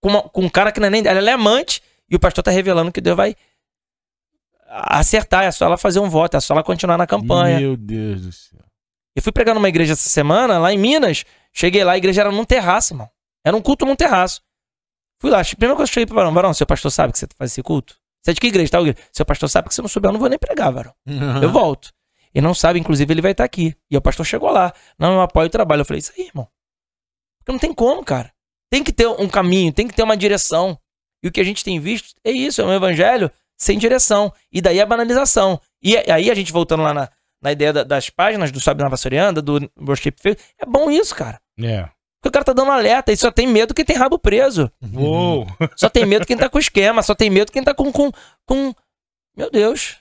com, 0.00 0.08
uma- 0.08 0.22
com 0.22 0.42
um 0.42 0.48
cara 0.48 0.70
que 0.70 0.78
não 0.78 0.86
é 0.86 0.90
nem 0.90 1.06
ela 1.06 1.28
é 1.28 1.32
amante 1.32 1.82
e 2.08 2.14
o 2.14 2.20
pastor 2.20 2.44
tá 2.44 2.50
revelando 2.50 2.92
que 2.92 3.00
Deus 3.00 3.16
vai 3.16 3.34
acertar, 4.68 5.44
é 5.44 5.50
só 5.50 5.64
ela 5.64 5.76
fazer 5.76 5.98
um 6.00 6.08
voto, 6.08 6.36
é 6.36 6.40
só 6.40 6.54
ela 6.54 6.62
continuar 6.62 6.96
na 6.96 7.06
campanha. 7.06 7.58
Meu 7.60 7.76
Deus 7.76 8.22
do 8.22 8.32
céu. 8.32 8.60
Eu 9.16 9.22
fui 9.22 9.32
pregar 9.32 9.54
numa 9.54 9.68
igreja 9.68 9.92
essa 9.94 10.08
semana, 10.08 10.58
lá 10.58 10.72
em 10.72 10.78
Minas. 10.78 11.24
Cheguei 11.52 11.82
lá, 11.82 11.92
a 11.92 11.96
igreja 11.98 12.20
era 12.20 12.30
num 12.30 12.44
terraço, 12.44 12.94
irmão. 12.94 13.10
Era 13.44 13.56
um 13.56 13.60
culto 13.60 13.84
num 13.84 13.96
terraço. 13.96 14.40
Fui 15.20 15.30
lá, 15.30 15.40
a 15.40 15.44
primeira 15.44 15.74
coisa 15.74 15.88
que 15.88 15.90
eu 15.90 15.94
cheguei 15.94 16.06
pro 16.06 16.14
varão, 16.14 16.32
varão, 16.32 16.54
seu 16.54 16.66
pastor 16.66 16.90
sabe 16.92 17.12
que 17.12 17.18
você 17.18 17.26
faz 17.36 17.50
esse 17.50 17.62
culto? 17.62 17.96
Você 18.22 18.30
é 18.30 18.34
de 18.34 18.40
que 18.40 18.46
igreja, 18.46 18.70
tá? 18.70 18.80
igreja? 18.80 18.98
Seu 19.12 19.26
pastor 19.26 19.48
sabe 19.50 19.68
que 19.68 19.74
se 19.74 19.80
eu 19.80 19.82
não 19.82 19.88
souber, 19.88 20.08
eu 20.08 20.12
não 20.12 20.20
vou 20.20 20.28
nem 20.28 20.38
pregar, 20.38 20.70
varão. 20.72 20.94
Eu 21.42 21.50
volto. 21.50 21.90
Ele 22.34 22.46
não 22.46 22.54
sabe, 22.54 22.78
inclusive, 22.78 23.12
ele 23.12 23.22
vai 23.22 23.32
estar 23.32 23.44
aqui. 23.44 23.74
E 23.90 23.96
o 23.96 24.00
pastor 24.00 24.24
chegou 24.24 24.50
lá. 24.50 24.72
Não, 24.98 25.14
eu 25.14 25.20
apoio 25.20 25.46
o 25.46 25.50
trabalho. 25.50 25.80
Eu 25.80 25.84
falei, 25.84 25.98
isso 26.00 26.12
aí, 26.16 26.26
irmão. 26.26 26.48
Porque 27.38 27.52
não 27.52 27.58
tem 27.58 27.72
como, 27.74 28.04
cara. 28.04 28.32
Tem 28.70 28.84
que 28.84 28.92
ter 28.92 29.08
um 29.08 29.28
caminho, 29.28 29.72
tem 29.72 29.88
que 29.88 29.94
ter 29.94 30.02
uma 30.02 30.16
direção. 30.16 30.78
E 31.22 31.28
o 31.28 31.32
que 31.32 31.40
a 31.40 31.44
gente 31.44 31.64
tem 31.64 31.80
visto 31.80 32.14
é 32.24 32.30
isso, 32.30 32.62
é 32.62 32.64
um 32.64 32.72
evangelho 32.72 33.30
sem 33.58 33.76
direção. 33.78 34.32
E 34.52 34.60
daí 34.60 34.80
a 34.80 34.86
banalização. 34.86 35.60
E 35.82 35.96
aí 35.96 36.30
a 36.30 36.34
gente 36.34 36.52
voltando 36.52 36.82
lá 36.82 36.94
na, 36.94 37.10
na 37.42 37.52
ideia 37.52 37.72
da- 37.72 37.82
das 37.84 38.08
páginas 38.08 38.50
do 38.52 38.60
Sabe 38.60 38.82
na 38.82 38.88
Vassorianda, 38.88 39.42
do 39.42 39.58
Worship 39.80 40.14
Field, 40.20 40.40
é 40.58 40.64
bom 40.64 40.90
isso, 40.90 41.14
cara. 41.14 41.40
É. 41.60 41.82
Porque 42.22 42.28
o 42.28 42.32
cara 42.32 42.44
tá 42.44 42.52
dando 42.52 42.70
alerta 42.70 43.10
e 43.12 43.16
só 43.16 43.30
tem 43.32 43.46
medo 43.46 43.74
quem 43.74 43.84
tem 43.84 43.96
rabo 43.96 44.18
preso. 44.18 44.70
Uou. 44.94 45.46
Só 45.76 45.88
tem 45.88 46.06
medo 46.06 46.24
quem 46.26 46.36
tá 46.36 46.48
com 46.48 46.58
esquema, 46.58 47.02
só 47.02 47.14
tem 47.14 47.28
medo 47.28 47.50
quem 47.50 47.64
tá 47.64 47.74
com. 47.74 47.90
com, 47.90 48.12
com... 48.46 48.74
Meu 49.36 49.50
Deus. 49.50 49.96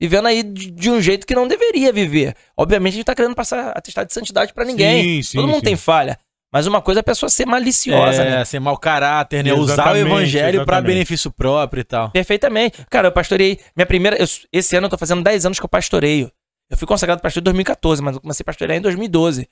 Vivendo 0.00 0.26
aí 0.26 0.42
de, 0.42 0.70
de 0.70 0.90
um 0.90 1.00
jeito 1.00 1.26
que 1.26 1.34
não 1.34 1.46
deveria 1.46 1.92
viver. 1.92 2.34
Obviamente 2.56 2.94
a 2.94 2.96
gente 2.96 3.04
tá 3.04 3.14
querendo 3.14 3.34
passar 3.34 3.70
atestado 3.76 4.06
de 4.08 4.14
santidade 4.14 4.52
pra 4.54 4.64
ninguém. 4.64 5.02
Sim, 5.02 5.22
sim, 5.22 5.36
Todo 5.38 5.46
mundo 5.48 5.58
sim. 5.58 5.64
tem 5.64 5.76
falha. 5.76 6.18
Mas 6.52 6.66
uma 6.66 6.80
coisa 6.82 6.98
é 6.98 7.02
a 7.02 7.04
pessoa 7.04 7.28
ser 7.30 7.46
maliciosa, 7.46 8.22
é, 8.22 8.30
né? 8.30 8.44
ser 8.44 8.58
mau 8.58 8.76
caráter, 8.76 9.44
né? 9.44 9.52
Usar 9.52 9.92
o 9.92 9.96
evangelho 9.96 10.64
pra 10.64 10.76
exatamente. 10.76 10.86
benefício 10.94 11.30
próprio 11.30 11.80
e 11.82 11.84
tal. 11.84 12.10
Perfeitamente. 12.10 12.84
Cara, 12.90 13.06
eu 13.08 13.12
pastorei. 13.12 13.60
Minha 13.76 13.86
primeira. 13.86 14.16
eu- 14.20 14.26
esse 14.52 14.74
ano 14.74 14.86
eu 14.86 14.90
tô 14.90 14.98
fazendo 14.98 15.22
10 15.22 15.46
anos 15.46 15.58
que 15.60 15.64
eu 15.64 15.68
pastoreio. 15.68 16.32
Eu 16.68 16.76
fui 16.76 16.88
consagrado 16.88 17.20
pastor 17.20 17.40
em 17.40 17.44
2014, 17.44 18.02
mas 18.02 18.14
eu 18.16 18.20
comecei 18.20 18.42
a 18.42 18.46
pastorear 18.46 18.78
em 18.78 18.80
2012. 18.82 19.48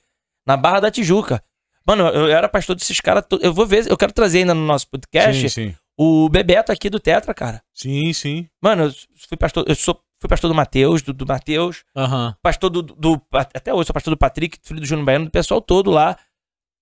Na 0.47 0.57
Barra 0.57 0.79
da 0.81 0.91
Tijuca. 0.91 1.41
Mano, 1.87 2.07
eu 2.07 2.27
eu 2.27 2.31
era 2.35 2.49
pastor 2.49 2.75
desses 2.75 2.99
caras. 2.99 3.23
Eu 3.39 3.53
vou 3.53 3.65
ver, 3.65 3.87
eu 3.89 3.95
quero 3.97 4.11
trazer 4.11 4.39
ainda 4.39 4.53
no 4.53 4.65
nosso 4.65 4.87
podcast 4.89 5.49
Sim, 5.49 5.69
sim. 5.69 5.75
o 5.97 6.27
Bebeto 6.27 6.71
aqui 6.71 6.89
do 6.89 6.99
Tetra, 6.99 7.33
cara. 7.33 7.61
Sim, 7.73 8.11
sim. 8.13 8.47
Mano, 8.61 8.85
eu 8.85 8.93
fui 9.27 9.37
pastor, 9.37 9.63
eu 9.67 9.75
sou, 9.75 9.99
fui 10.19 10.27
pastor 10.29 10.49
do 10.49 10.55
Matheus, 10.55 11.01
do, 11.01 11.13
do 11.13 11.25
Matheus, 11.25 11.83
Aham. 11.95 12.35
pastor 12.41 12.69
do, 12.69 12.81
do- 12.81 13.21
Até 13.31 13.73
hoje 13.73 13.87
sou 13.87 13.93
pastor 13.93 14.13
do 14.13 14.17
Patrick, 14.17 14.57
filho 14.61 14.79
do 14.79 14.85
Júnior 14.85 15.05
Baiano, 15.05 15.25
do 15.25 15.31
pessoal 15.31 15.61
todo 15.61 15.89
lá. 15.91 16.17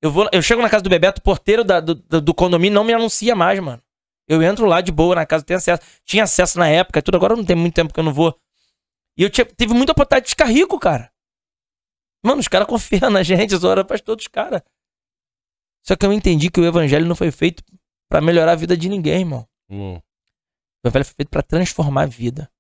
Eu, 0.01 0.11
vou, 0.11 0.29
eu 0.31 0.41
chego 0.41 0.61
na 0.61 0.69
casa 0.69 0.83
do 0.83 0.89
Bebeto, 0.89 1.19
o 1.19 1.23
porteiro 1.23 1.63
da- 1.63 1.79
do, 1.79 1.95
do, 1.95 2.21
do 2.21 2.33
condomínio 2.33 2.75
não 2.75 2.83
me 2.83 2.93
anuncia 2.93 3.35
mais, 3.35 3.59
mano. 3.59 3.81
Eu 4.27 4.43
entro 4.43 4.65
lá 4.65 4.81
de 4.81 4.91
boa 4.91 5.15
na 5.15 5.25
casa, 5.25 5.43
tenho 5.43 5.57
acesso. 5.57 5.81
Tinha 6.03 6.23
acesso 6.23 6.59
na 6.59 6.67
época 6.67 6.99
e 6.99 7.01
tudo, 7.01 7.15
agora 7.15 7.35
não 7.35 7.45
tem 7.45 7.55
muito 7.55 7.73
tempo 7.73 7.93
que 7.93 7.99
eu 7.99 8.03
não 8.03 8.13
vou. 8.13 8.37
E 9.17 9.23
eu 9.23 9.29
tinha, 9.29 9.45
tive 9.45 9.73
muita 9.73 9.93
oportunidade 9.93 10.25
de 10.25 10.29
ficar 10.31 10.45
rico, 10.45 10.77
cara. 10.79 11.11
Mano, 12.23 12.39
os 12.41 12.47
caras 12.47 12.67
confiam 12.69 13.09
na 13.09 13.23
gente, 13.23 13.53
eu 13.53 13.59
sou 13.59 13.71
era 13.71 13.85
pastor 13.85 14.15
dos 14.15 14.27
caras. 14.27 14.61
Só 15.85 15.95
que 15.95 16.05
eu 16.05 16.11
entendi 16.11 16.49
que 16.51 16.59
o 16.59 16.65
evangelho 16.65 17.05
não 17.05 17.15
foi 17.15 17.31
feito 17.31 17.63
pra 18.09 18.19
melhorar 18.19 18.51
a 18.51 18.55
vida 18.55 18.75
de 18.75 18.89
ninguém, 18.89 19.19
irmão. 19.21 19.47
Uou. 19.69 20.03
O 20.83 20.87
evangelho 20.87 21.05
foi 21.05 21.15
feito 21.15 21.29
pra 21.29 21.41
transformar 21.41 22.03
a 22.03 22.05
vida. 22.07 22.51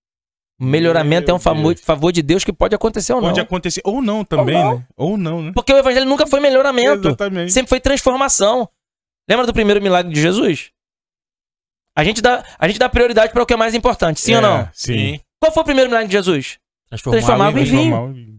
O 0.59 0.65
melhoramento 0.65 1.27
Meu 1.27 1.35
é 1.35 1.37
um 1.37 1.39
favor, 1.39 1.73
Deus. 1.75 1.85
favor 1.85 2.11
de 2.11 2.21
Deus 2.23 2.43
que 2.43 2.51
pode 2.51 2.73
acontecer 2.73 3.13
ou 3.13 3.21
não. 3.21 3.27
Pode 3.29 3.39
acontecer. 3.39 3.81
Ou 3.83 4.01
não 4.01 4.23
também, 4.25 4.55
Ou 4.57 4.63
não. 4.63 4.77
né? 4.77 4.85
Ou 4.97 5.17
não, 5.17 5.41
né? 5.43 5.51
Porque 5.53 5.71
o 5.71 5.77
evangelho 5.77 6.05
nunca 6.07 6.25
foi 6.25 6.39
melhoramento. 6.39 7.07
Exatamente. 7.09 7.51
Sempre 7.53 7.69
foi 7.69 7.79
transformação. 7.79 8.67
Lembra 9.29 9.45
do 9.45 9.53
primeiro 9.53 9.79
milagre 9.81 10.11
de 10.11 10.19
Jesus? 10.19 10.71
A 11.95 12.03
gente 12.03 12.21
dá, 12.21 12.43
a 12.57 12.67
gente 12.67 12.79
dá 12.79 12.89
prioridade 12.89 13.31
para 13.33 13.43
o 13.43 13.45
que 13.45 13.53
é 13.53 13.57
mais 13.57 13.73
importante, 13.75 14.19
sim 14.21 14.33
ou 14.33 14.39
É, 14.39 14.41
não? 14.41 14.69
Sim. 14.73 15.19
Qual 15.39 15.51
foi 15.51 15.61
o 15.61 15.65
primeiro 15.65 15.89
milagre 15.89 16.07
de 16.07 16.13
Jesus? 16.13 16.57
Transformar, 16.89 17.17
Transformar 17.17 17.47
o 17.47 17.49
em 17.59 17.63
vinho. 17.63 17.91
Transformar 17.91 18.03
o- 18.11 18.37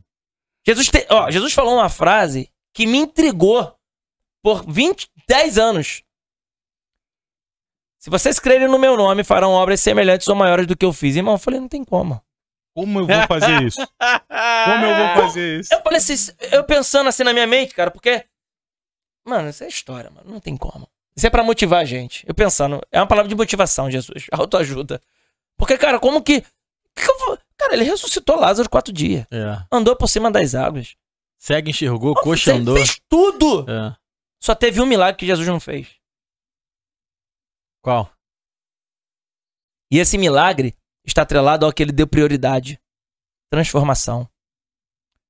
Jesus, 0.67 0.89
te- 0.89 1.07
ó, 1.11 1.31
Jesus 1.31 1.53
falou 1.53 1.75
uma 1.75 1.89
frase 1.89 2.49
que 2.75 2.87
me 2.87 2.99
intrigou 2.99 3.73
por 4.43 4.65
20, 4.67 5.09
10 5.29 5.59
anos. 5.59 6.03
Se 7.99 8.11
vocês 8.11 8.39
crerem 8.39 8.69
no 8.69 8.79
meu 8.79 8.97
nome, 8.97 9.25
farão 9.25 9.51
obras 9.51 9.81
semelhantes 9.81 10.29
ou 10.29 10.35
maiores 10.35 10.67
do 10.67 10.77
que 10.77 10.85
eu 10.85 10.93
fiz. 10.93 11.17
Irmão, 11.17 11.35
eu 11.35 11.39
falei, 11.39 11.59
não 11.59 11.69
tem 11.69 11.85
como. 11.85 12.23
Como 12.75 13.01
eu 13.01 13.07
vou 13.07 13.27
fazer 13.27 13.63
isso? 13.67 13.79
Como 13.79 14.85
eu 14.85 14.97
vou 14.97 15.25
fazer 15.25 15.61
isso? 15.61 15.75
Eu 15.75 15.83
falei 15.83 15.99
assim, 15.99 16.33
eu 16.53 16.63
pensando 16.65 17.09
assim 17.09 17.25
na 17.25 17.33
minha 17.33 17.47
mente, 17.47 17.75
cara, 17.75 17.91
porque. 17.91 18.25
Mano, 19.27 19.49
isso 19.49 19.65
é 19.65 19.69
história, 19.69 20.11
mano. 20.11 20.31
Não 20.31 20.41
tem 20.41 20.57
como. 20.57 20.89
Isso 21.17 21.27
é 21.27 21.31
pra 21.31 21.43
motivar 21.43 21.81
a 21.81 21.85
gente. 21.85 22.25
Eu 22.29 22.35
pensando, 22.35 22.81
é 22.93 23.01
uma 23.01 23.07
palavra 23.07 23.29
de 23.29 23.35
motivação, 23.35 23.91
Jesus. 23.91 24.27
Autoajuda. 24.33 25.03
Porque, 25.57 25.77
cara, 25.77 25.99
como 25.99 26.23
que. 26.23 26.41
que 26.41 27.11
eu 27.11 27.39
Cara, 27.59 27.75
ele 27.75 27.83
ressuscitou 27.83 28.39
Lázaro 28.39 28.71
quatro 28.71 28.93
dias. 28.93 29.27
É. 29.33 29.59
Andou 29.73 29.97
por 29.97 30.07
cima 30.07 30.31
das 30.31 30.55
águas. 30.55 30.95
Cego 31.37 31.69
enxergou, 31.69 32.15
coxa 32.15 32.55
andou. 32.55 32.77
Fez 32.77 33.01
tudo. 33.09 33.69
É. 33.69 33.97
Só 34.41 34.55
teve 34.55 34.81
um 34.81 34.87
milagre 34.87 35.17
que 35.17 35.27
Jesus 35.27 35.47
não 35.49 35.59
fez. 35.59 35.89
Qual? 37.89 38.13
E 39.91 39.99
esse 39.99 40.19
milagre 40.19 40.77
está 41.07 41.23
atrelado 41.23 41.65
ao 41.65 41.73
que 41.73 41.83
ele 41.83 41.91
deu 41.93 42.07
prioridade: 42.07 42.79
transformação. 43.51 44.29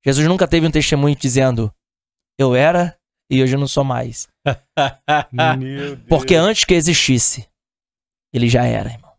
Jesus 0.04 0.26
nunca 0.26 0.48
teve 0.48 0.66
um 0.66 0.70
testemunho 0.70 1.14
dizendo: 1.14 1.72
Eu 2.36 2.56
era 2.56 2.98
e 3.30 3.40
hoje 3.40 3.54
eu 3.54 3.60
não 3.60 3.68
sou 3.68 3.84
mais. 3.84 4.26
Meu 5.32 5.94
Deus. 5.94 6.08
Porque 6.08 6.34
antes 6.34 6.64
que 6.64 6.74
existisse, 6.74 7.48
ele 8.32 8.48
já 8.48 8.64
era, 8.64 8.90
irmão. 8.90 9.12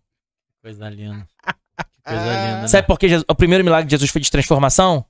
Coisa 0.62 0.90
linda. 0.90 1.26
Que 1.46 2.02
coisa 2.04 2.26
linda. 2.26 2.62
né? 2.64 2.68
Sabe 2.68 2.86
por 2.88 3.00
que 3.00 3.08
Jesus- 3.08 3.26
o 3.30 3.36
primeiro 3.36 3.64
milagre 3.64 3.86
de 3.88 3.92
Jesus 3.92 4.12
foi 4.12 4.20
de 4.20 4.30
transformação? 4.30 5.06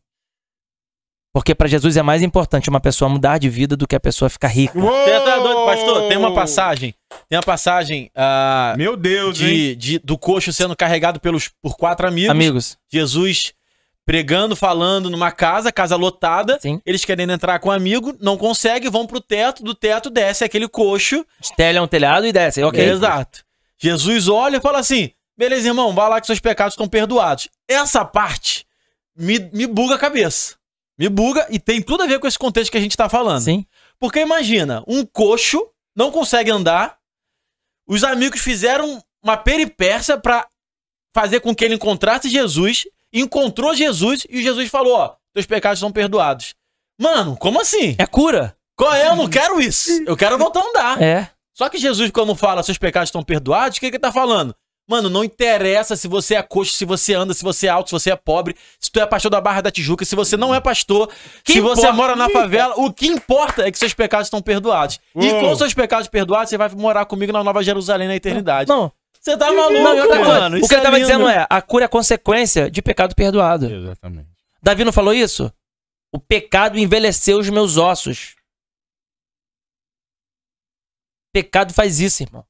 Porque 1.31 1.53
para 1.53 1.67
Jesus 1.67 1.95
é 1.95 2.01
mais 2.01 2.23
importante 2.23 2.69
uma 2.69 2.79
pessoa 2.79 3.07
mudar 3.07 3.37
de 3.37 3.49
vida 3.49 3.77
do 3.77 3.87
que 3.87 3.95
a 3.95 3.99
pessoa 3.99 4.29
ficar 4.29 4.47
rica. 4.47 4.79
Você 4.79 5.11
tá 5.11 5.37
doido, 5.37 5.65
pastor? 5.65 6.07
Tem 6.07 6.17
uma 6.17 6.33
passagem. 6.33 6.95
Tem 7.29 7.37
uma 7.37 7.43
passagem 7.43 8.09
ah, 8.15 8.73
Meu 8.75 8.97
Deus, 8.97 9.39
hein? 9.39 9.47
de, 9.47 9.75
de- 9.75 9.99
do 9.99 10.17
coxo 10.17 10.51
sendo 10.51 10.75
carregado 10.75 11.19
pelos, 11.19 11.49
por 11.61 11.77
quatro 11.77 12.07
amigos. 12.07 12.31
Amigos, 12.31 12.77
Jesus 12.91 13.53
pregando, 14.09 14.55
falando 14.55 15.07
numa 15.07 15.31
casa, 15.31 15.71
casa 15.71 15.95
lotada. 15.95 16.57
Sim. 16.59 16.81
Eles 16.83 17.05
querendo 17.05 17.31
entrar 17.31 17.59
com 17.59 17.69
um 17.69 17.71
amigo, 17.71 18.17
não 18.19 18.35
conseguem, 18.35 18.89
vão 18.89 19.05
pro 19.05 19.21
teto, 19.21 19.63
do 19.63 19.75
teto 19.75 20.09
desce 20.09 20.43
aquele 20.43 20.67
coxo. 20.67 21.23
telha 21.55 21.83
um 21.83 21.87
telhado 21.87 22.25
e 22.25 22.31
desce. 22.31 22.63
Ok. 22.63 22.83
Exato. 22.83 23.43
Jesus 23.77 24.27
olha 24.27 24.57
e 24.57 24.61
fala 24.61 24.79
assim: 24.79 25.11
beleza, 25.37 25.67
irmão, 25.67 25.93
vai 25.93 26.09
lá 26.09 26.19
que 26.19 26.25
seus 26.25 26.39
pecados 26.39 26.73
estão 26.73 26.87
perdoados. 26.87 27.49
Essa 27.67 28.03
parte 28.03 28.65
me, 29.15 29.37
me 29.53 29.67
buga 29.67 29.93
a 29.93 29.99
cabeça. 29.99 30.55
Me 30.99 31.07
buga 31.07 31.47
e 31.49 31.57
tem 31.57 31.81
tudo 31.81 32.03
a 32.03 32.07
ver 32.07 32.19
com 32.19 32.27
esse 32.27 32.37
contexto 32.37 32.71
que 32.71 32.77
a 32.77 32.81
gente 32.81 32.97
tá 32.97 33.07
falando. 33.07 33.41
Sim. 33.41 33.65
Porque 33.97 34.19
imagina, 34.19 34.83
um 34.85 35.05
coxo 35.05 35.65
não 35.95 36.11
consegue 36.11 36.51
andar, 36.51 36.97
os 37.87 38.03
amigos 38.03 38.41
fizeram 38.41 39.01
uma 39.23 39.37
peripécia 39.37 40.17
pra 40.17 40.45
fazer 41.15 41.39
com 41.39 41.55
que 41.55 41.63
ele 41.63 41.75
encontrasse 41.75 42.29
Jesus, 42.29 42.85
encontrou 43.13 43.73
Jesus 43.73 44.27
e 44.29 44.43
Jesus 44.43 44.69
falou: 44.69 44.93
Ó, 44.93 45.15
teus 45.33 45.45
pecados 45.45 45.79
são 45.79 45.91
perdoados. 45.91 46.53
Mano, 46.99 47.37
como 47.37 47.61
assim? 47.61 47.95
É 47.97 48.05
cura. 48.05 48.55
Qual 48.75 48.93
é? 48.93 49.07
Eu 49.07 49.15
não 49.15 49.29
quero 49.29 49.59
isso. 49.61 49.89
Eu 50.05 50.17
quero 50.17 50.37
voltar 50.37 50.59
a 50.59 50.69
andar. 50.69 51.01
É. 51.01 51.29
Só 51.53 51.69
que 51.69 51.77
Jesus, 51.77 52.11
quando 52.11 52.35
fala 52.35 52.63
seus 52.63 52.77
pecados 52.77 53.07
estão 53.07 53.23
perdoados, 53.23 53.77
o 53.77 53.79
que, 53.79 53.89
que 53.89 53.95
ele 53.95 54.01
tá 54.01 54.11
falando? 54.11 54.55
Mano, 54.89 55.07
não 55.07 55.23
interessa 55.23 55.95
se 55.95 56.07
você 56.07 56.33
é 56.33 56.41
coxo, 56.41 56.73
se 56.73 56.83
você 56.83 57.13
anda, 57.13 57.31
se 57.31 57.43
você 57.43 57.67
é 57.67 57.69
alto, 57.69 57.89
se 57.89 57.93
você 57.93 58.09
é 58.11 58.15
pobre, 58.15 58.55
se 58.79 58.89
tu 58.91 58.99
é 58.99 59.05
pastor 59.05 59.29
da 59.29 59.39
Barra 59.39 59.61
da 59.61 59.69
Tijuca, 59.69 60.03
se 60.03 60.15
você 60.15 60.35
não 60.35 60.53
é 60.53 60.59
pastor, 60.59 61.07
Que 61.43 61.53
se 61.53 61.61
você 61.61 61.91
mora 61.91 62.15
na 62.15 62.27
favela, 62.27 62.73
o 62.75 62.91
que 62.91 63.05
importa 63.05 63.67
é 63.67 63.71
que 63.71 63.77
seus 63.77 63.93
pecados 63.93 64.25
estão 64.25 64.41
perdoados. 64.41 64.99
E 65.15 65.29
Uou. 65.31 65.41
com 65.41 65.55
seus 65.55 65.75
pecados 65.75 66.07
perdoados, 66.07 66.49
você 66.49 66.57
vai 66.57 66.69
morar 66.69 67.05
comigo 67.05 67.31
na 67.31 67.43
Nova 67.43 67.61
Jerusalém 67.61 68.07
na 68.07 68.15
eternidade. 68.15 68.67
Não, 68.67 68.91
Você 69.21 69.37
tá 69.37 69.45
maluco, 69.53 69.73
não, 69.73 69.95
outra 69.97 70.17
coisa, 70.17 70.25
mano. 70.39 70.57
o 70.57 70.67
que 70.67 70.73
ele 70.73 70.81
tava 70.81 70.97
lindo. 70.97 71.07
dizendo 71.07 71.29
é, 71.29 71.45
a 71.47 71.61
cura 71.61 71.85
é 71.85 71.87
consequência 71.87 72.71
de 72.71 72.81
pecado 72.81 73.13
perdoado. 73.13 73.67
Exatamente. 73.71 74.29
Davi 74.63 74.83
não 74.83 74.91
falou 74.91 75.13
isso? 75.13 75.53
O 76.11 76.19
pecado 76.19 76.79
envelheceu 76.79 77.37
os 77.37 77.47
meus 77.47 77.77
ossos. 77.77 78.35
Pecado 81.31 81.73
faz 81.75 81.99
isso, 81.99 82.23
irmão. 82.23 82.43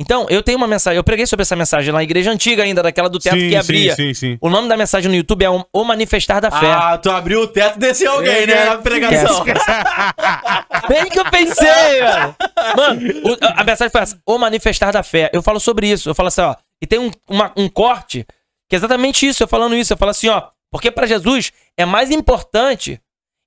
Então, 0.00 0.26
eu 0.30 0.42
tenho 0.44 0.56
uma 0.56 0.68
mensagem, 0.68 0.96
eu 0.96 1.02
preguei 1.02 1.26
sobre 1.26 1.42
essa 1.42 1.56
mensagem 1.56 1.92
na 1.92 2.00
igreja 2.02 2.30
antiga 2.30 2.62
ainda, 2.62 2.82
daquela 2.84 3.08
do 3.08 3.18
teto 3.18 3.34
sim, 3.36 3.48
que 3.48 3.56
abria. 3.56 3.96
Sim, 3.96 4.14
sim, 4.14 4.14
sim. 4.14 4.38
O 4.40 4.48
nome 4.48 4.68
da 4.68 4.76
mensagem 4.76 5.10
no 5.10 5.16
YouTube 5.16 5.44
é 5.44 5.48
O 5.50 5.84
Manifestar 5.84 6.40
da 6.40 6.52
Fé. 6.52 6.70
Ah, 6.70 6.96
tu 6.96 7.10
abriu 7.10 7.40
o 7.42 7.48
teto 7.48 7.76
e 7.76 7.80
desceu 7.80 8.12
alguém, 8.12 8.46
né? 8.46 8.64
Na 8.66 8.78
pregação. 8.78 9.44
Bem 10.88 11.06
que 11.10 11.18
eu 11.18 11.24
pensei, 11.30 11.66
velho. 11.66 12.36
Mano, 12.76 13.00
o- 13.24 13.38
a 13.60 13.64
mensagem 13.64 13.90
foi 13.90 14.00
essa: 14.00 14.20
O 14.26 14.38
Manifestar 14.38 14.92
da 14.92 15.02
Fé. 15.02 15.30
Eu 15.32 15.42
falo 15.42 15.58
sobre 15.60 15.88
isso. 15.90 16.08
Eu 16.08 16.14
falo 16.14 16.28
assim, 16.28 16.42
ó. 16.42 16.54
E 16.80 16.86
tem 16.86 16.98
um, 16.98 17.10
uma- 17.28 17.52
um 17.56 17.68
corte 17.68 18.24
que 18.68 18.76
é 18.76 18.78
exatamente 18.78 19.26
isso. 19.26 19.42
Eu 19.42 19.48
falando 19.48 19.74
isso. 19.74 19.92
Eu 19.92 19.96
falo 19.96 20.10
assim, 20.10 20.28
ó. 20.28 20.42
Porque 20.70 20.90
pra 20.90 21.06
Jesus 21.06 21.50
é 21.76 21.84
mais 21.84 22.10
importante 22.10 23.00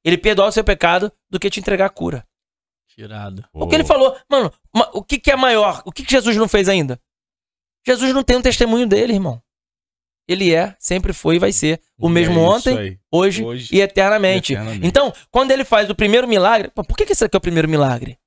ele 0.03 0.17
perdoar 0.17 0.47
o 0.47 0.51
seu 0.51 0.63
pecado 0.63 1.11
do 1.29 1.39
que 1.39 1.49
te 1.49 1.59
entregar 1.59 1.85
a 1.85 1.89
cura. 1.89 2.25
Tirado. 2.95 3.43
O 3.53 3.67
que 3.67 3.75
ele 3.75 3.83
falou, 3.85 4.17
mano, 4.29 4.51
ma- 4.75 4.89
o 4.93 5.03
que, 5.03 5.17
que 5.19 5.31
é 5.31 5.35
maior? 5.35 5.81
O 5.85 5.91
que, 5.91 6.03
que 6.03 6.11
Jesus 6.11 6.35
não 6.37 6.47
fez 6.47 6.67
ainda? 6.69 6.99
Jesus 7.85 8.13
não 8.13 8.23
tem 8.23 8.37
um 8.37 8.41
testemunho 8.41 8.87
dele, 8.87 9.13
irmão. 9.13 9.41
Ele 10.27 10.53
é, 10.53 10.75
sempre 10.79 11.13
foi 11.13 11.35
e 11.35 11.39
vai 11.39 11.51
ser 11.51 11.81
o 11.97 12.07
mesmo 12.07 12.33
É 12.39 12.43
isso 12.43 12.69
ontem, 12.69 12.99
hoje, 13.11 13.43
Hoje 13.43 13.75
e 13.75 13.81
eternamente. 13.81 14.53
e 14.53 14.55
eternamente. 14.55 14.87
Então, 14.87 15.13
quando 15.31 15.51
ele 15.51 15.63
faz 15.65 15.89
o 15.89 15.95
primeiro 15.95 16.27
milagre, 16.27 16.69
por 16.69 16.95
que, 16.95 17.05
que 17.05 17.11
esse 17.13 17.25
aqui 17.25 17.35
é 17.35 17.39
o 17.39 17.41
primeiro 17.41 17.67
milagre? 17.67 18.17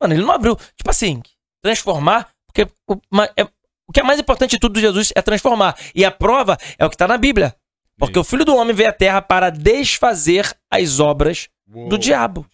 Mano, 0.00 0.14
ele 0.14 0.22
não 0.24 0.32
abriu. 0.32 0.56
Tipo 0.76 0.90
assim, 0.90 1.22
transformar, 1.62 2.30
porque 2.46 2.70
o, 2.88 2.94
é- 3.36 3.44
o 3.88 3.92
que 3.92 4.00
é 4.00 4.02
mais 4.02 4.20
importante 4.20 4.52
de 4.52 4.58
tudo 4.60 4.74
de 4.74 4.80
Jesus 4.80 5.12
é 5.14 5.22
transformar. 5.22 5.76
E 5.94 6.04
a 6.04 6.10
prova 6.10 6.56
é 6.78 6.84
o 6.84 6.88
que 6.88 6.94
está 6.94 7.08
na 7.08 7.18
Bíblia. 7.18 7.54
Porque 7.98 8.18
o 8.18 8.24
filho 8.24 8.44
do 8.44 8.54
homem 8.54 8.74
veio 8.74 8.90
à 8.90 8.92
terra 8.92 9.22
para 9.22 9.48
desfazer 9.50 10.54
as 10.70 11.00
obras 11.00 11.48
Uou. 11.68 11.88
do 11.88 11.96
diabo. 11.98 12.46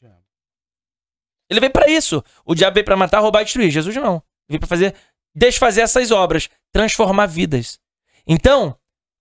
Ele 1.52 1.60
veio 1.60 1.72
pra 1.72 1.88
isso. 1.88 2.24
O 2.46 2.54
diabo 2.54 2.74
veio 2.74 2.84
pra 2.84 2.96
matar, 2.96 3.20
roubar 3.20 3.42
e 3.42 3.44
destruir. 3.44 3.70
Jesus 3.70 3.94
não. 3.96 4.14
Ele 4.48 4.58
veio 4.58 4.60
pra 4.60 4.68
fazer 4.68 4.94
desfazer 5.34 5.82
essas 5.82 6.10
obras, 6.10 6.48
transformar 6.72 7.26
vidas. 7.26 7.78
Então, 8.26 8.76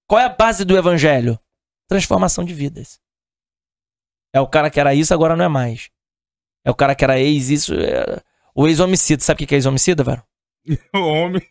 qual 0.08 0.20
é 0.20 0.26
a 0.26 0.30
base 0.30 0.64
do 0.64 0.78
evangelho? 0.78 1.40
Transformação 1.90 2.46
de 2.46 2.54
vidas. 2.54 3.00
É 4.34 4.40
o 4.40 4.48
cara 4.48 4.70
que 4.70 4.80
era 4.80 4.94
isso, 4.94 5.14
agora 5.14 5.36
não 5.36 5.44
é 5.44 5.50
mais. 5.50 5.90
É 6.66 6.72
o 6.72 6.76
cara 6.76 6.96
que 6.96 7.04
era 7.04 7.20
ex 7.20 7.50
isso, 7.50 7.74
é... 7.74 8.22
o 8.56 8.66
ex-homicida. 8.66 9.22
Sabe 9.22 9.44
o 9.44 9.48
que 9.48 9.54
é 9.54 9.58
ex-homicida, 9.58 10.04
velho? 10.04 10.24
O 10.96 11.00
homem. 11.00 11.42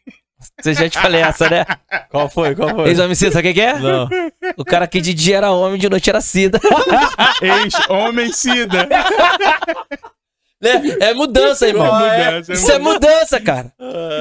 Você 0.59 0.73
já 0.73 0.89
te 0.89 0.99
falei 0.99 1.21
essa, 1.21 1.51
né? 1.51 1.67
Qual 2.09 2.31
foi? 2.31 2.55
Qual 2.55 2.71
foi? 2.71 2.89
Ex-homicida, 2.89 3.33
sabe 3.33 3.51
o 3.51 3.55
que 3.55 3.61
é? 3.61 3.79
Não. 3.79 4.09
O 4.57 4.65
cara 4.65 4.87
que 4.87 4.99
de 4.99 5.13
dia 5.13 5.37
era 5.37 5.51
homem, 5.51 5.79
de 5.79 5.91
noite 5.91 6.09
era 6.09 6.23
sida. 6.23 6.59
Ex-homem-cida. 7.43 8.89
Né? 10.61 10.71
É 11.01 11.15
mudança, 11.15 11.67
irmão. 11.67 11.87
É 11.87 12.33
mudança, 12.33 12.53
é 12.53 12.55
Isso 12.55 12.71
é 12.71 12.79
mudança, 12.79 13.41
cara. 13.41 13.75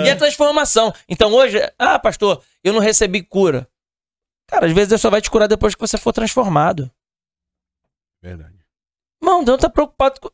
E 0.06 0.10
é 0.10 0.16
transformação. 0.16 0.94
Então 1.08 1.34
hoje, 1.34 1.60
ah, 1.78 2.00
pastor, 2.00 2.42
eu 2.64 2.72
não 2.72 2.80
recebi 2.80 3.22
cura. 3.22 3.70
Cara, 4.48 4.66
às 4.66 4.72
vezes 4.72 4.90
Deus 4.90 5.02
só 5.02 5.10
vai 5.10 5.22
te 5.22 5.30
curar 5.30 5.48
depois 5.48 5.76
que 5.76 5.82
você 5.82 5.98
for 5.98 6.14
transformado. 6.14 6.90
Verdade. 8.22 8.58
Irmão, 9.22 9.44
Deus 9.44 9.58
não 9.58 9.62
tá 9.62 9.70
preocupado 9.70 10.20
com. 10.22 10.30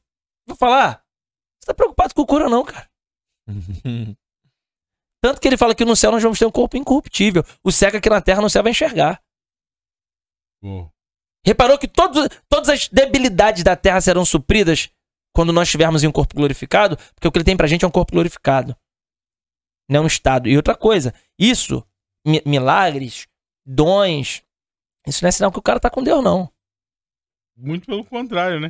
Vou 0.48 0.56
falar. 0.56 1.04
Você 1.60 1.66
tá 1.66 1.74
preocupado 1.74 2.14
com 2.14 2.26
cura, 2.26 2.48
não, 2.48 2.64
cara. 2.64 2.90
Tanto 5.22 5.42
que 5.42 5.48
ele 5.48 5.58
fala 5.58 5.74
que 5.74 5.84
no 5.84 5.96
céu 5.96 6.12
nós 6.12 6.22
vamos 6.22 6.38
ter 6.38 6.46
um 6.46 6.52
corpo 6.52 6.78
incorruptível. 6.78 7.44
O 7.64 7.72
cego 7.72 7.98
aqui 7.98 8.10
na 8.10 8.22
terra 8.22 8.42
no 8.42 8.50
céu 8.50 8.62
vai 8.62 8.72
enxergar. 8.72 9.20
Reparou 11.44 11.78
que 11.78 11.88
todos, 11.88 12.28
todas 12.48 12.70
as 12.70 12.88
debilidades 12.88 13.64
da 13.64 13.76
terra 13.76 14.02
serão 14.02 14.24
supridas 14.24 14.90
quando 15.36 15.54
nós 15.54 15.68
estivermos 15.68 16.04
em 16.04 16.08
um 16.08 16.12
corpo 16.12 16.36
glorificado? 16.36 16.98
Porque 17.14 17.28
o 17.28 17.32
que 17.32 17.38
ele 17.38 17.46
tem 17.46 17.58
pra 17.58 17.68
gente 17.68 17.84
é 17.86 17.88
um 17.88 17.92
corpo 17.92 18.14
glorificado. 18.14 18.76
Não 19.90 20.04
um 20.04 20.08
estado. 20.08 20.48
E 20.48 20.56
outra 20.58 20.76
coisa, 20.76 21.14
isso, 21.38 21.86
mi- 22.26 22.42
milagres, 22.46 23.28
dons, 23.66 24.42
isso 25.06 25.24
não 25.24 25.30
é 25.30 25.32
sinal 25.32 25.52
que 25.52 25.60
o 25.60 25.62
cara 25.62 25.80
tá 25.80 25.90
com 25.90 26.02
Deus, 26.02 26.24
não. 26.24 26.52
Muito 27.56 27.86
pelo 27.86 28.04
contrário, 28.04 28.60
né? 28.60 28.70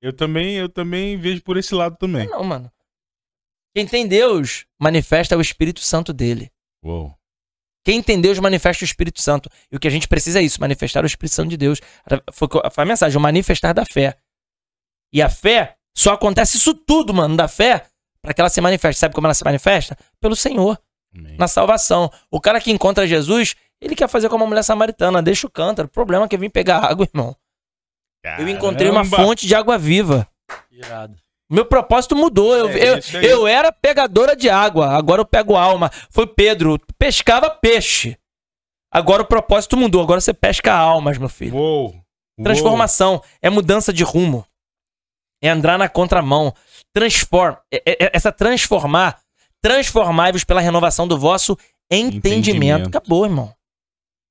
Eu 0.00 0.14
também, 0.14 0.56
eu 0.56 0.68
também 0.68 1.18
vejo 1.18 1.42
por 1.42 1.56
esse 1.58 1.74
lado 1.74 1.96
também. 1.98 2.26
Não, 2.28 2.42
mano. 2.42 2.72
Quem 3.76 3.86
tem 3.86 4.08
Deus 4.08 4.66
manifesta 4.80 5.36
o 5.36 5.40
Espírito 5.40 5.80
Santo 5.80 6.12
dele. 6.12 6.50
Uou. 6.82 7.14
Quem 7.84 8.02
tem 8.02 8.20
Deus 8.20 8.38
manifesta 8.38 8.82
o 8.82 8.86
Espírito 8.86 9.20
Santo. 9.20 9.48
E 9.70 9.76
o 9.76 9.80
que 9.80 9.86
a 9.86 9.90
gente 9.90 10.08
precisa 10.08 10.40
é 10.40 10.42
isso, 10.42 10.60
manifestar 10.60 11.04
o 11.04 11.06
Espírito 11.06 11.34
Santo 11.34 11.50
de 11.50 11.56
Deus. 11.56 11.80
Foi 12.32 12.48
a 12.76 12.84
mensagem, 12.84 13.16
o 13.16 13.20
manifestar 13.20 13.72
da 13.72 13.84
fé. 13.84 14.18
E 15.12 15.20
a 15.22 15.28
fé, 15.28 15.76
só 15.96 16.12
acontece 16.12 16.56
isso 16.56 16.74
tudo, 16.74 17.12
mano, 17.12 17.36
da 17.36 17.48
fé, 17.48 17.86
para 18.22 18.32
que 18.34 18.40
ela 18.40 18.50
se 18.50 18.60
manifeste. 18.60 19.00
Sabe 19.00 19.14
como 19.14 19.26
ela 19.26 19.34
se 19.34 19.44
manifesta? 19.44 19.96
Pelo 20.20 20.36
Senhor, 20.36 20.78
Amém. 21.14 21.36
na 21.38 21.48
salvação. 21.48 22.10
O 22.30 22.40
cara 22.40 22.60
que 22.60 22.70
encontra 22.70 23.06
Jesus, 23.06 23.54
ele 23.80 23.94
quer 23.96 24.08
fazer 24.08 24.28
como 24.28 24.44
a 24.44 24.46
mulher 24.46 24.62
samaritana, 24.62 25.22
deixa 25.22 25.46
o 25.46 25.50
cântaro. 25.50 25.88
O 25.88 25.90
problema 25.90 26.24
é 26.24 26.28
que 26.28 26.34
eu 26.36 26.40
vim 26.40 26.50
pegar 26.50 26.78
água, 26.84 27.06
irmão. 27.12 27.36
Eu 28.38 28.48
encontrei 28.48 28.90
uma 28.90 29.02
Caramba. 29.02 29.16
fonte 29.16 29.46
de 29.46 29.54
água 29.54 29.78
viva. 29.78 30.28
Irado. 30.70 31.16
Meu 31.50 31.64
propósito 31.64 32.14
mudou. 32.14 32.54
Eu, 32.54 32.68
É 32.68 33.00
eu, 33.16 33.22
eu 33.22 33.46
era 33.46 33.72
pegadora 33.72 34.36
de 34.36 34.48
água, 34.48 34.90
agora 34.90 35.20
eu 35.20 35.26
pego 35.26 35.56
alma. 35.56 35.90
Foi 36.10 36.26
Pedro, 36.26 36.78
pescava 36.98 37.50
peixe. 37.50 38.16
Agora 38.92 39.22
o 39.22 39.26
propósito 39.26 39.76
mudou, 39.76 40.02
agora 40.02 40.20
você 40.20 40.34
pesca 40.34 40.72
almas, 40.72 41.16
meu 41.18 41.28
filho. 41.28 41.54
Uou. 41.56 41.84
Uou. 41.90 42.04
Transformação 42.44 43.22
é 43.42 43.48
mudança 43.50 43.92
de 43.92 44.04
rumo. 44.04 44.44
É 45.42 45.48
andar 45.48 45.78
na 45.78 45.88
contramão. 45.88 46.54
Transforma. 46.92 47.58
é- 47.72 47.82
é- 48.06 48.10
Essa 48.12 48.30
transformar. 48.32 49.18
Transformai-vos 49.62 50.44
pela 50.44 50.60
renovação 50.60 51.06
do 51.06 51.18
vosso 51.18 51.56
entendimento. 51.90 52.26
Entendimento. 52.26 52.88
Acabou, 52.88 53.24
irmão. 53.24 53.52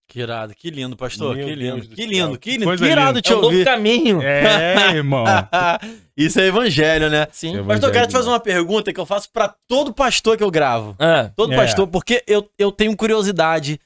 Que 0.07 0.21
irado, 0.21 0.55
que 0.55 0.71
lindo, 0.71 0.97
pastor. 0.97 1.35
Meu 1.35 1.45
que 1.47 1.53
lindo, 1.53 1.87
que 1.87 2.05
lindo, 2.07 2.39
que 2.39 2.51
que 2.53 2.57
lindo. 2.57 2.77
Que 2.77 2.85
irado 2.85 3.21
te 3.21 3.31
É 3.31 3.35
um 3.35 3.43
ouvir. 3.43 3.63
caminho. 3.63 4.19
É, 4.23 4.89
irmão. 4.95 5.23
Isso 6.17 6.39
é 6.39 6.47
evangelho, 6.47 7.11
né? 7.11 7.27
Sim. 7.31 7.57
Eu- 7.57 7.65
Pastor, 7.65 7.89
eu 7.89 7.93
quero 7.93 8.07
te 8.07 8.13
fazer 8.13 8.27
uma 8.27 8.39
pergunta 8.39 8.91
que 8.91 8.99
eu 8.99 9.05
faço 9.05 9.31
pra 9.31 9.53
todo 9.67 9.93
pastor 9.93 10.35
que 10.35 10.43
eu 10.43 10.49
gravo. 10.49 10.95
Ah, 10.97 11.29
Todo 11.35 11.53
É. 11.53 11.55
pastor, 11.55 11.87
porque 11.87 12.23
eu, 12.25 12.49
eu 12.57 12.71
tenho 12.71 12.97
curiosidade 12.97 13.79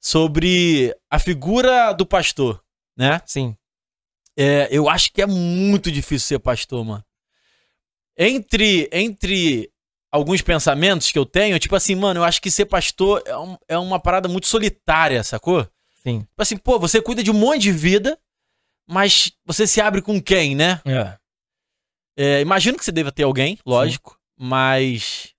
sobre 0.00 0.94
a 1.10 1.18
figura 1.18 1.92
do 1.92 2.06
pastor, 2.06 2.62
né? 2.96 3.20
sim. 3.26 3.56
É, 4.40 4.68
eu 4.70 4.88
acho 4.88 5.12
que 5.12 5.20
é 5.20 5.26
muito 5.26 5.90
difícil 5.90 6.28
ser 6.28 6.38
pastor, 6.38 6.84
mano. 6.84 7.04
Entre, 8.16 8.88
entre 8.92 9.70
alguns 10.10 10.42
pensamentos 10.42 11.10
que 11.10 11.18
eu 11.18 11.26
tenho, 11.26 11.58
tipo 11.58 11.74
assim, 11.76 11.94
mano, 11.94 12.20
eu 12.20 12.24
acho 12.24 12.40
que 12.40 12.50
ser 12.50 12.66
pastor 12.66 13.22
é, 13.26 13.36
um- 13.36 13.56
é 13.68 13.78
uma 13.78 14.00
parada 14.00 14.28
muito 14.28 14.46
solitária, 14.46 15.22
sacou? 15.22 15.68
Sim. 16.02 16.20
Tipo 16.20 16.42
assim, 16.42 16.56
pô, 16.56 16.78
você 16.78 17.00
cuida 17.02 17.22
de 17.22 17.30
um 17.30 17.34
monte 17.34 17.62
de 17.62 17.72
vida, 17.72 18.18
mas 18.86 19.32
você 19.44 19.66
se 19.66 19.80
abre 19.80 20.00
com 20.00 20.20
quem, 20.20 20.54
né? 20.54 20.80
É. 20.84 21.18
É, 22.16 22.40
imagino 22.40 22.76
que 22.78 22.84
você 22.84 22.90
deva 22.92 23.12
ter 23.12 23.22
alguém, 23.24 23.58
lógico, 23.64 24.18
mas 24.36 25.34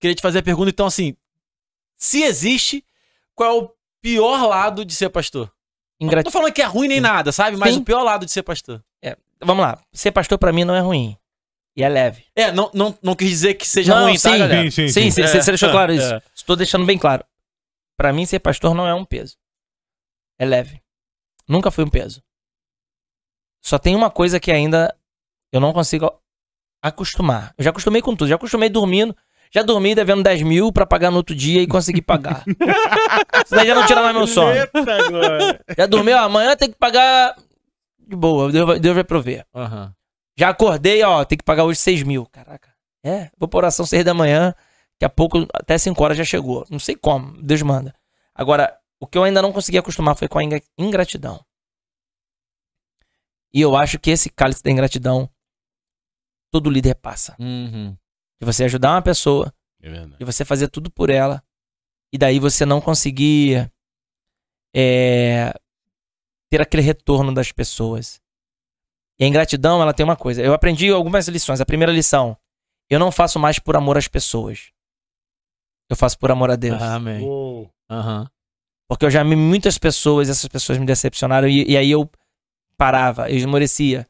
queria 0.00 0.14
te 0.14 0.22
fazer 0.22 0.38
a 0.38 0.42
pergunta, 0.42 0.70
então, 0.70 0.86
assim, 0.86 1.14
se 1.96 2.22
existe, 2.22 2.84
qual 3.34 3.50
é 3.50 3.62
o 3.62 3.70
pior 4.00 4.46
lado 4.46 4.84
de 4.84 4.94
ser 4.94 5.10
pastor? 5.10 5.52
Não 6.00 6.08
Ingrat... 6.08 6.24
tô 6.24 6.30
falando 6.30 6.52
que 6.52 6.62
é 6.62 6.66
ruim 6.66 6.88
nem 6.88 7.00
nada, 7.00 7.32
sabe? 7.32 7.56
Mas 7.56 7.74
Sim. 7.74 7.80
o 7.80 7.84
pior 7.84 8.02
lado 8.02 8.26
de 8.26 8.32
ser 8.32 8.42
pastor. 8.42 8.82
Vamos 9.40 9.62
lá. 9.64 9.78
Ser 9.92 10.12
pastor 10.12 10.38
pra 10.38 10.52
mim 10.52 10.64
não 10.64 10.74
é 10.74 10.80
ruim. 10.80 11.16
E 11.76 11.82
é 11.82 11.88
leve. 11.90 12.24
É, 12.34 12.50
não, 12.50 12.70
não, 12.72 12.98
não 13.02 13.14
quis 13.14 13.28
dizer 13.28 13.54
que 13.54 13.68
seja 13.68 13.94
Não, 13.94 14.04
ruim, 14.04 14.14
tá, 14.14 14.30
sim, 14.32 14.38
galera? 14.38 14.62
Sim, 14.62 14.70
sim, 14.70 14.88
Sim, 14.88 15.02
sim. 15.02 15.10
sim, 15.10 15.22
É, 15.22 15.26
você 15.42 15.50
deixou 15.50 15.70
claro 15.70 15.92
é. 15.92 15.96
isso. 15.96 16.22
Estou 16.34 16.56
deixando 16.56 16.86
bem 16.86 16.96
claro. 16.98 17.22
Pra 17.98 18.14
mim, 18.14 18.24
ser 18.24 18.38
pastor 18.38 18.74
não 18.74 18.86
é 18.86 18.94
um 18.94 19.04
peso. 19.04 19.36
É 20.38 20.46
leve. 20.46 20.80
Nunca 21.46 21.70
foi 21.70 21.84
um 21.84 21.90
peso. 21.90 22.22
Só 23.62 23.78
tem 23.78 23.94
uma 23.94 24.10
coisa 24.10 24.40
que 24.40 24.50
ainda 24.50 24.96
eu 25.52 25.60
não 25.60 25.72
consigo 25.72 26.10
acostumar. 26.82 27.52
Eu 27.58 27.64
já 27.64 27.70
acostumei 27.70 28.00
com 28.00 28.16
tudo. 28.16 28.28
Já 28.28 28.36
acostumei 28.36 28.70
dormindo. 28.70 29.14
Já 29.56 29.62
dormi 29.62 29.94
devendo 29.94 30.22
10 30.22 30.42
mil 30.42 30.70
pra 30.70 30.84
pagar 30.84 31.10
no 31.10 31.16
outro 31.16 31.34
dia 31.34 31.62
e 31.62 31.66
consegui 31.66 32.02
pagar. 32.02 32.44
Isso 33.42 33.54
daí 33.54 33.66
já 33.66 33.74
não 33.74 33.86
tira 33.86 34.02
mais 34.02 34.14
meu 34.14 34.26
sono. 34.26 34.52
Já 35.78 35.86
dormiu, 35.86 36.14
ó, 36.14 36.20
amanhã 36.20 36.54
tem 36.54 36.70
que 36.70 36.76
pagar 36.76 37.34
de 37.98 38.14
boa. 38.14 38.52
Deus 38.52 38.66
vai, 38.66 38.78
Deus 38.78 38.94
vai 38.94 39.02
prover. 39.04 39.46
Aham. 39.54 39.94
Já 40.38 40.50
acordei, 40.50 41.02
ó, 41.02 41.24
tem 41.24 41.38
que 41.38 41.44
pagar 41.44 41.64
hoje 41.64 41.80
6 41.80 42.02
mil. 42.02 42.26
Caraca. 42.26 42.70
É, 43.02 43.30
vou 43.38 43.48
pra 43.48 43.56
oração 43.58 43.86
6 43.86 44.04
da 44.04 44.12
manhã. 44.12 44.54
Daqui 44.92 45.04
a 45.06 45.08
pouco, 45.08 45.46
até 45.54 45.78
5 45.78 46.04
horas 46.04 46.18
já 46.18 46.24
chegou. 46.24 46.66
Não 46.70 46.78
sei 46.78 46.94
como, 46.94 47.40
Deus 47.42 47.62
manda. 47.62 47.94
Agora, 48.34 48.76
o 49.00 49.06
que 49.06 49.16
eu 49.16 49.24
ainda 49.24 49.40
não 49.40 49.52
consegui 49.52 49.78
acostumar 49.78 50.14
foi 50.16 50.28
com 50.28 50.38
a 50.38 50.44
ingra- 50.44 50.60
ingratidão. 50.76 51.42
E 53.54 53.60
eu 53.62 53.74
acho 53.74 53.98
que 53.98 54.10
esse 54.10 54.28
cálice 54.28 54.62
da 54.62 54.70
ingratidão, 54.70 55.30
todo 56.50 56.68
líder 56.68 56.94
passa. 56.96 57.34
Uhum. 57.38 57.96
De 58.40 58.44
você 58.46 58.64
ajudar 58.64 58.92
uma 58.92 59.02
pessoa, 59.02 59.52
É 59.80 59.88
verdade. 59.88 60.16
de 60.18 60.24
você 60.24 60.44
fazer 60.44 60.68
tudo 60.68 60.90
por 60.90 61.10
ela, 61.10 61.42
e 62.12 62.18
daí 62.18 62.38
você 62.38 62.64
não 62.66 62.80
conseguir 62.80 63.70
é, 64.74 65.52
ter 66.50 66.60
aquele 66.60 66.82
retorno 66.82 67.32
das 67.32 67.50
pessoas. 67.52 68.20
E 69.18 69.24
a 69.24 69.26
ingratidão, 69.26 69.80
ela 69.80 69.94
tem 69.94 70.04
uma 70.04 70.16
coisa. 70.16 70.42
Eu 70.42 70.52
aprendi 70.52 70.90
algumas 70.90 71.26
lições. 71.28 71.60
A 71.60 71.66
primeira 71.66 71.90
lição, 71.92 72.36
eu 72.90 72.98
não 72.98 73.10
faço 73.10 73.38
mais 73.38 73.58
por 73.58 73.74
amor 73.76 73.96
às 73.96 74.06
pessoas. 74.08 74.70
Eu 75.88 75.96
faço 75.96 76.18
por 76.18 76.30
amor 76.30 76.50
a 76.50 76.56
Deus. 76.56 76.80
Amém. 76.82 77.22
Uou. 77.22 77.70
Aham. 77.88 78.28
Porque 78.88 79.04
eu 79.06 79.10
já 79.10 79.22
amei 79.22 79.36
muitas 79.36 79.78
pessoas, 79.78 80.28
essas 80.28 80.46
pessoas 80.48 80.78
me 80.78 80.84
decepcionaram, 80.86 81.48
e, 81.48 81.64
e 81.70 81.76
aí 81.76 81.90
eu 81.90 82.08
parava, 82.76 83.30
eu 83.30 83.36
esmorecia. 83.36 84.06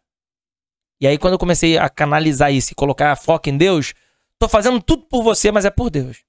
E 1.01 1.07
aí, 1.07 1.17
quando 1.19 1.35
eu 1.35 1.39
comecei 1.39 1.79
a 1.79 1.89
canalizar 1.89 2.53
isso 2.53 2.73
e 2.73 2.75
colocar 2.75 3.15
foco 3.17 3.49
em 3.49 3.57
Deus, 3.57 3.95
tô 4.39 4.49
fazendo 4.49 4.83
tudo 4.83 5.03
por 5.05 5.23
você, 5.23 5.51
mas 5.51 5.65
é 5.65 5.71
por 5.71 5.91
Deus. 5.91 6.25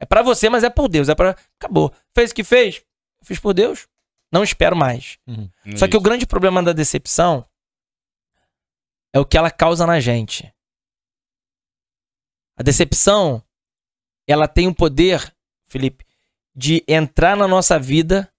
É 0.00 0.06
pra 0.06 0.22
você, 0.22 0.48
mas 0.48 0.64
é 0.64 0.70
por 0.70 0.88
Deus. 0.88 1.08
É 1.08 1.14
para 1.14 1.36
Acabou. 1.58 1.92
Fez 2.14 2.30
o 2.30 2.34
que 2.34 2.44
fez? 2.44 2.84
Fiz 3.22 3.38
por 3.38 3.52
Deus. 3.52 3.88
Não 4.30 4.44
espero 4.44 4.76
mais. 4.76 5.18
É 5.66 5.76
Só 5.76 5.88
que 5.88 5.96
o 5.96 6.00
grande 6.00 6.26
problema 6.26 6.62
da 6.62 6.72
decepção 6.72 7.44
é 9.12 9.18
o 9.18 9.24
que 9.24 9.36
ela 9.36 9.50
causa 9.50 9.86
na 9.86 9.98
gente. 9.98 10.52
A 12.56 12.62
decepção, 12.62 13.42
ela 14.26 14.46
tem 14.46 14.66
o 14.66 14.74
poder, 14.74 15.34
Felipe, 15.64 16.04
de 16.54 16.84
entrar 16.88 17.36
na 17.36 17.46
nossa 17.46 17.78
vida, 17.78 18.30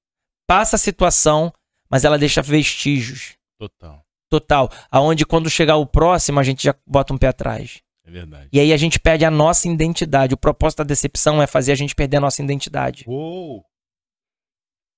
passa 0.45 0.75
a 0.75 0.79
situação, 0.79 1.53
mas 1.89 2.03
ela 2.03 2.19
deixa 2.19 2.41
vestígios. 2.41 3.37
Total. 3.57 4.05
Total. 4.29 4.69
Aonde 4.91 5.25
quando 5.25 5.49
chegar 5.49 5.77
o 5.77 5.85
próximo, 5.85 6.39
a 6.39 6.43
gente 6.43 6.63
já 6.63 6.75
bota 6.85 7.13
um 7.13 7.17
pé 7.17 7.27
atrás. 7.27 7.81
É 8.09 8.11
verdade. 8.11 8.49
E 8.51 8.59
aí 8.59 8.73
a 8.73 8.77
gente 8.77 8.99
perde 8.99 9.23
a 9.23 9.29
nossa 9.29 9.67
identidade. 9.69 10.33
O 10.33 10.37
propósito 10.37 10.79
da 10.79 10.83
decepção 10.85 11.39
é 11.41 11.45
fazer 11.45 11.71
a 11.71 11.75
gente 11.75 11.93
perder 11.93 12.17
a 12.17 12.21
nossa 12.21 12.41
identidade. 12.41 13.05
Uou. 13.07 13.63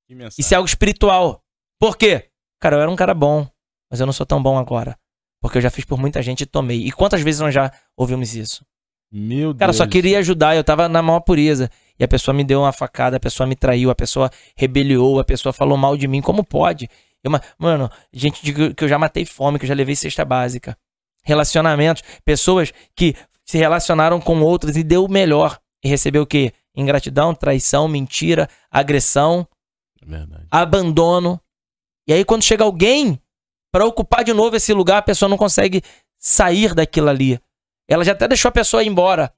Que 0.07 0.16
mensagem. 0.16 0.36
Isso 0.39 0.53
é 0.53 0.57
algo 0.57 0.68
espiritual. 0.68 1.43
Por 1.78 1.97
quê? 1.97 2.30
Cara, 2.62 2.78
eu 2.78 2.82
era 2.82 2.89
um 2.89 2.95
cara 2.95 3.14
bom, 3.14 3.45
mas 3.89 3.99
eu 3.99 4.05
não 4.05 4.14
sou 4.14 4.26
tão 4.26 4.41
bom 4.41 4.57
agora. 4.57 4.97
Porque 5.41 5.57
eu 5.57 5.62
já 5.62 5.70
fiz 5.70 5.84
por 5.84 5.99
muita 5.99 6.22
gente 6.22 6.41
e 6.41 6.45
tomei. 6.45 6.86
E 6.86 6.91
quantas 6.91 7.22
vezes 7.22 7.41
nós 7.41 7.53
já 7.53 7.70
ouvimos 7.97 8.34
isso? 8.34 8.66
Meu 9.12 9.53
Cara, 9.53 9.72
Deus. 9.72 9.78
só 9.78 9.86
queria 9.88 10.20
ajudar, 10.20 10.55
eu 10.55 10.64
tava 10.64 10.88
na 10.88 11.01
maior 11.01 11.20
pureza. 11.20 11.70
E 11.99 12.03
a 12.03 12.07
pessoa 12.07 12.34
me 12.34 12.43
deu 12.45 12.62
uma 12.62 12.72
facada, 12.72 13.18
a 13.18 13.20
pessoa 13.20 13.45
me 13.45 13.55
traiu, 13.57 13.89
a 13.89 13.95
pessoa 13.95 14.30
rebeliou, 14.55 15.20
a 15.20 15.24
pessoa 15.26 15.51
falou 15.51 15.78
mal 15.78 15.97
de 15.97 16.07
mim. 16.07 16.22
Como 16.22 16.45
pode? 16.45 16.88
Eu, 17.24 17.30
ma- 17.30 17.41
mano, 17.57 17.89
gente 18.14 18.41
que 18.74 18.84
eu 18.84 18.88
já 18.88 18.97
matei 18.97 19.26
fome, 19.26 19.59
que 19.59 19.66
eu 19.66 19.68
já 19.68 19.74
levei 19.76 19.95
cesta 19.95 20.24
básica. 20.24 20.78
Relacionamentos, 21.24 22.04
pessoas 22.26 22.72
que 22.96 23.16
se 23.46 23.58
relacionaram 23.58 24.20
com 24.20 24.42
outras 24.42 24.76
e 24.78 24.84
deu 24.84 25.06
o 25.06 25.12
melhor. 25.12 25.60
E 25.84 25.90
recebeu 25.90 26.24
o 26.24 26.28
quê? 26.28 26.54
Ingratidão, 26.76 27.34
traição, 27.36 27.88
mentira, 27.88 28.48
agressão 28.70 29.48
É 30.02 30.06
verdade. 30.06 30.48
abandono. 30.50 31.40
E 32.08 32.14
aí, 32.14 32.24
quando 32.26 32.44
chega 32.44 32.64
alguém 32.64 33.20
para 33.72 33.86
ocupar 33.86 34.24
de 34.24 34.34
novo 34.34 34.56
esse 34.56 34.74
lugar, 34.74 34.98
a 34.98 35.02
pessoa 35.02 35.30
não 35.30 35.38
consegue 35.38 35.82
sair 36.20 36.74
daquilo 36.74 37.10
ali. 37.10 37.40
Ela 37.90 38.04
já 38.06 38.12
até 38.14 38.28
deixou 38.28 38.50
a 38.50 38.54
pessoa 38.54 38.84
ir 38.84 38.88
embora, 38.88 39.34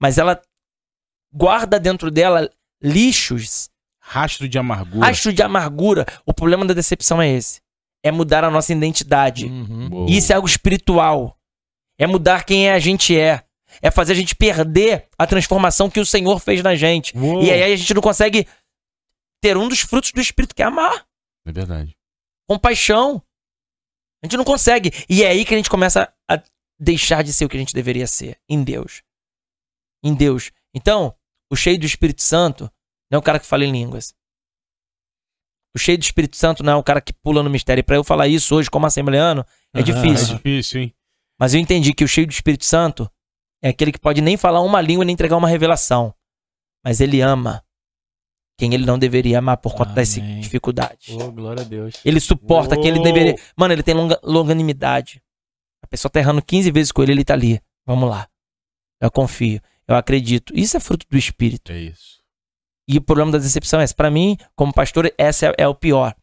mas 0.00 0.18
ela 0.18 0.40
guarda 1.32 1.78
dentro 1.80 2.10
dela 2.10 2.48
lixos, 2.82 3.68
Rastro 4.00 4.48
de 4.48 4.58
amargura. 4.58 5.06
rastro 5.06 5.32
de 5.32 5.42
amargura. 5.42 6.06
O 6.24 6.32
problema 6.32 6.64
da 6.64 6.72
decepção 6.74 7.20
é 7.20 7.28
esse: 7.28 7.60
é 8.02 8.10
mudar 8.10 8.44
a 8.44 8.50
nossa 8.50 8.72
identidade. 8.72 9.46
Uhum. 9.46 10.06
Isso 10.08 10.32
é 10.32 10.36
algo 10.36 10.48
espiritual. 10.48 11.36
É 11.98 12.06
mudar 12.06 12.44
quem 12.44 12.70
a 12.70 12.78
gente 12.78 13.18
é. 13.18 13.44
É 13.82 13.90
fazer 13.90 14.12
a 14.12 14.16
gente 14.16 14.34
perder 14.34 15.08
a 15.18 15.26
transformação 15.26 15.90
que 15.90 16.00
o 16.00 16.06
Senhor 16.06 16.38
fez 16.40 16.62
na 16.62 16.74
gente. 16.74 17.16
Uou. 17.16 17.42
E 17.42 17.50
aí 17.50 17.62
a 17.72 17.76
gente 17.76 17.92
não 17.94 18.00
consegue 18.02 18.46
ter 19.42 19.56
um 19.56 19.68
dos 19.68 19.80
frutos 19.80 20.10
do 20.12 20.20
Espírito, 20.20 20.54
que 20.54 20.62
é 20.62 20.66
amar 20.66 21.06
É 21.46 21.52
verdade. 21.52 21.96
compaixão. 22.48 23.22
A 24.22 24.26
gente 24.26 24.36
não 24.36 24.44
consegue. 24.44 24.90
E 25.08 25.22
é 25.22 25.28
aí 25.28 25.44
que 25.44 25.54
a 25.54 25.56
gente 25.56 25.70
começa 25.70 26.12
a 26.28 26.42
deixar 26.78 27.22
de 27.22 27.32
ser 27.32 27.44
o 27.44 27.48
que 27.48 27.56
a 27.56 27.60
gente 27.60 27.74
deveria 27.74 28.06
ser. 28.06 28.38
Em 28.48 28.64
Deus. 28.64 29.02
Em 30.02 30.14
Deus. 30.14 30.50
Então, 30.74 31.14
o 31.50 31.56
cheio 31.56 31.78
do 31.78 31.86
Espírito 31.86 32.22
Santo 32.22 32.64
não 33.10 33.16
é 33.16 33.18
o 33.18 33.22
cara 33.22 33.38
que 33.38 33.46
fala 33.46 33.64
em 33.64 33.70
línguas. 33.72 34.14
O 35.74 35.78
cheio 35.78 35.98
do 35.98 36.02
Espírito 36.02 36.36
Santo 36.36 36.62
não 36.62 36.72
é 36.72 36.76
o 36.76 36.82
cara 36.82 37.00
que 37.00 37.12
pula 37.12 37.42
no 37.42 37.50
mistério. 37.50 37.80
E 37.80 37.84
pra 37.84 37.96
eu 37.96 38.04
falar 38.04 38.26
isso 38.28 38.54
hoje 38.54 38.70
como 38.70 38.86
assembleano, 38.86 39.44
é 39.74 39.80
Aham. 39.80 39.80
É 39.80 39.82
difícil. 39.82 40.36
difícil, 40.36 40.80
hein? 40.82 40.94
Mas 41.38 41.54
eu 41.54 41.60
entendi 41.60 41.92
que 41.92 42.02
o 42.04 42.08
cheio 42.08 42.26
do 42.26 42.32
Espírito 42.32 42.64
Santo 42.64 43.08
é 43.62 43.68
aquele 43.68 43.92
que 43.92 43.98
pode 44.00 44.20
nem 44.20 44.36
falar 44.36 44.60
uma 44.60 44.80
língua 44.80 45.04
nem 45.04 45.12
entregar 45.12 45.36
uma 45.36 45.48
revelação. 45.48 46.12
Mas 46.84 47.00
ele 47.00 47.20
ama 47.20 47.62
quem 48.58 48.74
ele 48.74 48.84
não 48.84 48.98
deveria 48.98 49.38
amar 49.38 49.56
por 49.58 49.74
conta 49.74 49.92
das 49.92 50.16
Amém. 50.18 50.40
dificuldades. 50.40 51.14
Oh, 51.14 51.30
glória 51.30 51.62
a 51.62 51.64
Deus. 51.64 51.94
Ele 52.04 52.18
suporta 52.18 52.74
quem 52.76 52.88
ele 52.88 53.00
deveria. 53.02 53.36
Mano, 53.56 53.72
ele 53.72 53.82
tem 53.84 53.94
longa- 53.94 54.18
longanimidade. 54.22 55.22
A 55.82 55.86
pessoa 55.86 56.10
tá 56.10 56.18
errando 56.18 56.42
15 56.42 56.70
vezes 56.72 56.90
com 56.90 57.02
ele, 57.02 57.12
ele 57.12 57.24
tá 57.24 57.34
ali. 57.34 57.60
Vamos 57.86 58.08
lá. 58.10 58.28
Eu 59.00 59.10
confio. 59.12 59.60
Eu 59.86 59.94
acredito. 59.94 60.52
Isso 60.56 60.76
é 60.76 60.80
fruto 60.80 61.06
do 61.08 61.16
Espírito. 61.16 61.70
É 61.70 61.78
isso. 61.78 62.17
E 62.88 62.96
o 62.96 63.02
problema 63.02 63.32
da 63.32 63.38
decepção 63.38 63.80
é 63.80 63.84
esse. 63.84 63.94
Pra 63.94 64.10
mim, 64.10 64.36
como 64.56 64.72
pastor, 64.72 65.12
essa 65.18 65.46
é, 65.46 65.54
é 65.58 65.68
o 65.68 65.74
pior. 65.74 66.14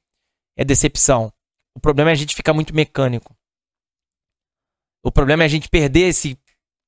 É 0.57 0.66
decepção. 0.66 1.32
O 1.76 1.80
problema 1.80 2.09
é 2.09 2.13
a 2.13 2.16
gente 2.16 2.34
ficar 2.34 2.53
muito 2.53 2.74
mecânico. 2.74 3.36
O 5.03 5.11
problema 5.11 5.43
é 5.43 5.45
a 5.45 5.49
gente 5.49 5.70
perder 5.70 6.07
esse 6.07 6.38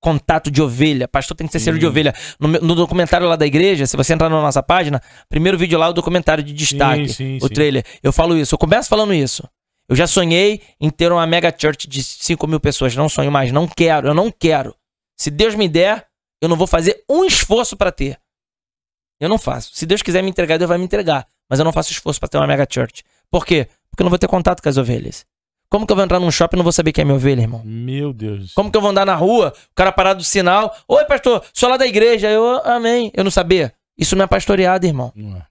contato 0.02 0.50
de 0.50 0.62
ovelha. 0.62 1.08
Pastor 1.08 1.38
tem 1.38 1.46
que 1.46 1.54
ser 1.54 1.60
cheiro 1.60 1.78
de 1.78 1.86
ovelha. 1.86 2.16
No, 2.40 2.48
no 2.48 2.74
documentário 2.74 3.28
lá 3.28 3.36
da 3.36 3.46
igreja, 3.46 3.86
se 3.86 3.96
você 3.96 4.14
entrar 4.14 4.30
na 4.30 4.42
nossa 4.42 4.64
página, 4.64 5.02
primeiro 5.30 5.58
vídeo 5.58 5.78
lá 5.78 5.88
é 5.88 5.90
o 5.90 5.94
documentário 5.94 6.44
de 6.44 6.54
destaque. 6.54 7.10
Sim, 7.10 7.14
sim, 7.14 7.38
o 7.38 7.48
sim. 7.48 7.54
trailer. 7.54 7.86
Eu 8.02 8.12
falo 8.12 8.36
isso. 8.36 8.56
Eu 8.56 8.60
começo 8.60 8.90
falando 8.90 9.14
isso. 9.14 9.48
Eu 9.90 9.96
já 9.96 10.08
sonhei 10.08 10.62
em 10.82 10.90
ter 10.90 11.12
uma 11.12 11.26
mega 11.28 11.54
church 11.56 11.88
de 11.88 12.04
5 12.04 12.48
mil 12.48 12.60
pessoas. 12.60 12.96
Não 12.96 13.08
sonho 13.08 13.32
mais. 13.32 13.52
Não 13.52 13.68
quero. 13.68 14.08
Eu 14.08 14.14
não 14.14 14.32
quero. 14.32 14.76
Se 15.16 15.30
Deus 15.30 15.54
me 15.56 15.68
der, 15.68 16.08
eu 16.42 16.50
não 16.50 16.56
vou 16.56 16.68
fazer 16.68 17.04
um 17.10 17.24
esforço 17.24 17.78
pra 17.78 17.92
ter. 17.92 18.20
Eu 19.20 19.30
não 19.30 19.38
faço. 19.38 19.72
Se 19.74 19.86
Deus 19.86 20.02
quiser 20.02 20.22
me 20.22 20.30
entregar, 20.30 20.58
Deus 20.58 20.70
vai 20.70 20.78
me 20.78 20.84
entregar. 20.86 21.28
Mas 21.50 21.60
eu 21.60 21.66
não 21.66 21.72
faço 21.74 21.92
esforço 21.92 22.20
pra 22.20 22.30
ter 22.30 22.38
uma 22.38 22.48
mega 22.48 22.68
church. 22.70 23.04
Por 23.32 23.46
quê? 23.46 23.68
Porque 23.90 24.02
eu 24.02 24.06
não 24.06 24.10
vou 24.10 24.20
ter 24.20 24.28
contato 24.28 24.62
com 24.62 24.70
as 24.70 24.78
ovelhas. 24.78 25.26
Como 25.70 25.86
que 25.86 25.92
eu 25.92 25.96
vou 25.96 26.06
entrar 26.06 26.20
num 26.20 26.32
shopping 26.32 26.56
e 26.56 26.60
não 26.60 26.64
vou 26.64 26.72
saber 26.72 26.94
quem 26.94 27.02
é 27.02 27.06
minha 27.06 27.16
ovelha, 27.16 27.42
irmão? 27.42 27.62
Meu 27.66 28.14
Deus. 28.14 28.54
Como 28.54 28.72
que 28.72 28.78
eu 28.78 28.82
vou 28.82 28.90
andar 28.92 29.06
na 29.06 29.16
rua, 29.16 29.54
o 29.72 29.76
cara 29.76 29.92
parado 29.92 30.20
do 30.20 30.24
sinal? 30.24 30.74
Oi, 30.88 31.04
pastor, 31.06 31.44
sou 31.54 31.70
lá 31.70 31.76
da 31.76 31.86
igreja. 31.86 32.30
Eu, 32.30 32.62
amém. 32.66 33.12
Eu 33.14 33.24
não 33.24 33.32
sabia. 33.32 33.74
Isso 33.98 34.16
não 34.16 34.24
é 34.24 34.28
pastoreado, 34.28 34.86
irmão. 34.86 35.12
Não 35.16 35.36
é. 35.38 35.46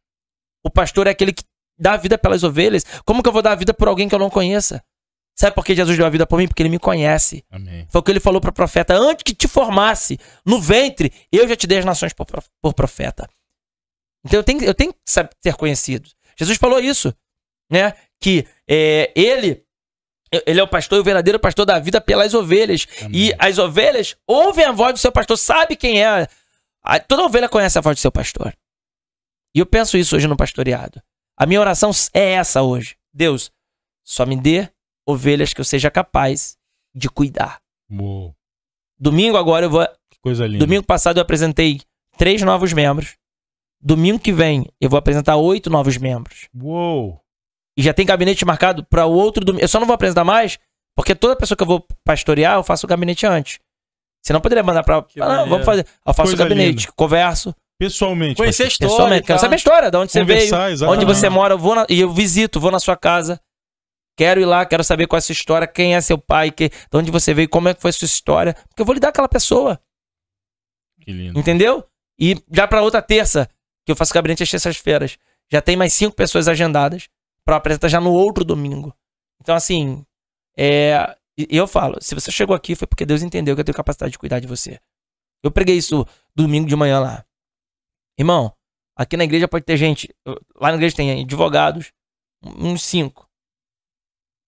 O 0.65 0.71
pastor 0.71 1.07
é 1.07 1.11
aquele 1.11 1.33
que 1.33 1.45
dá 1.79 1.93
a 1.93 1.97
vida 1.97 2.17
pelas 2.17 2.43
ovelhas. 2.45 2.85
Como 3.05 3.23
que 3.23 3.29
eu 3.29 3.33
vou 3.33 3.43
dar 3.43 3.53
a 3.53 3.57
vida 3.57 3.75
por 3.75 3.89
alguém 3.89 4.09
que 4.09 4.15
eu 4.15 4.19
não 4.19 4.31
conheça? 4.31 4.83
Sabe 5.39 5.55
por 5.55 5.65
que 5.67 5.75
Jesus 5.75 5.99
deu 5.99 6.07
a 6.07 6.11
vida 6.11 6.27
por 6.27 6.39
mim? 6.39 6.49
Porque 6.49 6.63
ele 6.63 6.71
me 6.71 6.79
conhece. 6.79 7.45
Amém. 7.51 7.87
Foi 7.91 8.01
o 8.01 8.03
que 8.03 8.11
ele 8.11 8.21
falou 8.21 8.41
para 8.41 8.49
o 8.49 8.55
profeta. 8.55 8.95
Antes 8.95 9.23
que 9.23 9.35
te 9.35 9.47
formasse 9.47 10.19
no 10.47 10.59
ventre, 10.59 11.13
eu 11.31 11.47
já 11.47 11.55
te 11.55 11.67
dei 11.67 11.79
as 11.79 11.85
nações 11.85 12.15
por 12.15 12.73
profeta. 12.75 13.29
Então 14.27 14.39
eu 14.41 14.45
tenho, 14.45 14.63
eu 14.65 14.75
tenho 14.75 14.93
que 14.93 14.99
saber, 15.07 15.31
ser 15.43 15.55
conhecido. 15.55 16.09
Jesus 16.39 16.59
falou 16.59 16.79
isso, 16.81 17.15
né? 17.71 17.95
Que 18.21 18.47
é, 18.69 19.13
ele, 19.17 19.65
ele 20.47 20.61
é 20.61 20.63
o 20.63 20.69
pastor 20.69 20.99
e 20.99 21.01
o 21.01 21.05
verdadeiro 21.05 21.39
pastor 21.39 21.65
da 21.65 21.79
vida 21.79 22.01
pelas 22.01 22.35
ovelhas. 22.35 22.87
Amém. 23.03 23.11
E 23.29 23.35
as 23.39 23.59
ovelhas 23.59 24.17
ouvem 24.27 24.65
a 24.65 24.73
voz 24.73 24.93
do 24.95 24.99
seu 24.99 25.13
pastor, 25.13 25.37
sabe 25.39 25.77
quem 25.77 26.03
é. 26.05 26.29
A- 26.83 27.01
Toda 27.01 27.25
ovelha 27.25 27.49
conhece 27.49 27.79
a 27.79 27.81
voz 27.81 27.97
do 27.97 28.01
seu 28.01 28.13
pastor. 28.13 28.55
E 29.55 29.59
eu 29.59 29.67
penso 29.67 29.97
isso 29.97 30.15
hoje 30.17 30.27
no 30.27 30.37
pastoreado. 30.37 31.01
A 31.39 31.47
minha 31.47 31.61
oração 31.61 31.91
é 32.13 32.33
essa 32.33 32.63
hoje. 32.63 32.97
Deus, 33.13 33.51
só 34.05 34.27
me 34.27 34.37
dê 34.37 34.69
ovelhas 35.07 35.53
que 35.55 35.61
eu 35.61 35.65
seja 35.65 35.91
capaz 35.91 36.57
de 36.95 37.09
cuidar. 37.09 37.61
Uou. 37.91 38.35
Domingo 38.99 39.37
agora 39.37 39.67
eu 39.67 39.71
vou. 39.71 39.87
Que 40.11 40.19
coisa 40.21 40.47
linda. 40.47 40.65
Domingo 40.65 40.85
passado 40.85 41.19
eu 41.19 41.23
apresentei 41.23 41.81
três 42.19 42.43
novos 42.43 42.73
membros. 42.73 43.17
Domingo 43.87 44.19
que 44.19 44.33
vem 44.33 44.67
eu 44.81 44.91
vou 44.91 44.99
apresentar 44.99 45.37
oito 45.37 45.71
novos 45.71 45.97
membros. 45.97 46.49
Uou. 46.61 47.21
E 47.79 47.83
já 47.83 47.95
tem 47.95 48.05
gabinete 48.05 48.45
marcado 48.45 48.85
para 48.85 49.07
o 49.07 49.13
outro 49.13 49.45
domingo. 49.45 49.63
Eu 49.65 49.69
só 49.69 49.79
não 49.79 49.87
vou 49.87 49.95
apresentar 49.95 50.25
mais, 50.25 50.59
porque 50.97 51.15
toda 51.15 51.37
pessoa 51.37 51.57
que 51.57 51.63
eu 51.63 51.67
vou 51.69 51.87
pastorear, 52.05 52.57
eu 52.57 52.65
faço 52.65 52.85
o 52.85 52.89
gabinete 52.89 53.25
antes. 53.27 53.61
Senão 54.25 54.39
eu 54.39 54.43
poderia 54.43 54.65
mandar 54.65 54.83
pra. 54.83 55.03
Que 55.03 55.21
Ah, 55.21 55.25
não, 55.25 55.29
maneiro. 55.31 55.51
vamos 55.51 55.65
fazer. 55.67 55.87
Eu 56.05 56.15
faço 56.15 56.31
Coisa 56.31 56.35
o 56.35 56.49
gabinete, 56.49 56.89
converso. 56.97 57.55
Pessoalmente. 57.79 58.37
Conhecer 58.37 58.65
a 58.65 58.67
história. 58.67 58.91
Pessoalmente. 58.93 59.27
Quero 59.27 59.39
saber 59.39 59.55
a 59.55 59.57
história, 59.59 59.91
de 59.91 59.97
onde 59.99 60.11
você 60.11 60.25
veio, 60.25 60.41
Conversar, 60.41 60.73
exatamente. 60.73 60.97
onde 61.05 61.07
você 61.15 61.29
mora, 61.29 61.55
eu 61.55 61.59
vou 61.59 61.75
na- 61.77 61.87
e 61.89 62.01
eu 62.01 62.11
visito, 62.13 62.59
vou 62.59 62.71
na 62.73 62.81
sua 62.81 62.97
casa. 62.97 63.39
Quero 64.19 64.41
ir 64.41 64.47
lá, 64.47 64.65
quero 64.65 64.83
saber 64.83 65.07
qual 65.07 65.19
é 65.19 65.21
a 65.21 65.23
sua 65.23 65.35
história, 65.35 65.67
quem 65.69 65.95
é 65.95 66.01
seu 66.01 66.17
pai, 66.17 66.51
que, 66.51 66.71
de 66.71 66.75
onde 66.95 67.11
você 67.11 67.35
veio, 67.35 67.49
como 67.51 67.69
é 67.69 67.75
que 67.75 67.81
foi 67.83 67.91
a 67.91 67.93
sua 67.93 68.07
história. 68.07 68.55
Porque 68.69 68.81
eu 68.81 68.87
vou 68.87 68.95
lidar 68.95 69.09
com 69.09 69.11
aquela 69.11 69.29
pessoa. 69.29 69.79
Que 71.03 71.13
lindo. 71.13 71.39
Entendeu? 71.39 71.85
E 72.19 72.35
já 72.51 72.67
pra 72.67 72.81
outra 72.83 73.03
terça, 73.03 73.47
que 73.87 73.93
eu 73.93 73.97
faço 73.97 74.13
gabinete 74.13 74.43
às 74.43 74.51
terças-feiras, 74.51 75.17
já 75.51 75.63
tem 75.63 75.77
mais 75.77 75.95
cinco 75.95 76.17
pessoas 76.17 76.49
agendadas 76.49 77.09
pra 77.45 77.57
apresentar 77.57 77.89
já 77.89 78.01
no 78.01 78.13
outro 78.13 78.45
domingo. 78.45 78.93
Então, 79.41 79.55
assim, 79.55 80.05
é. 80.59 81.17
Eu 81.51 81.69
falo, 81.69 81.99
se 82.01 82.15
você 82.15 82.33
chegou 82.33 82.57
aqui 82.57 82.75
foi 82.75 82.89
porque 82.89 83.05
Deus 83.05 83.23
entendeu 83.23 83.55
que 83.55 83.61
eu 83.61 83.65
tenho 83.65 83.77
capacidade 83.77 84.13
de 84.13 84.19
cuidar 84.19 84.41
de 84.41 84.47
você. 84.47 84.81
Eu 85.43 85.51
preguei 85.51 85.77
isso 85.77 86.07
domingo 86.35 86.67
de 86.67 86.75
manhã 86.75 86.99
lá. 86.99 87.27
Irmão, 88.19 88.51
aqui 88.97 89.19
na 89.19 89.25
igreja 89.25 89.47
pode 89.47 89.65
ter 89.65 89.77
gente. 89.77 90.13
Lá 90.57 90.71
na 90.71 90.77
igreja 90.77 90.97
tem 90.97 91.23
advogados, 91.23 91.93
uns 92.43 92.83
cinco. 92.83 93.29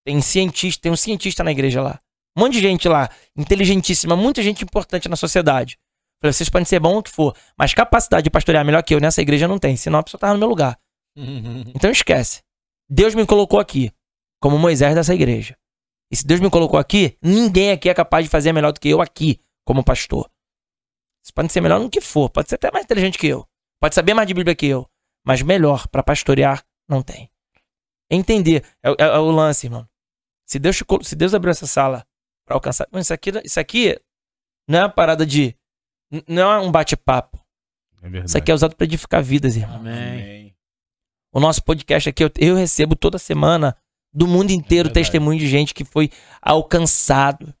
Tem 0.03 0.19
cientista, 0.19 0.81
tem 0.81 0.91
um 0.91 0.95
cientista 0.97 1.43
na 1.43 1.51
igreja 1.51 1.79
lá. 1.81 2.01
Um 2.35 2.41
monte 2.41 2.53
de 2.53 2.61
gente 2.61 2.89
lá, 2.89 3.07
inteligentíssima, 3.37 4.15
muita 4.15 4.41
gente 4.41 4.63
importante 4.63 5.07
na 5.07 5.15
sociedade. 5.15 5.77
Falei, 6.21 6.33
vocês 6.33 6.49
podem 6.49 6.65
ser 6.65 6.79
bom 6.79 6.97
o 6.97 7.03
que 7.03 7.09
for, 7.09 7.35
mas 7.57 7.73
capacidade 7.73 8.23
de 8.25 8.29
pastorear 8.29 8.65
melhor 8.65 8.83
que 8.83 8.93
eu 8.93 8.99
nessa 8.99 9.21
igreja 9.21 9.47
não 9.47 9.57
tem, 9.57 9.75
senão 9.77 9.99
a 9.99 10.03
pessoa 10.03 10.19
tava 10.19 10.33
no 10.33 10.39
meu 10.39 10.49
lugar. 10.49 10.77
Então 11.75 11.89
esquece. 11.89 12.41
Deus 12.89 13.15
me 13.15 13.25
colocou 13.25 13.59
aqui, 13.59 13.91
como 14.41 14.57
Moisés 14.57 14.95
dessa 14.95 15.13
igreja. 15.13 15.57
E 16.11 16.15
se 16.15 16.25
Deus 16.25 16.39
me 16.39 16.49
colocou 16.49 16.79
aqui, 16.79 17.17
ninguém 17.21 17.71
aqui 17.71 17.89
é 17.89 17.93
capaz 17.93 18.25
de 18.25 18.29
fazer 18.29 18.51
melhor 18.51 18.71
do 18.73 18.79
que 18.79 18.89
eu 18.89 19.01
aqui, 19.01 19.39
como 19.65 19.83
pastor. 19.83 20.29
Vocês 21.21 21.31
podem 21.31 21.49
ser 21.49 21.61
melhor 21.61 21.79
no 21.79 21.89
que 21.89 22.01
for, 22.01 22.29
pode 22.29 22.49
ser 22.49 22.55
até 22.55 22.71
mais 22.71 22.83
inteligente 22.85 23.17
que 23.17 23.27
eu, 23.27 23.47
pode 23.79 23.93
saber 23.95 24.13
mais 24.13 24.27
de 24.27 24.33
Bíblia 24.33 24.55
que 24.55 24.65
eu, 24.65 24.89
mas 25.25 25.41
melhor 25.41 25.87
pra 25.87 26.01
pastorear 26.03 26.65
não 26.87 27.01
tem. 27.03 27.29
Entender 28.09 28.63
é, 28.83 28.89
é- 28.89 28.95
é 29.05 29.17
o 29.19 29.29
lance, 29.29 29.67
irmão. 29.67 29.87
Se 30.47 30.57
Deus, 30.57 30.81
se 31.03 31.15
Deus 31.15 31.33
abriu 31.35 31.51
essa 31.51 31.67
sala 31.67 32.05
pra 32.45 32.55
alcançar, 32.55 32.87
Mano, 32.91 33.01
isso 33.03 33.13
aqui, 33.13 33.31
isso 33.43 33.59
aqui 33.59 33.99
não 34.67 34.79
é 34.79 34.81
uma 34.83 34.89
parada 34.89 35.23
de, 35.25 35.55
não 36.27 36.51
é 36.51 36.59
um 36.59 36.71
bate-papo. 36.71 37.39
É 38.01 38.09
verdade. 38.09 38.29
Isso 38.29 38.37
aqui 38.37 38.51
é 38.51 38.53
usado 38.53 38.75
pra 38.75 38.85
edificar 38.85 39.23
vidas, 39.23 39.55
irmão. 39.55 39.77
Amém. 39.77 40.55
O 41.31 41.39
nosso 41.39 41.63
podcast 41.63 42.09
aqui, 42.09 42.23
eu, 42.23 42.31
eu 42.37 42.55
recebo 42.55 42.95
toda 42.95 43.17
semana 43.17 43.75
do 44.13 44.27
mundo 44.27 44.51
inteiro 44.51 44.87
verdade. 44.87 45.05
testemunho 45.05 45.39
de 45.39 45.47
gente 45.47 45.73
que 45.73 45.83
foi 45.85 46.09
alcançado. 46.41 47.53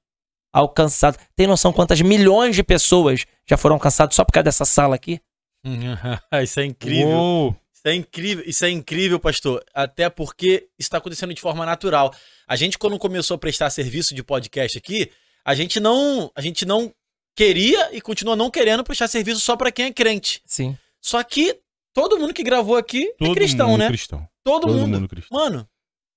Alcançado. 0.51 1.17
Tem 1.35 1.45
noção 1.45 1.71
quantas 1.71 2.01
milhões 2.01 2.55
de 2.55 2.63
pessoas 2.63 3.25
já 3.47 3.55
foram 3.55 3.75
alcançadas 3.75 4.15
só 4.15 4.25
por 4.25 4.31
causa 4.31 4.45
dessa 4.45 4.65
sala 4.65 4.95
aqui? 4.95 5.21
Isso 6.43 6.59
é 6.59 6.65
incrível. 6.65 7.07
Uou. 7.07 7.55
Isso 7.79 7.87
é 7.87 7.95
incrível, 7.95 8.43
isso 8.45 8.65
é 8.65 8.69
incrível, 8.69 9.19
pastor. 9.21 9.63
Até 9.73 10.09
porque 10.09 10.67
isso 10.77 10.87
está 10.87 10.97
acontecendo 10.97 11.33
de 11.33 11.39
forma 11.39 11.65
natural. 11.65 12.13
A 12.45 12.57
gente, 12.57 12.77
quando 12.77 12.99
começou 12.99 13.35
a 13.35 13.37
prestar 13.37 13.69
serviço 13.69 14.13
de 14.13 14.21
podcast 14.21 14.77
aqui, 14.77 15.09
a 15.45 15.55
gente 15.55 15.79
não, 15.79 16.29
a 16.35 16.41
gente 16.41 16.65
não 16.65 16.93
queria 17.39 17.95
e 17.95 18.01
continua 18.01 18.35
não 18.35 18.51
querendo 18.51 18.83
prestar 18.83 19.07
serviço 19.07 19.39
só 19.39 19.55
para 19.55 19.71
quem 19.71 19.85
é 19.85 19.93
crente. 19.93 20.41
Sim. 20.45 20.77
Só 21.01 21.23
que 21.23 21.59
todo 21.93 22.17
mundo 22.19 22.33
que 22.33 22.43
gravou 22.43 22.75
aqui 22.75 23.13
Todo 23.17 23.31
é 23.31 23.33
cristão, 23.33 23.69
mundo 23.69 23.79
né? 23.79 23.87
cristão. 23.87 24.27
Todo, 24.43 24.67
Todo 24.67 24.77
mundo. 24.77 24.99
mundo 24.99 25.07
cristão. 25.07 25.37
Mano, 25.39 25.67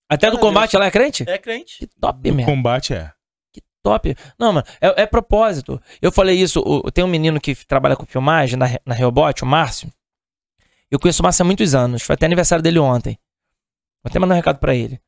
Até 0.08 0.30
do 0.30 0.38
combate 0.38 0.74
ela 0.74 0.86
é 0.86 0.90
crente? 0.90 1.24
é 1.28 1.38
crente. 1.38 1.78
Que 1.78 1.86
top, 1.86 2.30
mesmo. 2.32 2.44
combate 2.50 2.92
é. 2.94 3.12
Top. 3.84 4.16
Não, 4.38 4.52
mano, 4.52 4.66
é, 4.80 5.02
é 5.02 5.06
propósito. 5.06 5.80
Eu 6.00 6.12
falei 6.12 6.36
isso, 6.40 6.60
o- 6.60 6.90
tem 6.90 7.02
um 7.04 7.08
menino 7.08 7.40
que 7.40 7.54
trabalha 7.66 7.96
com 7.96 8.04
filmagem 8.06 8.56
na, 8.56 8.66
na 8.86 8.94
Reobot, 8.94 9.42
o 9.42 9.46
Márcio. 9.46 9.92
Eu 10.90 10.98
conheço 11.00 11.20
o 11.22 11.24
Márcio 11.24 11.42
há 11.42 11.46
muitos 11.46 11.74
anos. 11.74 12.02
Foi 12.02 12.14
até 12.14 12.26
aniversário 12.26 12.62
dele 12.62 12.78
ontem. 12.78 13.18
Vou 14.02 14.10
até 14.10 14.18
mandar 14.18 14.34
um 14.34 14.36
recado 14.36 14.58
pra 14.58 14.74
ele. 14.74 15.00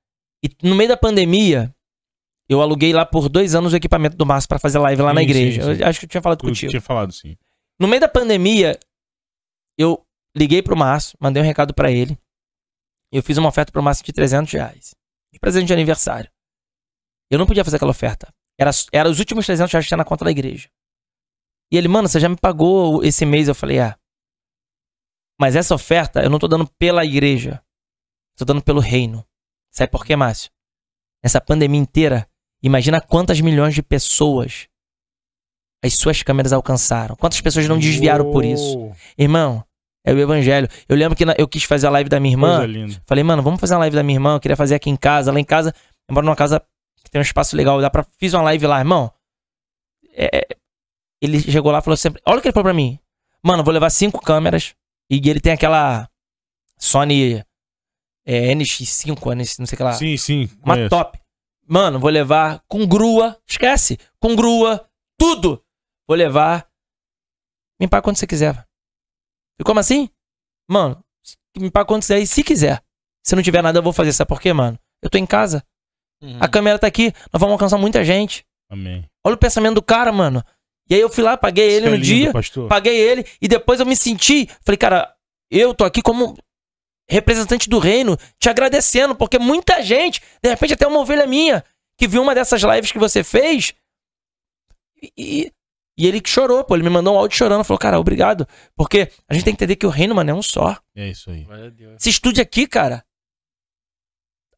E 0.42 0.48
no 0.62 0.74
meio 0.74 0.88
da 0.88 0.96
pandemia, 0.96 1.72
eu 2.48 2.60
aluguei 2.60 2.92
lá 2.92 3.04
por 3.06 3.28
dois 3.28 3.54
anos 3.54 3.72
o 3.72 3.76
equipamento 3.76 4.16
do 4.16 4.26
Márcio 4.26 4.48
pra 4.48 4.58
fazer 4.58 4.78
live 4.78 5.00
lá 5.02 5.12
na 5.14 5.20
Sim, 5.20 5.26
igreja. 5.26 5.62
sim, 5.62 5.74
sim. 5.76 5.82
Eu 5.82 5.88
acho 5.88 5.98
que 6.00 6.04
eu 6.06 6.10
tinha 6.10 6.22
falado 6.22 6.38
Eu 6.44 6.48
contigo. 6.48 6.70
tinha 6.70 6.80
falado 6.82 7.12
sim. 7.12 7.36
No 7.80 7.88
meio 7.88 8.00
da 8.00 8.08
pandemia, 8.08 8.78
eu 9.78 10.04
liguei 10.36 10.62
pro 10.62 10.76
Márcio, 10.76 11.16
mandei 11.20 11.42
um 11.42 11.46
recado 11.46 11.72
pra 11.74 11.90
ele. 11.90 12.18
Eu 13.12 13.22
fiz 13.22 13.36
uma 13.38 13.48
oferta 13.48 13.72
pro 13.72 13.82
Márcio 13.82 14.04
de 14.04 14.12
300 14.12 14.52
reais. 14.52 14.94
De 15.32 15.38
presente 15.38 15.66
de 15.68 15.72
aniversário. 15.72 16.30
Eu 17.30 17.38
não 17.38 17.46
podia 17.46 17.64
fazer 17.64 17.76
aquela 17.76 17.90
oferta. 17.90 18.32
Era, 18.58 18.70
era 18.92 19.08
os 19.08 19.18
últimos 19.18 19.46
300 19.46 19.72
reais 19.72 19.84
que 19.84 19.88
tinha 19.88 19.98
na 19.98 20.04
conta 20.04 20.24
da 20.24 20.30
igreja. 20.30 20.68
E 21.72 21.76
ele, 21.76 21.88
mano, 21.88 22.08
você 22.08 22.20
já 22.20 22.28
me 22.28 22.36
pagou 22.36 23.02
esse 23.02 23.24
mês? 23.24 23.48
Eu 23.48 23.54
falei, 23.54 23.78
é. 23.80 23.96
Mas 25.40 25.56
essa 25.56 25.74
oferta 25.74 26.22
eu 26.22 26.30
não 26.30 26.38
tô 26.38 26.46
dando 26.46 26.68
pela 26.78 27.04
igreja. 27.04 27.60
Tô 28.36 28.44
dando 28.44 28.62
pelo 28.62 28.80
reino. 28.80 29.26
Sabe 29.72 29.90
por 29.90 30.04
quê, 30.04 30.14
Márcio? 30.14 30.50
Essa 31.22 31.40
pandemia 31.40 31.80
inteira, 31.80 32.28
imagina 32.64 33.00
quantas 33.00 33.40
milhões 33.40 33.74
de 33.74 33.82
pessoas 33.82 34.66
as 35.84 35.94
suas 35.94 36.22
câmeras 36.22 36.52
alcançaram. 36.52 37.14
Quantas 37.14 37.40
pessoas 37.40 37.68
não 37.68 37.78
desviaram 37.78 38.30
por 38.32 38.42
isso? 38.44 38.90
Irmão, 39.18 39.62
é 40.04 40.12
o 40.14 40.18
evangelho. 40.18 40.66
Eu 40.88 40.96
lembro 40.96 41.14
que 41.16 41.24
na- 41.26 41.34
eu 41.36 41.46
quis 41.46 41.64
fazer 41.64 41.86
a 41.86 41.90
live 41.90 42.08
da 42.08 42.18
minha 42.18 42.32
irmã. 42.32 42.58
Falei, 43.06 43.22
mano, 43.22 43.42
vamos 43.42 43.60
fazer 43.60 43.74
uma 43.74 43.80
live 43.80 43.94
da 43.94 44.02
minha 44.02 44.16
irmã. 44.16 44.34
Eu 44.36 44.40
queria 44.40 44.56
fazer 44.56 44.74
aqui 44.76 44.88
em 44.88 44.96
casa. 44.96 45.30
Lá 45.30 45.38
em 45.38 45.44
casa, 45.44 45.74
eu 46.08 46.14
moro 46.14 46.24
numa 46.24 46.34
casa 46.36 46.58
que 47.02 47.10
tem 47.10 47.18
um 47.18 47.22
espaço 47.22 47.54
legal. 47.54 47.80
Dá 47.82 47.90
pra... 47.90 48.06
Fiz 48.18 48.32
uma 48.32 48.42
live 48.44 48.66
lá, 48.66 48.78
irmão. 48.78 49.12
É, 50.16 50.46
Ele 51.20 51.38
chegou 51.40 51.70
lá 51.70 51.80
e 51.80 51.82
falou 51.82 51.96
sempre: 51.98 52.22
Olha 52.26 52.38
o 52.38 52.40
que 52.40 52.48
ele 52.48 52.52
falou 52.54 52.64
pra 52.64 52.72
mim. 52.74 52.98
Mano, 53.42 53.60
eu 53.60 53.64
vou 53.64 53.74
levar 53.74 53.90
cinco 53.90 54.22
câmeras. 54.22 54.74
E 55.10 55.16
ele 55.28 55.40
tem 55.40 55.52
aquela 55.52 56.08
Sony 56.78 57.42
é, 58.26 58.54
NX5, 58.54 59.34
NX, 59.34 59.58
não 59.58 59.66
sei 59.66 59.74
o 59.74 59.76
que 59.76 59.82
lá. 59.82 59.92
Sim, 59.92 60.16
sim. 60.16 60.48
Uma 60.64 60.74
conheço. 60.76 60.88
top. 60.90 61.18
Mano, 61.66 61.98
vou 61.98 62.10
levar 62.10 62.62
com 62.68 62.86
grua. 62.86 63.40
Esquece. 63.46 63.98
Com 64.20 64.34
grua. 64.36 64.88
Tudo. 65.18 65.62
Vou 66.06 66.16
levar. 66.16 66.68
Me 67.80 67.88
paga 67.88 68.02
quando 68.02 68.16
você 68.16 68.26
quiser. 68.26 68.66
E 69.58 69.64
como 69.64 69.80
assim? 69.80 70.08
Mano, 70.68 71.02
me 71.56 71.70
paga 71.70 71.86
quando 71.86 72.02
você 72.02 72.14
quiser. 72.14 72.22
E 72.22 72.26
se 72.26 72.42
quiser. 72.42 72.82
Se 73.24 73.34
não 73.34 73.42
tiver 73.42 73.62
nada, 73.62 73.78
eu 73.78 73.82
vou 73.82 73.92
fazer. 73.92 74.12
Sabe 74.12 74.28
por 74.28 74.40
quê, 74.40 74.52
mano? 74.52 74.78
Eu 75.02 75.08
tô 75.08 75.18
em 75.18 75.26
casa. 75.26 75.64
Uhum. 76.22 76.38
A 76.40 76.48
câmera 76.48 76.78
tá 76.78 76.86
aqui. 76.86 77.12
Nós 77.32 77.40
vamos 77.40 77.52
alcançar 77.52 77.78
muita 77.78 78.04
gente. 78.04 78.44
Amém. 78.70 79.08
Olha 79.24 79.34
o 79.34 79.38
pensamento 79.38 79.74
do 79.76 79.82
cara, 79.82 80.12
mano. 80.12 80.42
E 80.88 80.94
aí 80.94 81.00
eu 81.00 81.08
fui 81.08 81.24
lá, 81.24 81.36
paguei 81.36 81.70
ele 81.70 81.86
é 81.86 81.90
no 81.90 81.96
lindo, 81.96 82.06
dia. 82.06 82.32
pastor. 82.32 82.68
Paguei 82.68 82.98
ele. 82.98 83.24
E 83.40 83.48
depois 83.48 83.80
eu 83.80 83.86
me 83.86 83.96
senti. 83.96 84.46
Falei, 84.62 84.76
cara, 84.76 85.14
eu 85.50 85.72
tô 85.74 85.84
aqui 85.84 86.02
como 86.02 86.36
representante 87.08 87.68
do 87.68 87.78
reino, 87.78 88.16
te 88.38 88.48
agradecendo, 88.48 89.14
porque 89.14 89.38
muita 89.38 89.82
gente, 89.82 90.22
de 90.42 90.48
repente 90.48 90.74
até 90.74 90.86
uma 90.86 91.00
ovelha 91.00 91.26
minha, 91.26 91.64
que 91.98 92.08
viu 92.08 92.22
uma 92.22 92.34
dessas 92.34 92.62
lives 92.62 92.90
que 92.92 92.98
você 92.98 93.22
fez, 93.22 93.72
e, 95.16 95.52
e 95.98 96.06
ele 96.06 96.20
que 96.20 96.30
chorou, 96.30 96.64
pô, 96.64 96.74
ele 96.74 96.82
me 96.82 96.90
mandou 96.90 97.14
um 97.14 97.18
áudio 97.18 97.36
chorando, 97.36 97.62
falou, 97.64 97.78
cara, 97.78 98.00
obrigado, 98.00 98.48
porque 98.74 99.10
a 99.28 99.34
gente 99.34 99.44
tem 99.44 99.54
que 99.54 99.58
entender 99.62 99.76
que 99.76 99.86
o 99.86 99.90
reino, 99.90 100.14
mano, 100.14 100.30
é 100.30 100.34
um 100.34 100.42
só. 100.42 100.76
É 100.96 101.08
isso 101.08 101.30
aí. 101.30 101.46
Esse 101.98 102.08
estúdio 102.10 102.42
aqui, 102.42 102.66
cara, 102.66 103.04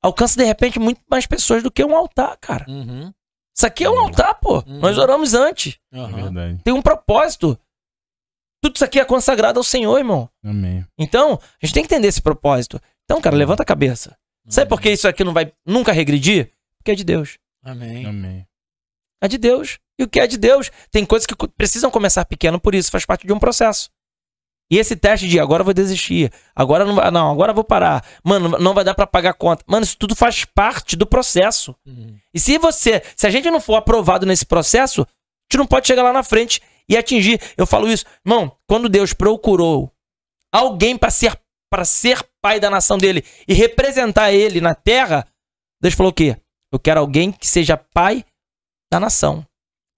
alcança 0.03 0.39
de 0.39 0.45
repente 0.45 0.79
muito 0.79 1.01
mais 1.11 1.27
pessoas 1.27 1.63
do 1.63 1.71
que 1.71 1.85
um 1.85 1.97
altar, 1.97 2.37
cara. 2.39 2.65
Uhum. 2.69 3.13
Isso 3.55 3.67
aqui 3.67 3.85
é 3.85 3.91
um 3.91 3.99
altar, 3.99 4.35
pô. 4.37 4.59
Uhum. 4.67 4.79
Nós 4.81 4.99
oramos 4.99 5.35
antes. 5.35 5.79
É 5.93 5.99
Uhum. 5.99 6.13
verdade. 6.13 6.61
Tem 6.63 6.75
um 6.75 6.83
propósito. 6.83 7.59
Tudo 8.67 8.75
isso 8.77 8.85
aqui 8.85 8.99
é 8.99 9.05
consagrado 9.05 9.61
ao 9.61 9.65
Senhor, 9.65 9.97
irmão. 9.97 10.29
Amém. 10.45 10.85
Então, 10.99 11.35
a 11.63 11.65
gente 11.67 11.75
tem 11.75 11.85
que 11.85 11.95
entender 11.95 12.09
esse 12.09 12.21
propósito. 12.21 12.81
Então, 13.05 13.21
cara, 13.21 13.37
levanta 13.37 13.63
a 13.63 13.67
cabeça. 13.67 14.17
Sabe 14.49 14.69
por 14.69 14.81
que 14.81 14.91
isso 14.91 15.07
aqui 15.07 15.23
não 15.23 15.33
vai 15.33 15.53
nunca 15.65 15.93
regredir? 15.93 16.51
Porque 16.79 16.91
é 16.91 16.95
de 16.97 17.05
Deus. 17.05 17.39
Amém. 17.65 18.05
Amém. 18.07 18.47
É 19.23 19.29
de 19.29 19.39
Deus. 19.39 19.79
E 19.99 20.03
o 20.03 20.09
que 20.09 20.19
é 20.19 20.27
de 20.27 20.37
Deus? 20.37 20.71
Tem 20.91 21.05
coisas 21.07 21.27
que 21.27 21.35
precisam 21.57 21.91
começar 21.93 22.25
pequeno, 22.25 22.61
por 22.61 22.75
isso 22.75 22.91
faz 22.91 23.07
parte 23.07 23.25
de 23.25 23.33
um 23.33 23.39
processo. 23.39 23.89
E 24.69 24.79
esse 24.79 24.97
teste 24.97 25.29
de 25.29 25.39
agora 25.39 25.61
eu 25.61 25.65
vou 25.65 25.73
desistir, 25.73 26.33
agora 26.55 26.85
não, 26.85 26.97
vai- 26.97 27.09
não, 27.13 27.31
agora 27.31 27.53
eu 27.53 27.55
vou 27.55 27.63
parar. 27.63 28.05
Mano, 28.25 28.59
não 28.59 28.75
vai 28.75 28.83
dar 28.83 28.95
pra 28.97 29.07
pagar 29.07 29.33
conta. 29.35 29.63
Mano, 29.69 29.85
isso 29.85 29.97
tudo 29.97 30.17
faz 30.17 30.45
parte 30.45 30.97
do 30.97 31.07
processo. 31.07 31.73
Uhum. 31.87 32.17
E 32.35 32.41
se 32.41 32.59
você, 32.59 33.01
se 33.15 33.29
a 33.29 33.31
gente 33.31 33.49
não 33.49 33.61
for 33.61 33.77
aprovado 33.77 34.27
nesse 34.27 34.45
processo, 34.45 35.03
a 35.03 35.07
gente 35.53 35.59
não 35.59 35.67
pode 35.69 35.87
chegar 35.87 36.03
lá 36.03 36.13
na 36.13 36.25
frente 36.25 36.61
e 36.89 36.97
atingir. 36.97 37.41
Eu 37.57 37.67
falo 37.67 37.89
isso, 37.89 38.05
irmão, 38.25 38.57
quando 38.67 38.89
Deus 38.89 39.13
procurou 39.13 39.93
alguém 40.53 40.97
para 40.97 41.11
ser 41.11 41.39
para 41.69 41.85
ser 41.85 42.23
pai 42.41 42.61
da 42.61 42.71
nação 42.71 42.97
dele 42.97 43.25
e 43.47 43.53
representar 43.53 44.33
ele 44.33 44.61
na 44.61 44.75
terra, 44.75 45.27
Deus 45.81 45.95
falou 45.95 46.11
o 46.11 46.15
quê? 46.15 46.37
Eu 46.73 46.79
quero 46.79 47.01
alguém 47.01 47.33
que 47.33 47.47
seja 47.47 47.77
pai 47.77 48.25
da 48.91 49.01
nação. 49.01 49.47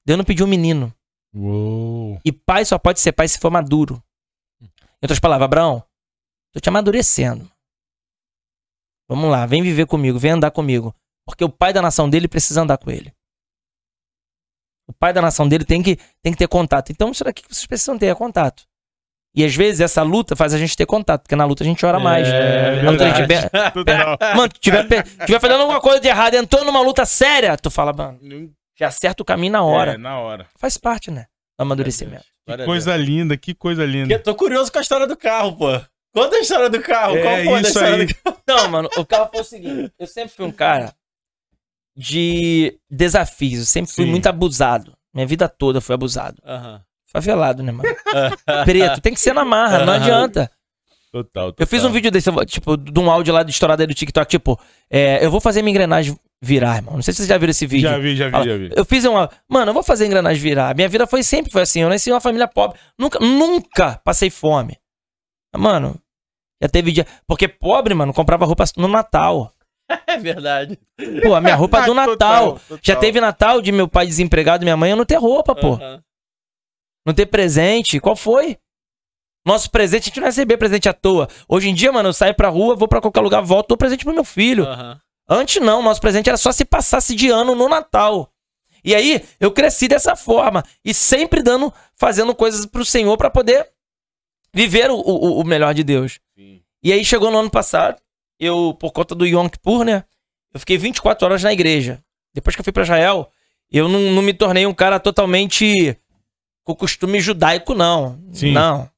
Deus 0.07 0.17
não 0.17 0.25
pediu 0.25 0.47
um 0.47 0.49
menino. 0.49 0.93
Uou. 1.35 2.19
E 2.25 2.33
pai 2.33 2.65
só 2.65 2.79
pode 2.79 3.01
ser 3.01 3.13
pai 3.13 3.29
se 3.29 3.39
for 3.39 3.51
maduro. 3.51 4.03
Em 4.61 5.05
outras 5.05 5.21
palavras, 5.21 5.45
Abraão, 5.45 5.85
tô 6.53 6.61
te 6.61 6.69
amadurecendo. 6.69 7.51
Vamos 9.09 9.31
lá, 9.31 9.47
vem 9.47 9.63
viver 9.63 9.87
comigo, 9.87 10.19
vem 10.19 10.33
andar 10.33 10.51
comigo. 10.51 10.95
Porque 11.27 11.45
o 11.45 11.51
pai 11.51 11.73
da 11.73 11.83
nação 11.83 12.09
dele 12.09 12.27
precisa 12.29 12.63
andar 12.63 12.79
com 12.79 12.91
ele. 12.91 13.13
O 14.89 14.93
pai 14.93 15.13
da 15.13 15.21
nação 15.21 15.47
dele 15.47 15.65
tem 15.65 15.83
que, 15.83 15.97
tem 16.23 16.33
que 16.33 16.39
ter 16.39 16.49
contato. 16.49 16.91
Então, 16.91 17.11
isso 17.11 17.23
daqui 17.23 17.43
que 17.43 17.55
vocês 17.55 17.67
precisam 17.67 17.99
ter 17.99 18.07
é 18.07 18.15
contato. 18.15 18.65
E 19.37 19.45
às 19.45 19.55
vezes 19.55 19.81
essa 19.81 20.03
luta 20.03 20.35
faz 20.35 20.55
a 20.55 20.59
gente 20.59 20.75
ter 20.75 20.87
contato, 20.87 21.23
porque 21.23 21.37
na 21.37 21.45
luta 21.45 21.63
a 21.63 21.67
gente 21.67 21.85
ora 21.85 22.01
mais. 22.01 22.27
É 22.27 22.75
gente 22.81 22.97
verdade. 22.97 23.21
tiver-. 23.21 23.51
Mano, 24.35 24.49
tiver, 24.59 24.85
tiver 25.27 25.41
fazendo 25.41 25.61
alguma 25.61 25.81
coisa 25.81 26.01
de 26.01 26.09
errado, 26.09 26.35
entrou 26.35 26.65
numa 26.65 26.81
luta 26.81 27.05
séria, 27.05 27.57
tu 27.57 27.71
fala, 27.71 27.93
mano, 27.93 28.19
já 28.77 28.89
acerta 28.89 29.23
o 29.23 29.27
caminho 29.27 29.53
na 29.53 29.63
hora. 29.63 29.93
É, 29.93 29.99
na 29.99 30.19
hora. 30.19 30.47
Faz 30.57 30.79
parte, 30.79 31.11
né? 31.11 31.27
Do 31.59 31.63
amadurecimento. 31.63 32.25
Glória 32.47 32.65
a 32.65 32.67
Coisa 32.67 32.97
linda, 32.97 33.37
que 33.37 33.55
coisa 33.55 33.85
linda. 33.85 34.13
Eu 34.13 34.23
tô 34.23 34.35
curioso 34.35 34.73
com 34.73 34.79
a 34.79 34.81
história 34.81 35.07
do 35.07 35.17
carro, 35.17 35.57
pô. 35.57 35.79
Conta 36.15 36.37
a 36.37 36.41
história 36.41 36.71
do 36.71 36.81
carro. 36.81 37.17
É, 37.17 37.23
Qual 37.23 37.37
foi 37.37 37.55
a 37.55 37.61
história 37.61 37.95
aí. 37.95 38.07
do 38.07 38.15
carro? 38.15 38.39
Não, 38.49 38.69
mano, 38.69 38.89
o 38.97 39.05
carro 39.05 39.29
foi 39.31 39.41
o 39.43 39.45
seguinte. 39.45 39.93
Eu 39.99 40.07
sempre 40.07 40.31
fui 40.31 40.47
um 40.47 40.51
cara 40.51 40.95
de 41.99 42.79
desafios. 42.89 43.59
Eu 43.59 43.67
sempre 43.67 43.93
fui 43.93 44.05
Sim. 44.05 44.11
muito 44.11 44.29
abusado. 44.29 44.97
Minha 45.13 45.27
vida 45.27 45.49
toda 45.49 45.81
fui 45.81 45.95
abusado. 45.95 46.41
Aham. 46.47 46.81
Favelado, 47.11 47.63
né, 47.63 47.73
mano? 47.73 47.89
Preto. 48.65 49.01
Tem 49.01 49.15
que 49.15 49.21
ser 49.21 49.33
na 49.35 49.45
marra, 49.45 49.85
não 49.85 49.95
adianta. 49.95 50.51
Total, 51.11 51.47
total. 51.53 51.55
Eu 51.59 51.67
fiz 51.67 51.83
um 51.85 51.91
vídeo 51.91 52.11
desse, 52.11 52.31
tipo, 52.47 52.77
de 52.77 53.01
um 53.01 53.11
áudio 53.11 53.33
lá 53.33 53.43
de 53.43 53.51
estourado 53.51 53.81
aí 53.81 53.87
do 53.87 53.95
TikTok, 53.95 54.31
tipo, 54.31 54.61
é, 54.91 55.25
eu 55.25 55.31
vou 55.31 55.41
fazer 55.41 55.63
minha 55.63 55.71
engrenagem 55.71 56.15
virar, 56.41 56.77
irmão. 56.77 56.95
Não 56.95 57.03
sei 57.03 57.15
se 57.15 57.19
vocês 57.19 57.29
já 57.29 57.39
viram 57.39 57.51
esse 57.51 57.67
vídeo. 57.67 57.89
Já 57.89 57.99
vi, 57.99 58.15
já 58.15 58.27
vi, 58.27 58.31
Fala, 58.31 58.45
já 58.45 58.57
vi. 58.57 58.71
Eu 58.77 58.85
fiz 58.85 59.05
uma. 59.07 59.29
Mano, 59.49 59.71
eu 59.71 59.75
vou 59.75 59.83
fazer 59.83 60.05
a 60.05 60.07
engrenagem 60.07 60.41
virar. 60.41 60.75
Minha 60.77 60.89
vida 60.89 61.07
foi 61.07 61.23
sempre 61.23 61.51
foi 61.51 61.63
assim. 61.63 61.81
Eu 61.81 61.89
nasci 61.89 62.11
em 62.11 62.13
uma 62.13 62.21
família 62.21 62.47
pobre. 62.47 62.79
Nunca, 62.99 63.19
nunca 63.19 64.01
passei 64.05 64.29
fome. 64.29 64.77
Mano, 65.57 65.99
já 66.63 66.69
teve 66.69 66.93
dia. 66.93 67.07
Porque 67.27 67.49
pobre, 67.49 67.95
mano, 67.95 68.13
comprava 68.13 68.45
roupa 68.45 68.65
no 68.77 68.87
Natal. 68.87 69.53
É 70.07 70.19
verdade. 70.19 70.79
Pô, 71.23 71.35
a 71.35 71.41
minha 71.41 71.55
roupa 71.55 71.79
é 71.79 71.87
do 71.87 71.95
Total, 71.95 72.07
Natal. 72.07 72.53
total. 72.61 72.79
Já 72.83 72.97
teve 72.97 73.21
Natal 73.21 73.63
de 73.63 73.73
meu 73.73 73.89
pai 73.89 74.07
desempregado 74.07 74.63
e 74.63 74.67
minha 74.67 74.77
mãe 74.77 74.91
eu 74.91 74.97
não 74.97 75.05
ter 75.05 75.17
roupa, 75.17 75.55
pô. 75.55 75.75
Aham. 75.75 76.03
Não 77.07 77.15
ter 77.15 77.27
presente. 77.27 77.99
Qual 78.01 78.15
foi? 78.17 78.59
Nosso 79.47 79.71
presente, 79.71 80.03
a 80.03 80.07
gente 80.07 80.21
não 80.21 80.27
receber 80.27 80.59
presente 80.59 80.89
à 80.89 80.93
toa. 80.93 81.27
Hoje 81.49 81.71
em 81.71 81.75
dia, 81.75 81.91
mano, 81.91 82.11
eu 82.11 82.13
saio 82.13 82.35
pra 82.35 82.51
rua, 82.51 82.77
vou 82.77 82.87
pra 82.87 83.01
qualquer 83.01 83.21
lugar, 83.23 83.41
volto, 83.41 83.69
dou 83.69 83.79
presente 83.79 84.05
pro 84.05 84.13
meu 84.13 84.25
filho. 84.25 84.65
Aham. 84.67 85.01
Antes 85.27 85.63
não, 85.63 85.83
nosso 85.83 86.01
presente 86.01 86.29
era 86.29 86.37
só 86.37 86.53
se 86.53 86.65
passasse 86.65 87.15
de 87.15 87.31
ano 87.31 87.55
no 87.55 87.69
Natal. 87.69 88.31
E 88.85 88.95
aí, 88.95 89.25
eu 89.41 89.51
cresci 89.51 89.89
dessa 89.89 90.15
forma. 90.17 90.63
E 90.85 90.93
sempre 90.93 91.43
dando, 91.43 91.73
fazendo 91.97 92.35
coisas 92.35 92.67
pro 92.67 92.85
Senhor 92.85 93.17
pra 93.17 93.31
poder 93.31 93.67
viver 94.53 94.91
o, 94.91 94.97
o, 94.97 95.41
o 95.41 95.45
melhor 95.45 95.73
de 95.75 95.83
Deus. 95.85 96.19
Sim. 96.37 96.63
E 96.83 96.93
aí, 96.93 97.05
chegou 97.05 97.31
no 97.31 97.39
ano 97.39 97.51
passado, 97.51 97.99
eu, 98.39 98.75
por 98.79 98.93
conta 98.93 99.15
do 99.15 99.27
Yom 99.27 99.49
Kippur, 99.49 99.85
né? 99.85 100.05
Eu 100.53 100.61
fiquei 100.61 100.79
24 100.79 101.25
horas 101.27 101.43
na 101.43 101.53
igreja. 101.53 102.03
Depois 102.35 102.55
que 102.55 102.61
eu 102.61 102.65
fui 102.65 102.73
pra 102.73 102.83
Israel, 102.83 103.31
eu 103.71 103.89
não, 103.89 104.01
não 104.13 104.23
me 104.23 104.33
tornei 104.33 104.67
um 104.67 104.75
cara 104.75 104.99
totalmente 105.01 105.97
com 106.65 106.75
costume 106.75 107.21
judaico, 107.21 107.75
não. 107.75 108.19
Sim. 108.33 108.53
Não. 108.53 108.89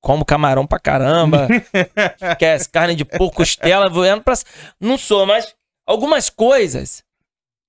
Como 0.00 0.24
camarão 0.24 0.66
pra 0.66 0.78
caramba. 0.80 1.48
Esquece, 2.20 2.68
carne 2.68 2.94
de 2.94 3.04
porco, 3.04 3.36
costela, 3.36 3.88
voando 3.88 4.22
pra... 4.22 4.34
Não 4.80 4.98
sou, 4.98 5.24
mas 5.24 5.54
algumas 5.86 6.28
coisas 6.28 7.04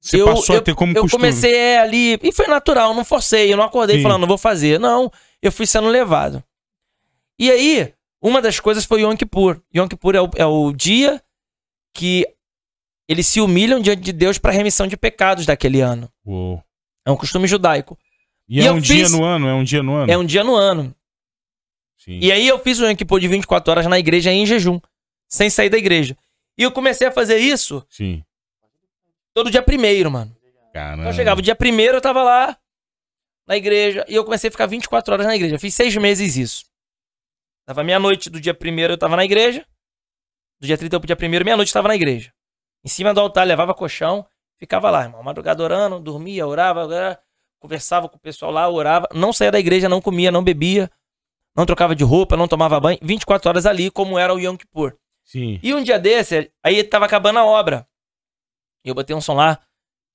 Você 0.01 0.21
eu, 0.21 0.25
passou 0.25 0.55
eu, 0.55 0.61
a 0.61 0.63
ter 0.63 0.73
como 0.75 0.97
eu 0.97 1.03
costume. 1.03 1.21
comecei 1.21 1.77
ali. 1.77 2.19
E 2.23 2.31
foi 2.31 2.47
natural, 2.47 2.93
não 2.93 3.05
forcei. 3.05 3.53
Eu 3.53 3.57
não 3.57 3.63
acordei 3.65 3.97
Sim. 3.97 4.03
falando, 4.03 4.21
não 4.21 4.27
vou 4.27 4.37
fazer. 4.37 4.79
Não, 4.79 5.11
eu 5.41 5.51
fui 5.51 5.67
sendo 5.67 5.87
levado. 5.87 6.43
E 7.37 7.51
aí, 7.51 7.93
uma 8.23 8.41
das 8.41 8.59
coisas 8.59 8.85
foi 8.85 9.01
Yom 9.01 9.15
Kippur. 9.15 9.61
Yom 9.75 9.87
Kippur 9.87 10.15
é 10.15 10.21
o, 10.21 10.29
é 10.35 10.45
o 10.45 10.71
dia 10.71 11.21
que 11.93 12.25
eles 13.07 13.27
se 13.27 13.41
humilham 13.41 13.79
diante 13.81 14.01
de 14.01 14.13
Deus 14.13 14.37
para 14.37 14.51
remissão 14.51 14.87
de 14.87 14.95
pecados 14.97 15.45
daquele 15.45 15.81
ano. 15.81 16.09
Uou. 16.25 16.63
É 17.05 17.11
um 17.11 17.17
costume 17.17 17.47
judaico. 17.47 17.97
E, 18.47 18.61
E 18.61 18.65
é 18.67 18.71
um 18.71 18.79
dia 18.79 18.95
fiz- 19.05 19.11
no 19.11 19.23
ano? 19.23 19.47
É 19.47 19.53
um 19.53 19.63
dia 19.63 19.83
no 19.83 19.93
ano? 19.95 20.11
É 20.11 20.17
um 20.17 20.25
dia 20.25 20.43
no 20.43 20.55
ano. 20.55 20.95
Sim. 21.97 22.19
E 22.21 22.31
aí 22.31 22.47
eu 22.47 22.57
fiz 22.59 22.79
o 22.79 22.85
Yom 22.85 22.95
Kippur 22.95 23.19
de 23.19 23.27
24 23.27 23.71
horas 23.71 23.85
na 23.87 23.99
igreja 23.99 24.31
em 24.31 24.45
jejum, 24.45 24.79
sem 25.27 25.49
sair 25.49 25.69
da 25.69 25.77
igreja. 25.77 26.17
E 26.57 26.63
eu 26.63 26.71
comecei 26.71 27.07
a 27.07 27.11
fazer 27.11 27.37
isso 27.37 27.85
Sim. 27.89 28.23
todo 29.33 29.49
dia 29.51 29.61
primeiro, 29.61 30.09
mano. 30.11 30.35
Caramba. 30.73 31.01
Então 31.03 31.11
eu 31.11 31.15
chegava 31.15 31.39
o 31.39 31.43
dia 31.43 31.55
primeiro, 31.55 31.97
eu 31.97 32.01
tava 32.01 32.23
lá 32.23 32.57
na 33.47 33.57
igreja 33.57 34.05
e 34.07 34.15
eu 34.15 34.23
comecei 34.23 34.47
a 34.47 34.51
ficar 34.51 34.65
24 34.65 35.13
horas 35.13 35.25
na 35.27 35.35
igreja. 35.35 35.55
Eu 35.55 35.59
fiz 35.59 35.73
seis 35.75 35.95
meses 35.97 36.35
isso. 36.37 36.65
Tava 37.65 37.83
meia-noite 37.83 38.29
do 38.29 38.39
dia 38.39 38.53
primeiro, 38.53 38.93
eu 38.93 38.97
tava 38.97 39.15
na 39.15 39.23
igreja. 39.23 39.65
Do 40.59 40.67
dia 40.67 40.77
30 40.77 40.99
pro 40.99 41.07
dia 41.07 41.15
primeiro, 41.15 41.45
meia-noite 41.45 41.69
eu 41.69 41.73
tava 41.73 41.87
na 41.87 41.95
igreja. 41.95 42.33
Em 42.83 42.89
cima 42.89 43.13
do 43.13 43.19
altar, 43.19 43.47
levava 43.47 43.73
colchão, 43.73 44.25
ficava 44.57 44.89
lá, 44.89 45.03
irmão. 45.03 45.23
Madrugada 45.23 45.63
orando, 45.63 45.99
dormia, 45.99 46.45
orava, 46.45 46.85
orava, 46.85 47.19
conversava 47.59 48.09
com 48.09 48.17
o 48.17 48.19
pessoal 48.19 48.51
lá, 48.51 48.67
orava. 48.69 49.07
Não 49.13 49.31
saía 49.31 49.51
da 49.51 49.59
igreja, 49.59 49.87
não 49.87 50.01
comia, 50.01 50.31
não 50.31 50.43
bebia, 50.43 50.91
não 51.55 51.65
trocava 51.65 51.95
de 51.95 52.03
roupa, 52.03 52.35
não 52.35 52.47
tomava 52.47 52.79
banho. 52.79 52.99
24 53.01 53.47
horas 53.49 53.65
ali, 53.65 53.89
como 53.89 54.19
era 54.19 54.33
o 54.33 54.39
Yom 54.39 54.57
Kippur. 54.57 54.97
Sim. 55.23 55.59
E 55.63 55.73
um 55.73 55.81
dia 55.81 55.97
desse, 55.97 56.51
aí 56.61 56.83
tava 56.83 57.05
acabando 57.05 57.39
a 57.39 57.45
obra. 57.45 57.87
E 58.83 58.89
eu 58.89 58.95
botei 58.95 59.15
um 59.15 59.21
som 59.21 59.35
lá 59.35 59.59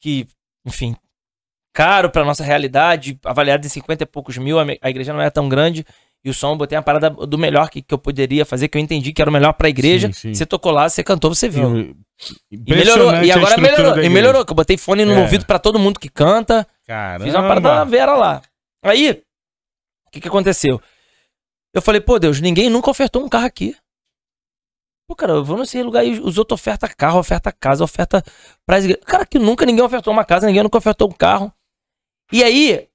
que, 0.00 0.28
enfim, 0.66 0.94
caro 1.72 2.10
pra 2.10 2.24
nossa 2.24 2.44
realidade, 2.44 3.18
avaliado 3.24 3.66
em 3.66 3.70
50 3.70 4.02
e 4.02 4.06
poucos 4.06 4.36
mil, 4.36 4.58
a 4.58 4.90
igreja 4.90 5.12
não 5.12 5.20
é 5.22 5.30
tão 5.30 5.48
grande. 5.48 5.86
E 6.28 6.30
o 6.30 6.34
som, 6.34 6.50
eu 6.52 6.56
botei 6.56 6.76
uma 6.76 6.82
parada 6.84 7.08
do 7.08 7.38
melhor 7.38 7.70
que, 7.70 7.80
que 7.80 7.94
eu 7.94 7.96
poderia 7.98 8.44
fazer, 8.44 8.68
que 8.68 8.76
eu 8.76 8.82
entendi 8.82 9.14
que 9.14 9.22
era 9.22 9.30
o 9.30 9.32
melhor 9.32 9.54
pra 9.54 9.68
igreja. 9.70 10.08
Sim, 10.08 10.12
sim. 10.12 10.34
Você 10.34 10.44
tocou 10.44 10.70
lá, 10.70 10.86
você 10.86 11.02
cantou, 11.02 11.34
você 11.34 11.48
viu. 11.48 11.70
Não, 11.70 11.94
E 12.50 12.74
melhorou. 12.74 13.14
E 13.22 13.32
a 13.32 13.36
agora 13.36 13.56
melhorou. 13.56 14.02
E 14.02 14.08
melhorou, 14.10 14.44
que 14.44 14.52
eu 14.52 14.56
botei 14.56 14.76
fone 14.76 15.06
no 15.06 15.12
É. 15.14 15.20
ouvido 15.22 15.46
pra 15.46 15.58
todo 15.58 15.78
mundo 15.78 15.98
que 15.98 16.10
canta. 16.10 16.66
Caramba. 16.86 17.24
Fiz 17.24 17.34
uma 17.34 17.48
parada 17.48 17.84
vera 17.86 18.14
lá. 18.14 18.42
Aí, 18.84 19.10
o 19.10 20.10
que 20.12 20.20
que 20.20 20.28
aconteceu? 20.28 20.80
Eu 21.72 21.80
falei, 21.80 22.00
pô, 22.00 22.18
Deus, 22.18 22.40
ninguém 22.40 22.68
nunca 22.68 22.90
ofertou 22.90 23.24
um 23.24 23.28
carro 23.28 23.46
aqui. 23.46 23.74
Pô, 25.08 25.16
cara, 25.16 25.32
eu 25.32 25.44
vou 25.44 25.56
nesse 25.56 25.82
lugar 25.82 26.04
e 26.04 26.18
os 26.20 26.36
outros 26.36 26.60
ofertam 26.60 26.90
carro, 26.96 27.18
oferta 27.18 27.50
casa, 27.50 27.82
oferta 27.82 28.22
pra 28.66 28.78
igreja. 28.78 28.98
Cara, 29.06 29.24
que 29.24 29.38
nunca 29.38 29.64
ninguém 29.64 29.82
ofertou 29.82 30.12
uma 30.12 30.24
casa, 30.24 30.46
ninguém 30.46 30.62
nunca 30.62 30.76
ofertou 30.76 31.08
um 31.08 31.12
carro. 31.12 31.50
E 32.32 32.42
aí, 32.44 32.87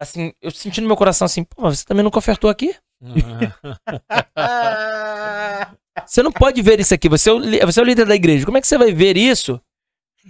assim, 0.00 0.32
eu 0.40 0.50
senti 0.50 0.80
no 0.80 0.86
meu 0.86 0.96
coração 0.96 1.26
assim, 1.26 1.44
pô, 1.44 1.62
mas 1.62 1.80
você 1.80 1.84
também 1.84 2.02
nunca 2.02 2.18
ofertou 2.18 2.50
aqui? 2.50 2.74
Você 6.06 6.22
não 6.22 6.32
pode 6.32 6.62
ver 6.62 6.80
isso 6.80 6.94
aqui, 6.94 7.08
você 7.08 7.28
é, 7.28 7.32
o, 7.32 7.40
você 7.66 7.78
é 7.78 7.82
o 7.82 7.86
líder 7.86 8.06
da 8.06 8.14
igreja. 8.14 8.46
Como 8.46 8.56
é 8.56 8.60
que 8.60 8.66
você 8.66 8.78
vai 8.78 8.92
ver 8.92 9.16
isso 9.16 9.60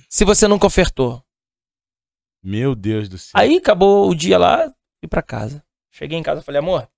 se 0.08 0.24
você 0.24 0.48
nunca 0.48 0.66
ofertou? 0.66 1.24
Meu 2.42 2.74
Deus 2.74 3.08
do 3.08 3.18
céu. 3.18 3.32
Aí 3.34 3.56
acabou 3.56 4.08
o 4.08 4.14
dia 4.14 4.38
lá, 4.38 4.66
fui 4.98 5.08
pra 5.08 5.22
casa. 5.22 5.62
Cheguei 5.90 6.18
em 6.18 6.22
casa 6.22 6.40
e 6.40 6.44
falei, 6.44 6.58
amor, 6.58 6.88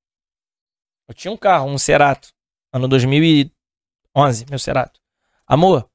eu 1.08 1.14
tinha 1.14 1.32
um 1.32 1.36
carro, 1.36 1.68
um 1.68 1.76
Cerato, 1.76 2.32
ano 2.72 2.88
2011, 2.88 4.46
meu 4.48 4.58
Cerato. 4.58 5.00
Amor, 5.46 5.90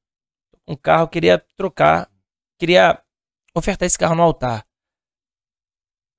um 0.68 0.76
carro, 0.76 1.04
eu 1.04 1.08
queria 1.08 1.40
trocar, 1.56 2.12
queria 2.60 3.02
ofertar 3.56 3.88
esse 3.88 3.98
carro 3.98 4.16
no 4.16 4.24
altar. 4.24 4.67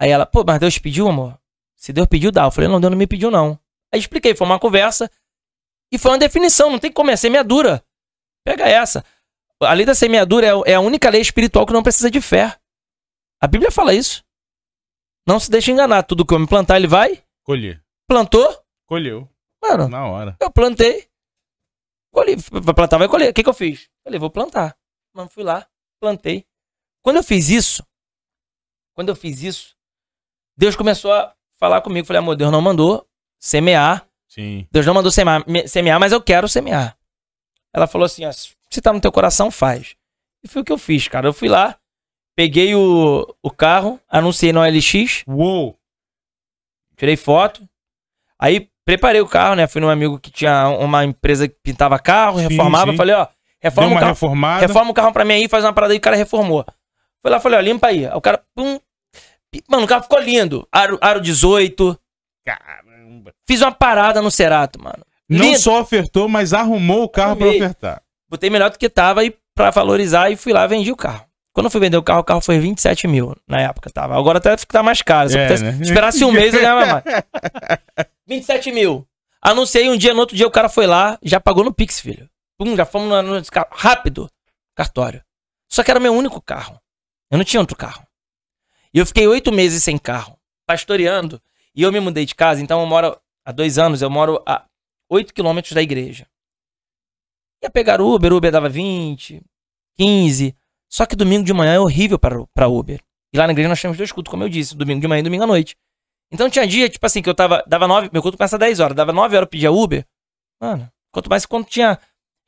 Aí 0.00 0.10
ela, 0.10 0.24
pô, 0.26 0.44
mas 0.46 0.58
Deus 0.60 0.78
pediu, 0.78 1.08
amor? 1.08 1.38
Se 1.76 1.92
Deus 1.92 2.06
pediu, 2.06 2.30
dá. 2.30 2.44
Eu 2.44 2.50
falei, 2.50 2.68
não, 2.68 2.80
Deus 2.80 2.90
não 2.90 2.98
me 2.98 3.06
pediu, 3.06 3.30
não. 3.30 3.58
Aí 3.92 3.98
expliquei, 4.00 4.34
foi 4.34 4.46
uma 4.46 4.58
conversa 4.58 5.10
e 5.92 5.98
foi 5.98 6.12
uma 6.12 6.18
definição, 6.18 6.70
não 6.70 6.78
tem 6.78 6.92
como, 6.92 7.10
é 7.10 7.16
semeadura. 7.16 7.82
Pega 8.44 8.64
essa. 8.68 9.04
A 9.60 9.72
lei 9.72 9.84
da 9.86 9.94
semeadura 9.94 10.46
é- 10.46 10.70
é 10.72 10.74
a 10.74 10.80
única 10.80 11.10
lei 11.10 11.20
espiritual 11.20 11.66
que 11.66 11.72
não 11.72 11.82
precisa 11.82 12.10
de 12.10 12.20
fé. 12.20 12.56
A 13.40 13.46
Bíblia 13.46 13.70
fala 13.70 13.94
isso. 13.94 14.24
Não 15.26 15.38
se 15.40 15.50
deixe 15.50 15.70
enganar. 15.70 16.02
Tudo 16.04 16.24
que 16.24 16.32
o 16.32 16.36
homem 16.36 16.48
plantar, 16.48 16.76
ele 16.76 16.86
vai. 16.86 17.22
Colher. 17.44 17.82
Plantou. 18.06 18.64
Colheu. 18.86 19.28
Mano, 19.62 19.88
Na 19.88 20.06
hora. 20.06 20.36
eu 20.40 20.50
plantei. 20.50 21.08
Colhi. 22.12 22.36
Vai 22.36 22.74
plantar, 22.74 22.98
vai 22.98 23.08
colher. 23.08 23.30
O 23.30 23.34
que, 23.34 23.42
que 23.42 23.48
eu 23.48 23.54
fiz? 23.54 23.90
Falei, 24.04 24.18
vou 24.18 24.30
plantar. 24.30 24.76
Mano, 25.12 25.28
fui 25.28 25.42
lá, 25.42 25.68
plantei. 26.00 26.46
Quando 27.02 27.16
eu 27.16 27.22
fiz 27.22 27.48
isso, 27.50 27.84
quando 28.94 29.08
eu 29.10 29.16
fiz 29.16 29.42
isso, 29.42 29.76
Deus 30.58 30.74
começou 30.76 31.12
a 31.12 31.32
falar 31.58 31.80
comigo. 31.80 32.06
Falei, 32.06 32.18
amor, 32.18 32.34
Deus 32.36 32.50
não 32.52 32.60
mandou 32.60 33.06
semear. 33.38 34.04
Sim. 34.28 34.66
Deus 34.70 34.84
não 34.84 34.92
mandou 34.92 35.10
semear, 35.10 35.42
me- 35.48 35.66
semear, 35.68 35.98
mas 36.00 36.12
eu 36.12 36.20
quero 36.20 36.48
semear. 36.48 36.96
Ela 37.72 37.86
falou 37.86 38.04
assim, 38.06 38.24
ó, 38.26 38.32
se 38.32 38.80
tá 38.82 38.92
no 38.92 39.00
teu 39.00 39.12
coração, 39.12 39.50
faz. 39.50 39.94
E 40.44 40.48
foi 40.48 40.62
o 40.62 40.64
que 40.64 40.72
eu 40.72 40.78
fiz, 40.78 41.06
cara. 41.08 41.26
Eu 41.28 41.32
fui 41.32 41.48
lá, 41.48 41.76
peguei 42.36 42.74
o, 42.74 43.26
o 43.42 43.50
carro, 43.50 44.00
anunciei 44.08 44.52
no 44.52 44.60
LX, 44.62 45.22
Uou. 45.26 45.78
tirei 46.96 47.16
foto. 47.16 47.66
Aí 48.38 48.68
preparei 48.84 49.20
o 49.20 49.26
carro, 49.28 49.54
né? 49.54 49.66
Fui 49.66 49.80
num 49.80 49.88
amigo 49.88 50.18
que 50.18 50.30
tinha 50.30 50.68
uma 50.68 51.04
empresa 51.04 51.48
que 51.48 51.56
pintava 51.62 51.98
carro, 51.98 52.38
Sim, 52.38 52.48
reformava. 52.48 52.90
sim. 52.92 52.96
Falei, 52.96 53.14
ó, 53.14 53.24
Deu 53.24 53.32
reforma 53.62 53.88
o 53.88 53.92
uma 53.92 54.00
carro. 54.00 54.12
reformada. 54.12 54.66
Reforma 54.66 54.90
o 54.90 54.94
carro 54.94 55.12
pra 55.12 55.24
mim 55.24 55.34
aí, 55.34 55.48
faz 55.48 55.64
uma 55.64 55.72
parada 55.72 55.92
aí, 55.94 55.98
o 55.98 56.02
cara 56.02 56.16
reformou. 56.16 56.64
Fui 57.22 57.30
lá, 57.30 57.40
falei, 57.40 57.58
ó, 57.58 57.62
limpa 57.62 57.88
aí. 57.88 58.06
Aí 58.06 58.12
o 58.14 58.20
cara, 58.20 58.42
pum. 58.54 58.78
Mano, 59.68 59.84
o 59.84 59.88
carro 59.88 60.02
ficou 60.02 60.18
lindo. 60.20 60.66
Aro, 60.70 60.98
aro 61.00 61.20
18. 61.20 61.98
Caramba. 62.44 63.32
Fiz 63.46 63.60
uma 63.62 63.72
parada 63.72 64.20
no 64.22 64.30
Cerato, 64.30 64.82
mano. 64.82 65.04
Não 65.28 65.44
Lindo. 65.46 65.58
só 65.58 65.80
ofertou, 65.80 66.28
mas 66.28 66.52
arrumou 66.54 67.04
o 67.04 67.08
carro 67.08 67.36
pra 67.36 67.46
Arrumei. 67.46 67.62
ofertar. 67.62 68.02
Botei 68.30 68.48
melhor 68.50 68.70
do 68.70 68.78
que 68.78 68.88
tava 68.88 69.24
e 69.24 69.34
pra 69.54 69.70
valorizar 69.70 70.30
e 70.30 70.36
fui 70.36 70.52
lá 70.52 70.66
vendi 70.66 70.90
o 70.90 70.96
carro. 70.96 71.26
Quando 71.52 71.66
eu 71.66 71.70
fui 71.70 71.80
vender 71.80 71.96
o 71.96 72.02
carro, 72.02 72.20
o 72.20 72.24
carro 72.24 72.40
foi 72.40 72.58
27 72.58 73.06
mil 73.08 73.34
na 73.46 73.60
época, 73.60 73.90
tava. 73.90 74.16
Agora 74.16 74.38
até 74.38 74.54
tá 74.56 74.82
mais 74.82 75.02
caro. 75.02 75.28
Se 75.28 75.36
eu 75.36 75.40
É, 75.40 75.46
pudesse- 75.46 75.64
né? 75.64 75.78
esperasse 75.82 76.24
um 76.24 76.30
mês, 76.32 76.54
eu 76.54 76.60
ganhava 76.60 76.86
mais. 76.86 77.04
27 78.26 78.70
mil. 78.72 79.06
Anunciei 79.42 79.88
um 79.88 79.96
dia, 79.96 80.14
no 80.14 80.20
outro 80.20 80.36
dia 80.36 80.46
o 80.46 80.50
cara 80.50 80.68
foi 80.68 80.86
lá, 80.86 81.18
já 81.22 81.40
pagou 81.40 81.64
no 81.64 81.72
Pix, 81.72 82.00
filho. 82.00 82.28
Pum, 82.58 82.76
já 82.76 82.84
fomos 82.84 83.08
no, 83.08 83.22
no 83.22 83.44
carro. 83.46 83.68
Rápido. 83.72 84.28
Cartório. 84.76 85.22
Só 85.70 85.82
que 85.82 85.90
era 85.90 85.98
o 86.00 86.02
meu 86.02 86.12
único 86.14 86.40
carro. 86.40 86.78
Eu 87.30 87.38
não 87.38 87.44
tinha 87.44 87.60
outro 87.60 87.76
carro. 87.76 88.02
E 88.92 88.98
eu 88.98 89.06
fiquei 89.06 89.26
oito 89.26 89.52
meses 89.52 89.82
sem 89.82 89.98
carro, 89.98 90.38
pastoreando. 90.66 91.40
E 91.74 91.82
eu 91.82 91.92
me 91.92 92.00
mudei 92.00 92.24
de 92.24 92.34
casa, 92.34 92.62
então 92.62 92.80
eu 92.80 92.86
moro 92.86 93.18
há 93.44 93.52
dois 93.52 93.78
anos, 93.78 94.02
eu 94.02 94.10
moro 94.10 94.42
a 94.46 94.64
8 95.10 95.32
quilômetros 95.32 95.72
da 95.72 95.82
igreja. 95.82 96.26
Ia 97.62 97.70
pegar 97.70 98.00
Uber, 98.00 98.32
Uber 98.32 98.52
dava 98.52 98.68
20, 98.68 99.42
15. 99.96 100.54
Só 100.88 101.06
que 101.06 101.16
domingo 101.16 101.44
de 101.44 101.52
manhã 101.52 101.74
é 101.74 101.80
horrível 101.80 102.18
para, 102.18 102.44
para 102.54 102.68
Uber. 102.68 103.00
E 103.32 103.38
lá 103.38 103.46
na 103.46 103.52
igreja 103.52 103.68
nós 103.68 103.80
temos 103.80 103.96
dois 103.96 104.12
cultos, 104.12 104.30
como 104.30 104.44
eu 104.44 104.48
disse, 104.48 104.76
domingo 104.76 105.00
de 105.00 105.08
manhã 105.08 105.20
e 105.20 105.22
domingo 105.22 105.44
à 105.44 105.46
noite. 105.46 105.76
Então 106.30 106.48
tinha 106.48 106.66
dia, 106.66 106.88
tipo 106.88 107.04
assim, 107.04 107.22
que 107.22 107.28
eu 107.28 107.34
tava. 107.34 107.64
Dava 107.66 107.88
9, 107.88 108.10
meu 108.12 108.22
culto 108.22 108.36
começa 108.36 108.56
às 108.56 108.60
10 108.60 108.80
horas, 108.80 108.96
dava 108.96 109.12
9 109.12 109.36
horas 109.36 109.46
eu 109.46 109.50
pedia 109.50 109.72
Uber. 109.72 110.06
Mano, 110.60 110.90
quanto 111.10 111.28
mais 111.28 111.46
quando 111.46 111.66
tinha 111.66 111.98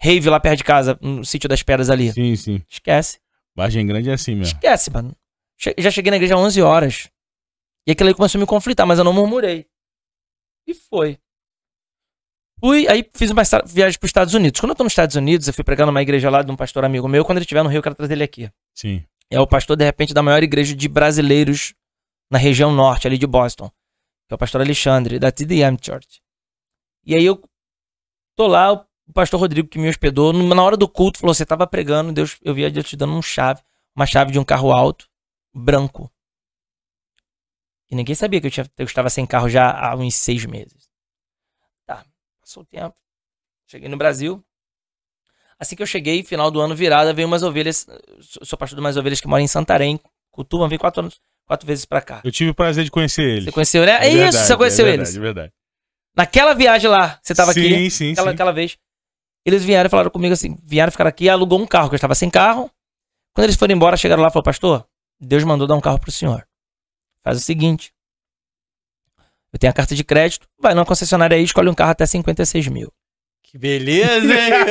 rave 0.00 0.28
lá 0.30 0.40
perto 0.40 0.58
de 0.58 0.64
casa, 0.64 0.98
no 1.00 1.24
sítio 1.24 1.48
das 1.48 1.62
pedras 1.62 1.90
ali. 1.90 2.12
Sim, 2.12 2.36
sim. 2.36 2.62
Esquece. 2.68 3.18
Vargem 3.54 3.86
Grande 3.86 4.10
é 4.10 4.14
assim 4.14 4.34
mesmo. 4.34 4.54
Esquece, 4.54 4.90
mano. 4.90 5.14
Che- 5.60 5.74
já 5.78 5.90
cheguei 5.90 6.10
na 6.10 6.16
igreja 6.16 6.34
às 6.34 6.40
11 6.40 6.62
horas. 6.62 7.10
E 7.86 7.92
aquilo 7.92 8.08
aí 8.08 8.14
começou 8.14 8.38
a 8.38 8.40
me 8.40 8.46
conflitar, 8.46 8.86
mas 8.86 8.98
eu 8.98 9.04
não 9.04 9.12
murmurei. 9.12 9.66
E 10.66 10.74
foi. 10.74 11.18
Fui, 12.58 12.86
aí 12.88 13.08
fiz 13.14 13.30
uma 13.30 13.42
viagem 13.64 13.98
para 13.98 14.04
os 14.06 14.08
Estados 14.10 14.34
Unidos. 14.34 14.60
Quando 14.60 14.70
eu 14.70 14.76
tô 14.76 14.84
nos 14.84 14.92
Estados 14.92 15.16
Unidos, 15.16 15.48
eu 15.48 15.54
fui 15.54 15.64
pregar 15.64 15.86
numa 15.86 16.02
igreja 16.02 16.28
lá 16.28 16.42
de 16.42 16.50
um 16.50 16.56
pastor 16.56 16.84
amigo 16.84 17.08
meu. 17.08 17.24
Quando 17.24 17.38
ele 17.38 17.44
estiver 17.44 17.62
no 17.62 17.68
Rio, 17.70 17.78
eu 17.78 17.82
quero 17.82 17.94
trazer 17.94 18.12
ele 18.12 18.22
aqui. 18.24 18.50
Sim. 18.74 19.04
É 19.30 19.40
o 19.40 19.46
pastor, 19.46 19.76
de 19.76 19.84
repente, 19.84 20.12
da 20.12 20.22
maior 20.22 20.42
igreja 20.42 20.74
de 20.74 20.88
brasileiros 20.88 21.74
na 22.30 22.38
região 22.38 22.70
norte, 22.72 23.06
ali 23.06 23.16
de 23.16 23.26
Boston. 23.26 23.68
Que 24.28 24.34
é 24.34 24.34
o 24.34 24.38
pastor 24.38 24.60
Alexandre, 24.60 25.18
da 25.18 25.32
TDM 25.32 25.76
Church. 25.80 26.20
E 27.06 27.14
aí 27.14 27.24
eu 27.24 27.42
tô 28.36 28.46
lá, 28.46 28.72
o 28.72 29.12
pastor 29.12 29.40
Rodrigo 29.40 29.68
que 29.68 29.78
me 29.78 29.88
hospedou, 29.88 30.32
na 30.32 30.62
hora 30.62 30.76
do 30.76 30.88
culto, 30.88 31.18
falou: 31.18 31.34
Você 31.34 31.46
tava 31.46 31.66
pregando, 31.66 32.12
Deus, 32.12 32.38
eu 32.42 32.52
via 32.54 32.70
Deus 32.70 32.86
te 32.88 32.96
dando 32.96 33.14
um 33.14 33.22
chave, 33.22 33.62
uma 33.96 34.04
chave 34.06 34.32
de 34.32 34.38
um 34.38 34.44
carro 34.44 34.70
alto, 34.70 35.08
branco. 35.54 36.10
E 37.90 37.94
ninguém 37.96 38.14
sabia 38.14 38.40
que 38.40 38.46
eu, 38.46 38.50
tinha, 38.50 38.70
eu 38.78 38.84
estava 38.84 39.10
sem 39.10 39.26
carro 39.26 39.48
já 39.48 39.70
há 39.70 39.96
uns 39.96 40.14
seis 40.14 40.44
meses. 40.46 40.88
Tá, 41.86 42.04
passou 42.40 42.62
o 42.62 42.66
tempo. 42.66 42.94
Cheguei 43.66 43.88
no 43.88 43.96
Brasil. 43.96 44.44
Assim 45.58 45.76
que 45.76 45.82
eu 45.82 45.86
cheguei, 45.86 46.22
final 46.22 46.50
do 46.50 46.60
ano 46.60 46.74
virada, 46.74 47.12
veio 47.12 47.28
umas 47.28 47.42
ovelhas. 47.42 47.86
Sou 48.20 48.56
pastor 48.58 48.76
de 48.76 48.80
umas 48.80 48.96
ovelhas 48.96 49.20
que 49.20 49.26
moram 49.26 49.44
em 49.44 49.48
Santarém. 49.48 50.00
Cultuam, 50.30 50.68
vem 50.68 50.78
quatro, 50.78 51.00
anos, 51.00 51.20
quatro 51.44 51.66
vezes 51.66 51.84
pra 51.84 52.00
cá. 52.00 52.20
Eu 52.24 52.30
tive 52.32 52.50
o 52.50 52.54
prazer 52.54 52.84
de 52.84 52.90
conhecer 52.90 53.22
eles. 53.22 53.44
Você 53.44 53.52
conheceu, 53.52 53.84
né? 53.84 53.92
É, 53.92 54.08
isso, 54.08 54.16
verdade, 54.16 54.46
você 54.46 54.56
conheceu 54.56 54.86
é 54.86 54.90
eles. 54.90 55.14
verdade, 55.14 55.18
É 55.18 55.20
verdade. 55.20 55.52
Naquela 56.16 56.54
viagem 56.54 56.88
lá, 56.90 57.18
você 57.22 57.34
tava 57.34 57.52
sim, 57.52 57.60
aqui, 57.60 57.90
Sim, 57.90 58.12
aquela, 58.12 58.28
sim. 58.30 58.34
aquela 58.34 58.52
vez. 58.52 58.78
Eles 59.44 59.64
vieram 59.64 59.86
e 59.86 59.90
falaram 59.90 60.10
comigo 60.10 60.32
assim: 60.32 60.56
vieram 60.64 60.90
ficar 60.92 61.06
aqui, 61.06 61.28
alugou 61.28 61.60
um 61.60 61.66
carro, 61.66 61.88
que 61.88 61.94
eu 61.94 61.98
estava 61.98 62.14
sem 62.14 62.30
carro. 62.30 62.70
Quando 63.34 63.44
eles 63.44 63.56
foram 63.56 63.74
embora, 63.74 63.96
chegaram 63.96 64.22
lá 64.22 64.28
e 64.28 64.32
falaram: 64.32 64.44
Pastor, 64.44 64.86
Deus 65.20 65.44
mandou 65.44 65.66
dar 65.66 65.74
um 65.74 65.80
carro 65.80 65.98
pro 65.98 66.10
senhor. 66.10 66.46
Faz 67.22 67.36
o 67.36 67.40
seguinte: 67.40 67.92
eu 69.52 69.58
tenho 69.58 69.70
a 69.70 69.74
carta 69.74 69.94
de 69.94 70.04
crédito, 70.04 70.46
vai 70.58 70.74
numa 70.74 70.86
concessionária 70.86 71.36
aí, 71.36 71.42
escolhe 71.44 71.68
um 71.68 71.74
carro 71.74 71.90
até 71.90 72.06
56 72.06 72.68
mil. 72.68 72.92
Que 73.42 73.58
beleza, 73.58 74.32
hein? 74.32 74.52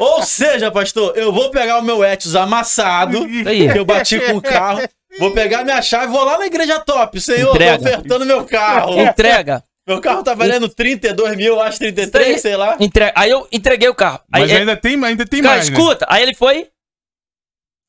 Ou, 0.00 0.16
ou 0.16 0.22
seja, 0.22 0.70
pastor, 0.72 1.16
eu 1.16 1.32
vou 1.32 1.50
pegar 1.50 1.78
o 1.78 1.82
meu 1.82 2.04
Etios 2.04 2.34
amassado, 2.34 3.26
que 3.28 3.78
eu 3.78 3.84
bati 3.84 4.18
com 4.20 4.36
o 4.38 4.42
carro, 4.42 4.82
vou 5.18 5.32
pegar 5.32 5.62
minha 5.64 5.80
chave 5.80 6.06
e 6.06 6.10
vou 6.10 6.24
lá 6.24 6.36
na 6.38 6.46
igreja 6.46 6.80
top. 6.80 7.20
Senhor, 7.20 7.54
Entrega. 7.54 7.78
tô 7.78 7.84
ofertando 7.84 8.26
meu 8.26 8.44
carro. 8.44 9.00
Entrega. 9.00 9.62
Meu 9.86 10.00
carro 10.00 10.22
tá 10.22 10.34
valendo 10.34 10.68
32 10.68 11.36
mil, 11.36 11.60
acho 11.60 11.78
33, 11.78 12.40
sei 12.40 12.56
lá. 12.56 12.76
Entrega. 12.78 13.12
Aí 13.16 13.30
eu 13.30 13.46
entreguei 13.50 13.88
o 13.88 13.94
carro. 13.94 14.20
Aí, 14.32 14.42
Mas 14.42 14.50
é- 14.50 14.56
ainda 14.58 14.76
tem, 14.76 15.04
ainda 15.04 15.26
tem 15.26 15.42
Cara, 15.42 15.56
mais, 15.56 15.68
né? 15.68 15.76
escuta. 15.76 16.06
Aí 16.08 16.22
ele 16.22 16.34
foi. 16.34 16.68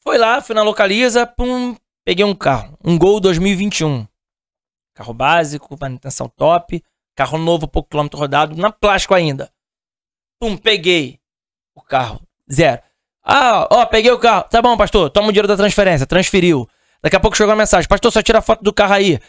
Foi 0.03 0.17
lá, 0.17 0.41
fui 0.41 0.55
na 0.55 0.63
localiza, 0.63 1.27
pum, 1.27 1.75
peguei 2.03 2.25
um 2.25 2.33
carro. 2.33 2.77
Um 2.83 2.97
Gol 2.97 3.19
2021. 3.19 4.07
Carro 4.95 5.13
básico, 5.13 5.77
manutenção 5.79 6.27
top. 6.27 6.83
Carro 7.15 7.37
novo, 7.37 7.67
pouco 7.67 7.89
quilômetro 7.89 8.19
rodado, 8.19 8.55
na 8.55 8.71
plástico 8.71 9.13
ainda. 9.13 9.51
Pum, 10.39 10.57
peguei 10.57 11.19
o 11.75 11.81
carro. 11.81 12.19
Zero. 12.51 12.81
Ah, 13.23 13.67
ó, 13.69 13.85
peguei 13.85 14.11
o 14.11 14.17
carro. 14.17 14.45
Tá 14.49 14.59
bom, 14.59 14.75
pastor, 14.75 15.09
toma 15.11 15.27
o 15.27 15.31
dinheiro 15.31 15.47
da 15.47 15.55
transferência. 15.55 16.07
Transferiu. 16.07 16.67
Daqui 17.03 17.15
a 17.15 17.19
pouco 17.19 17.37
chegou 17.37 17.53
a 17.53 17.55
mensagem. 17.55 17.87
Pastor, 17.87 18.11
só 18.11 18.23
tira 18.23 18.39
a 18.39 18.41
foto 18.41 18.63
do 18.63 18.73
carro 18.73 18.93
aí. 18.93 19.19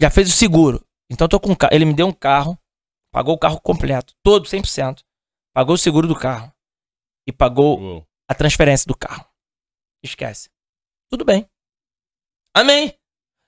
Já 0.00 0.10
fez 0.10 0.28
o 0.28 0.32
seguro. 0.32 0.84
Então 1.08 1.26
eu 1.26 1.28
tô 1.28 1.38
com 1.38 1.50
um 1.50 1.54
carro. 1.54 1.72
Ele 1.72 1.84
me 1.84 1.94
deu 1.94 2.08
um 2.08 2.12
carro. 2.12 2.58
Pagou 3.12 3.36
o 3.36 3.38
carro 3.38 3.60
completo. 3.60 4.14
Todo, 4.22 4.46
100%. 4.46 5.02
Pagou 5.54 5.76
o 5.76 5.78
seguro 5.78 6.08
do 6.08 6.16
carro. 6.16 6.52
E 7.26 7.32
pagou 7.32 7.78
Uou. 7.78 8.06
a 8.28 8.34
transferência 8.34 8.86
do 8.86 8.96
carro. 8.96 9.27
Esquece. 10.02 10.50
Tudo 11.08 11.24
bem. 11.24 11.48
Amém. 12.54 12.94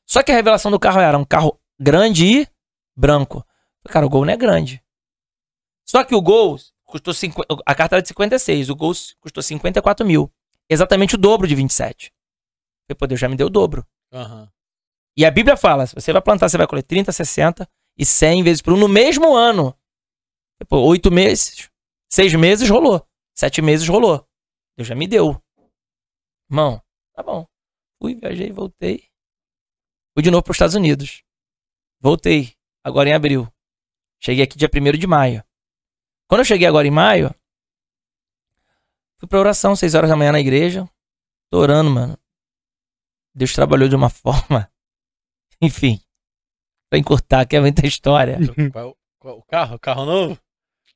Só 0.06 0.22
que 0.22 0.32
a 0.32 0.34
revelação 0.34 0.70
do 0.70 0.78
carro 0.78 1.00
era 1.00 1.16
um 1.16 1.24
carro 1.24 1.60
grande 1.78 2.24
e 2.26 2.48
branco. 2.96 3.46
Cara, 3.84 4.06
o 4.06 4.08
Gol 4.08 4.24
não 4.24 4.32
é 4.32 4.36
grande. 4.36 4.82
Só 5.88 6.04
que 6.04 6.14
o 6.14 6.20
Gol 6.20 6.58
custou 6.84 7.14
50, 7.14 7.62
a 7.64 7.74
carta 7.74 7.96
era 7.96 8.02
de 8.02 8.08
56, 8.08 8.70
o 8.70 8.76
Gol 8.76 8.92
custou 9.20 9.42
54 9.42 10.06
mil. 10.06 10.32
Exatamente 10.68 11.14
o 11.14 11.18
dobro 11.18 11.46
de 11.46 11.54
27. 11.54 12.12
Falei, 12.86 12.98
pô, 12.98 13.06
Deus 13.06 13.20
já 13.20 13.28
me 13.28 13.36
deu 13.36 13.46
o 13.46 13.50
dobro. 13.50 13.86
Aham. 14.12 14.50
E 15.16 15.24
a 15.24 15.30
Bíblia 15.30 15.56
fala, 15.56 15.86
se 15.86 15.94
você 15.94 16.12
vai 16.12 16.22
plantar, 16.22 16.48
você 16.48 16.56
vai 16.56 16.66
colher 16.66 16.82
30, 16.82 17.10
60 17.12 17.68
e 17.98 18.04
100 18.06 18.42
vezes 18.42 18.62
por 18.62 18.72
um 18.72 18.76
no 18.76 18.88
mesmo 18.88 19.34
ano. 19.34 19.76
Pô, 20.68 20.80
oito 20.82 21.10
meses, 21.10 21.70
seis 22.08 22.34
meses 22.34 22.68
rolou. 22.68 23.04
Sete 23.34 23.62
meses 23.62 23.88
rolou. 23.88 24.26
Deus 24.76 24.86
já 24.86 24.94
me 24.94 25.06
deu. 25.06 25.40
Irmão, 26.50 26.82
tá 27.14 27.22
bom. 27.22 27.46
Fui, 28.00 28.14
viajei, 28.14 28.50
voltei. 28.50 29.04
Fui 30.14 30.22
de 30.22 30.30
novo 30.30 30.42
para 30.42 30.50
os 30.50 30.56
Estados 30.56 30.74
Unidos. 30.74 31.22
Voltei, 32.00 32.54
agora 32.82 33.08
em 33.08 33.12
abril. 33.12 33.46
Cheguei 34.18 34.42
aqui 34.44 34.58
dia 34.58 34.68
1 34.72 34.98
de 34.98 35.06
maio. 35.06 35.44
Quando 36.26 36.40
eu 36.40 36.44
cheguei 36.44 36.66
agora 36.66 36.86
em 36.86 36.90
maio, 36.90 37.34
fui 39.18 39.28
pra 39.28 39.38
oração, 39.38 39.76
6 39.76 39.94
horas 39.94 40.10
da 40.10 40.16
manhã 40.16 40.32
na 40.32 40.40
igreja. 40.40 40.88
Tô 41.50 41.58
orando, 41.58 41.90
mano. 41.90 42.18
Deus 43.34 43.52
trabalhou 43.52 43.88
de 43.88 43.94
uma 43.96 44.08
forma. 44.10 44.70
Enfim. 45.60 46.00
Pra 46.88 46.98
encurtar, 46.98 47.46
que 47.46 47.54
é 47.56 47.60
muita 47.60 47.86
história. 47.86 48.38
Qual, 48.72 48.96
qual- 49.18 49.38
o 49.38 49.42
carro? 49.44 49.78
Carro 49.78 50.04
novo? 50.04 50.38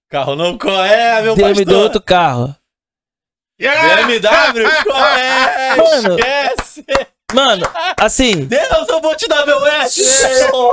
Carro 0.09 0.35
novo? 0.35 0.59
Qual 0.59 0.85
é, 0.85 1.23
meu 1.23 1.37
Deus 1.37 1.49
me 1.51 1.55
pastor? 1.65 1.67
deu 1.67 1.79
outro 1.81 2.03
carro. 2.03 2.57
BMW? 3.59 4.69
Qual 4.85 5.07
é? 5.07 5.77
Mano. 5.77 6.17
Esquece! 6.19 6.85
Mano, 7.33 7.67
assim, 7.99 8.45
Deus, 8.45 8.89
eu 8.89 9.01
vou 9.01 9.17
te 9.17 9.27
dar 9.27 9.45
meu 9.45 9.67
S! 9.67 10.01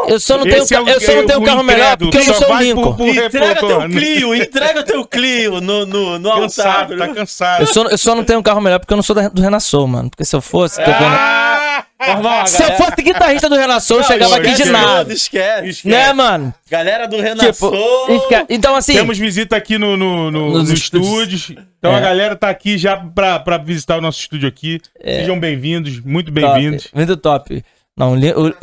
eu 0.08 0.20
só 0.20 0.38
não 0.38 0.44
tenho, 0.44 0.58
Esse 0.62 0.76
é 0.76 0.80
o- 0.80 0.88
eu 0.88 1.02
só 1.02 1.12
não 1.14 1.22
é 1.22 1.26
tenho 1.26 1.40
o 1.40 1.44
carro 1.44 1.64
melhor 1.64 1.98
porque 1.98 2.18
eu 2.18 2.24
não 2.24 2.34
só 2.34 2.40
sou 2.40 2.48
o 2.50 2.52
vai 2.52 2.64
Lincoln. 2.66 2.94
pro- 2.94 2.96
pro 2.98 3.26
Entrega 3.26 3.56
teu. 3.60 3.80
Clio, 3.90 4.36
entrega 4.36 4.84
teu 4.84 5.06
Clio 5.06 5.60
no, 5.62 5.86
no, 5.88 6.20
no 6.20 6.30
altar. 6.30 6.42
Cansado, 6.42 6.98
tá 6.98 7.08
cansado. 7.08 7.62
Eu 7.64 7.68
só, 7.68 7.84
eu 7.86 7.98
só 7.98 8.14
não 8.14 8.24
tenho 8.24 8.38
um 8.40 8.44
carro 8.44 8.62
melhor 8.62 8.78
porque 8.80 8.94
eu 8.94 8.98
não 8.98 9.02
sou 9.04 9.16
da- 9.16 9.30
do 9.30 9.42
Renassou, 9.42 9.88
mano. 9.88 10.10
Porque 10.12 10.24
se 10.26 10.36
eu 10.36 10.42
fosse. 10.42 10.76
tocando- 10.78 10.98
Ah! 11.04 11.86
Normal, 12.08 12.48
Se 12.48 12.64
eu 12.64 12.72
fosse 12.74 13.02
guitarrista 13.02 13.48
do 13.50 13.56
Renassou, 13.56 13.98
eu 13.98 14.04
chegava 14.04 14.38
aqui 14.38 14.54
de 14.54 14.66
nada. 14.66 15.14
Esquece. 15.14 15.68
Esquece. 15.70 15.88
Né, 15.88 16.12
mano? 16.14 16.54
Galera 16.70 17.08
do 17.08 17.18
Tipo, 17.18 17.28
Renassou. 17.28 18.08
esque- 18.10 18.46
então 18.50 18.76
assim. 18.76 18.94
Temos 18.94 19.18
visita 19.18 19.56
aqui 19.56 19.78
no, 19.78 19.96
no, 19.96 20.32
no, 20.32 20.50
Nos 20.52 20.70
no 20.70 20.74
estúdios. 20.76 21.34
estúdio. 21.42 21.66
Então 21.78 21.92
É. 21.94 21.98
a 21.98 22.00
galera 22.00 22.36
tá 22.36 22.50
aqui 22.50 22.78
já 22.78 22.98
pra, 22.98 23.40
pra 23.40 23.58
visitar 23.58 23.98
o 23.98 24.02
nosso 24.02 24.20
estúdio 24.20 24.48
aqui. 24.48 24.80
Sejam 25.04 25.40
bem-vindos, 25.40 26.00
muito 26.00 26.32
bem-vindos. 26.32 26.88
Muito 26.94 27.16
top. 27.18 27.64
Não, 27.98 28.14
o, 28.14 28.54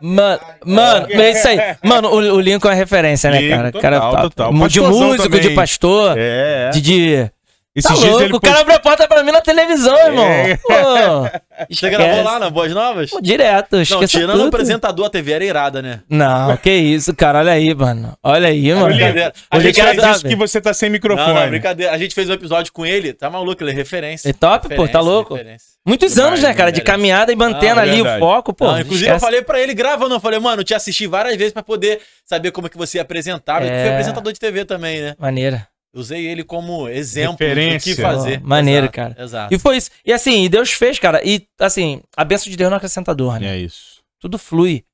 Mano, 0.00 0.40
mano, 0.66 1.06
é 1.10 1.30
isso 1.30 1.48
aí. 1.48 1.58
Mano, 1.82 2.08
o, 2.08 2.16
o 2.34 2.40
Lincoln 2.40 2.68
é 2.70 2.74
referência, 2.74 3.30
né, 3.30 3.40
Lincoln, 3.40 3.56
cara? 3.56 3.72
total, 3.72 3.80
cara 4.12 4.22
top. 4.22 4.34
total. 4.34 4.68
De 4.68 4.80
músico, 4.80 5.22
também. 5.22 5.40
de 5.40 5.50
pastor, 5.50 6.14
É, 6.18 6.66
é. 6.66 6.70
de. 6.70 6.80
de... 6.80 7.30
Esses 7.76 7.90
Tá 8.00 8.06
louco, 8.06 8.22
ele 8.22 8.32
o 8.34 8.40
cara 8.40 8.60
abriu 8.60 8.76
a 8.76 8.78
porta 8.78 9.08
pra 9.08 9.22
mim 9.24 9.32
na 9.32 9.40
televisão, 9.40 9.96
irmão. 10.06 10.24
É. 10.24 10.56
Pô, 10.62 11.64
Você 11.68 11.90
gravou 11.90 12.22
lá 12.22 12.38
na 12.38 12.48
Boas 12.48 12.72
Novas? 12.72 13.10
Pô, 13.10 13.20
direto, 13.20 13.76
Não, 13.90 14.06
tirando 14.06 14.32
tudo. 14.32 14.44
o 14.44 14.48
apresentador, 14.48 15.06
a 15.06 15.10
TV 15.10 15.32
era 15.32 15.44
irada, 15.44 15.82
né? 15.82 16.00
Não, 16.08 16.56
que 16.56 16.70
isso, 16.70 17.12
cara, 17.14 17.40
olha 17.40 17.50
aí, 17.52 17.74
mano. 17.74 18.16
Olha 18.22 18.48
aí, 18.48 18.72
mano. 18.72 18.86
brincadeira. 18.86 19.32
A 19.50 19.58
gente 19.58 19.80
tá, 19.80 20.10
isso 20.12 20.24
que 20.28 20.36
você 20.36 20.60
tá 20.60 20.72
sem 20.72 20.88
Não, 20.88 20.92
microfone. 20.92 21.34
não, 21.34 21.48
brincadeira. 21.48 21.92
A 21.92 21.98
gente 21.98 22.14
fez 22.14 22.30
um 22.30 22.32
episódio 22.34 22.72
com 22.72 22.86
ele, 22.86 23.12
tá 23.12 23.28
maluco, 23.28 23.60
ele 23.62 23.72
é 23.72 23.74
referência. 23.74 24.28
É 24.28 24.32
top, 24.32 24.68
pô, 24.68 24.74
tá 24.74 24.76
Referência, 24.82 25.00
louco? 25.00 25.34
referência. 25.34 25.74
Muitos 25.86 26.16
anos, 26.18 26.40
né, 26.40 26.54
cara, 26.54 26.70
de 26.70 26.80
caminhada 26.80 27.32
e 27.32 27.36
mantendo 27.36 27.74
Não, 27.74 27.82
é 27.82 27.84
ali 27.84 27.96
verdade. 27.96 28.16
o 28.16 28.20
foco, 28.20 28.54
pô. 28.54 28.66
Não, 28.66 28.80
inclusive 28.80 29.06
eu 29.10 29.16
esquece. 29.16 29.24
falei 29.24 29.42
pra 29.42 29.60
ele, 29.60 29.74
gravando, 29.74 30.14
eu 30.14 30.20
falei, 30.20 30.38
mano, 30.38 30.60
eu 30.60 30.64
te 30.64 30.72
assisti 30.74 31.06
várias 31.06 31.36
vezes 31.36 31.52
pra 31.52 31.62
poder 31.62 32.00
saber 32.24 32.52
como 32.52 32.68
é 32.68 32.70
que 32.70 32.76
você 32.78 32.98
apresentava. 33.00 33.66
Ele 33.66 33.74
É. 33.74 33.82
foi 33.82 33.90
apresentador 33.92 34.32
de 34.32 34.38
TV 34.38 34.64
também, 34.64 35.00
né? 35.02 35.14
Maneira. 35.18 35.66
Usei 35.94 36.26
ele 36.26 36.42
como 36.42 36.88
exemplo 36.88 37.36
Referência. 37.38 37.92
do 37.92 37.96
que 37.96 38.02
fazer. 38.02 38.40
Ó, 38.42 38.46
maneiro, 38.46 38.86
Exato, 38.86 38.94
cara. 38.94 39.22
Exato. 39.22 39.54
E 39.54 39.58
foi 39.58 39.76
isso. 39.76 39.90
E 40.04 40.12
assim, 40.12 40.44
e 40.44 40.48
Deus 40.48 40.72
fez, 40.72 40.98
cara. 40.98 41.20
E 41.24 41.46
assim, 41.58 42.02
a 42.16 42.24
bênção 42.24 42.50
de 42.50 42.56
Deus 42.56 42.68
não 42.68 42.76
acrescenta 42.76 43.14
dor, 43.14 43.38
né? 43.38 43.54
É 43.54 43.58
isso. 43.58 44.02
Tudo 44.18 44.36
flui. 44.36 44.84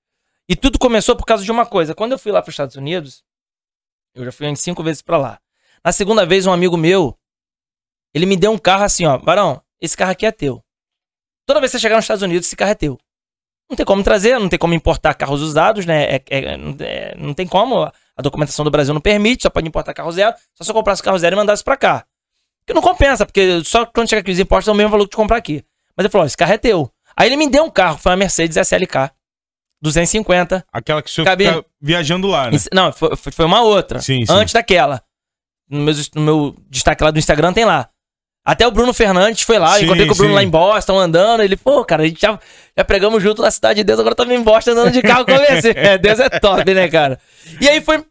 E 0.47 0.55
tudo 0.55 0.79
começou 0.79 1.17
por 1.17 1.25
causa 1.25 1.43
de 1.43 1.51
uma 1.51 1.65
coisa. 1.65 1.95
Quando 1.95 2.13
eu 2.13 2.19
fui 2.19 2.31
lá 2.31 2.43
para 2.43 2.51
os 2.51 2.53
Estados 2.53 2.77
Unidos, 2.77 3.25
eu 4.15 4.25
já 4.25 4.33
fui 4.33 4.55
cinco 4.57 4.83
vezes 4.83 5.01
pra 5.01 5.17
lá. 5.17 5.41
Na 5.83 5.93
segunda 5.93 6.27
vez, 6.27 6.47
um 6.47 6.53
amigo 6.53 6.77
meu, 6.77 7.17
ele 8.13 8.27
me 8.27 8.37
deu 8.37 8.51
um 8.51 8.59
carro 8.59 8.85
assim, 8.85 9.07
ó. 9.07 9.17
Barão, 9.17 9.63
esse 9.81 9.97
carro 9.97 10.11
aqui 10.11 10.27
é 10.27 10.33
teu. 10.33 10.63
Toda 11.47 11.61
vez 11.61 11.73
que 11.73 11.79
você 11.79 11.83
chegar 11.83 11.97
nos 11.97 12.05
Estados 12.05 12.23
Unidos, 12.23 12.47
esse 12.47 12.57
carro 12.57 12.73
é 12.73 12.75
teu. 12.75 12.99
Não 13.71 13.77
tem 13.77 13.87
como 13.87 14.03
trazer, 14.03 14.39
não 14.39 14.49
tem 14.49 14.59
como 14.59 14.75
importar 14.75 15.15
carros 15.15 15.41
usados, 15.41 15.87
né? 15.87 16.03
É, 16.17 16.23
é- 16.29 16.45
é- 16.81 17.15
não 17.17 17.33
tem 17.33 17.47
como. 17.47 17.85
A 17.85 18.23
documentação 18.23 18.65
do 18.65 18.71
Brasil 18.71 18.93
não 18.93 19.01
permite, 19.01 19.45
só 19.45 19.51
pode 19.51 19.67
importar 19.69 19.95
carro 19.95 20.11
zero. 20.13 20.35
Só 20.55 20.65
se 20.65 20.71
eu 20.71 20.75
comprasse 20.75 21.03
carro 21.03 21.17
zero 21.19 21.35
e 21.35 21.39
mandasse 21.39 21.63
pra 21.63 21.77
cá. 21.77 22.05
Que 22.67 22.75
não 22.75 22.83
compensa, 22.83 23.25
porque 23.25 23.63
só 23.65 23.87
quando 23.87 24.09
chega 24.11 24.21
aqui 24.21 24.31
os 24.33 24.39
impostos 24.39 24.69
é 24.69 24.73
o 24.73 24.75
mesmo 24.75 24.91
valor 24.91 25.05
que 25.05 25.11
de 25.13 25.17
comprar 25.17 25.37
aqui. 25.39 25.65
Mas 25.97 26.05
ele 26.05 26.11
falou: 26.13 26.27
esse 26.27 26.37
carro 26.37 26.53
é 26.53 26.59
teu. 26.59 26.91
Aí 27.17 27.29
ele 27.29 27.37
me 27.37 27.49
deu 27.49 27.65
um 27.65 27.71
carro, 27.71 27.97
foi 27.97 28.11
uma 28.11 28.17
Mercedes 28.17 28.57
SLK. 28.57 29.11
250. 29.83 30.65
Aquela 30.73 31.03
que 31.03 31.09
o 31.09 31.13
senhor 31.13 31.25
Cabe- 31.25 31.47
fica 31.47 31.65
viajando 31.81 32.27
lá, 32.27 32.51
né? 32.51 32.59
Não, 32.73 32.93
foi, 32.93 33.17
foi- 33.17 33.47
uma 33.47 33.63
outra. 33.63 34.01
Sim, 34.01 34.27
sim. 34.27 34.33
Antes 34.33 34.53
daquela. 34.53 35.03
No 35.69 35.81
meu, 35.81 35.95
no 36.15 36.23
meu 36.23 36.57
destaque 36.69 37.03
lá 37.03 37.11
do 37.11 37.19
Instagram 37.19 37.53
tem 37.53 37.65
lá. 37.65 37.89
Até 38.45 38.67
o 38.67 38.71
Bruno 38.71 38.95
Fernandes 38.95 39.43
foi 39.43 39.59
lá, 39.59 39.77
Sim, 39.77 39.85
encontrei 39.85 40.07
com 40.07 40.15
o 40.15 40.17
Bruno 40.17 40.31
sim. 40.31 40.35
lá 40.35 40.43
em 40.43 40.49
Boston 40.49 40.99
andando. 40.99 41.43
Ele, 41.43 41.57
pô, 41.57 41.85
cara, 41.85 42.03
a 42.03 42.07
gente 42.07 42.21
já, 42.21 42.39
já 42.77 42.85
pregamos 42.85 43.23
junto 43.23 43.43
na 43.43 43.51
Cidade 43.51 43.77
de 43.77 43.85
Deus, 43.85 44.01
agora 44.01 44.15
estamos 44.15 44.35
em 44.35 44.43
Boston 44.43 44.71
andando 44.71 44.93
de 44.93 45.03
carro 45.03 45.27
com 45.27 45.33
você. 45.33 45.71
É, 45.81 45.99
Deus 45.99 46.19
é 46.19 46.29
top, 46.29 46.75
né, 46.75 46.89
cara? 46.89 47.21
E 47.61 47.69
aí 47.69 47.81
foi. 47.81 48.05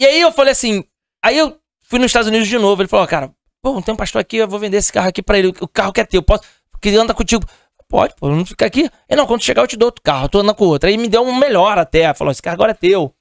E 0.00 0.06
aí 0.06 0.20
eu 0.20 0.32
falei 0.32 0.52
assim. 0.52 0.84
Aí 1.22 1.36
eu 1.36 1.58
fui 1.82 1.98
nos 1.98 2.06
Estados 2.06 2.28
Unidos 2.28 2.48
de 2.48 2.58
novo. 2.58 2.82
Ele 2.82 2.88
falou, 2.88 3.06
cara, 3.06 3.30
pô, 3.62 3.80
tem 3.82 3.92
um 3.92 3.96
pastor 3.96 4.20
aqui, 4.20 4.36
eu 4.36 4.48
vou 4.48 4.58
vender 4.58 4.76
esse 4.76 4.92
carro 4.92 5.08
aqui 5.08 5.22
pra 5.22 5.38
ele. 5.38 5.48
O 5.60 5.68
carro 5.68 5.92
que 5.92 6.00
é 6.00 6.04
teu, 6.04 6.22
posso. 6.22 6.44
Que 6.80 6.90
anda 6.96 7.12
contigo. 7.12 7.44
Pode, 7.88 8.14
pô, 8.16 8.28
não 8.28 8.44
fica 8.44 8.66
aqui. 8.66 8.90
Ele, 9.08 9.20
não, 9.20 9.26
quando 9.26 9.42
chegar 9.42 9.62
eu 9.62 9.66
te 9.66 9.76
dou 9.76 9.86
outro 9.86 10.02
carro, 10.02 10.28
tu 10.28 10.38
anda 10.38 10.54
com 10.54 10.64
outro. 10.64 10.88
Aí 10.88 10.96
me 10.96 11.08
deu 11.08 11.22
um 11.22 11.34
melhor 11.34 11.78
até. 11.78 12.12
Falou, 12.14 12.32
esse 12.32 12.42
carro 12.42 12.54
agora 12.54 12.72
é 12.72 12.74
teu. 12.74 13.12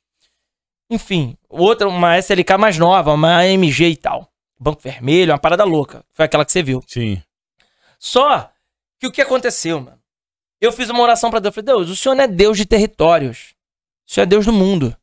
Enfim, 0.90 1.36
outra, 1.50 1.88
uma 1.88 2.18
SLK 2.18 2.58
mais 2.58 2.78
nova, 2.78 3.14
uma 3.14 3.38
AMG 3.40 3.90
e 3.90 3.98
tal. 3.98 4.30
Banco 4.60 4.82
vermelho, 4.82 5.34
uma 5.34 5.40
parada 5.40 5.64
louca. 5.64 6.06
Foi 6.12 6.26
aquela 6.26 6.46
que 6.46 6.52
você 6.52 6.64
viu. 6.64 6.84
Sim. 6.88 7.22
Só 8.00 8.52
que 9.00 9.08
o 9.08 9.12
que 9.12 9.22
aconteceu, 9.22 9.82
mano? 9.82 10.02
Eu 10.62 10.72
fiz 10.72 10.90
uma 10.90 11.02
oração 11.02 11.30
pra 11.30 11.40
Deus. 11.40 11.56
Eu 11.56 11.64
falei, 11.64 11.78
Deus, 11.78 11.90
o 11.90 11.96
Senhor 11.96 12.16
não 12.16 12.24
é 12.24 12.28
Deus 12.28 12.58
de 12.58 12.66
territórios. 12.66 13.54
O 14.08 14.14
Senhor 14.14 14.24
é 14.24 14.28
Deus 14.28 14.46
do 14.46 14.54
mundo. 14.54 14.96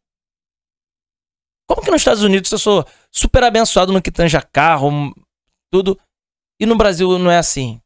Como 1.66 1.82
que 1.82 1.90
nos 1.90 2.00
Estados 2.00 2.22
Unidos 2.22 2.50
eu 2.50 2.58
sou 2.58 2.86
super 3.10 3.44
abençoado 3.44 3.92
no 3.92 4.02
que 4.02 4.10
tanja 4.10 4.42
carro, 4.42 5.14
tudo, 5.70 5.98
e 6.60 6.66
no 6.66 6.76
Brasil 6.76 7.18
não 7.18 7.30
é 7.30 7.38
assim? 7.38 7.80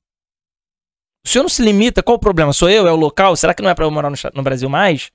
O 1.25 1.29
Senhor 1.29 1.43
não 1.43 1.49
se 1.49 1.63
limita? 1.63 2.03
Qual 2.03 2.17
o 2.17 2.21
problema? 2.21 2.53
Sou 2.53 2.69
eu? 2.71 2.87
É 2.87 2.93
o 2.93 2.97
local? 2.97 3.37
Será 3.37 3.53
que 3.53 3.63
não 3.63 3.71
é 3.71 3.75
pra 3.75 3.85
eu 3.85 3.91
morar 3.91 4.11
no, 4.11 4.17
no 4.35 4.43
Brasil 4.43 4.69
mais? 4.69 5.11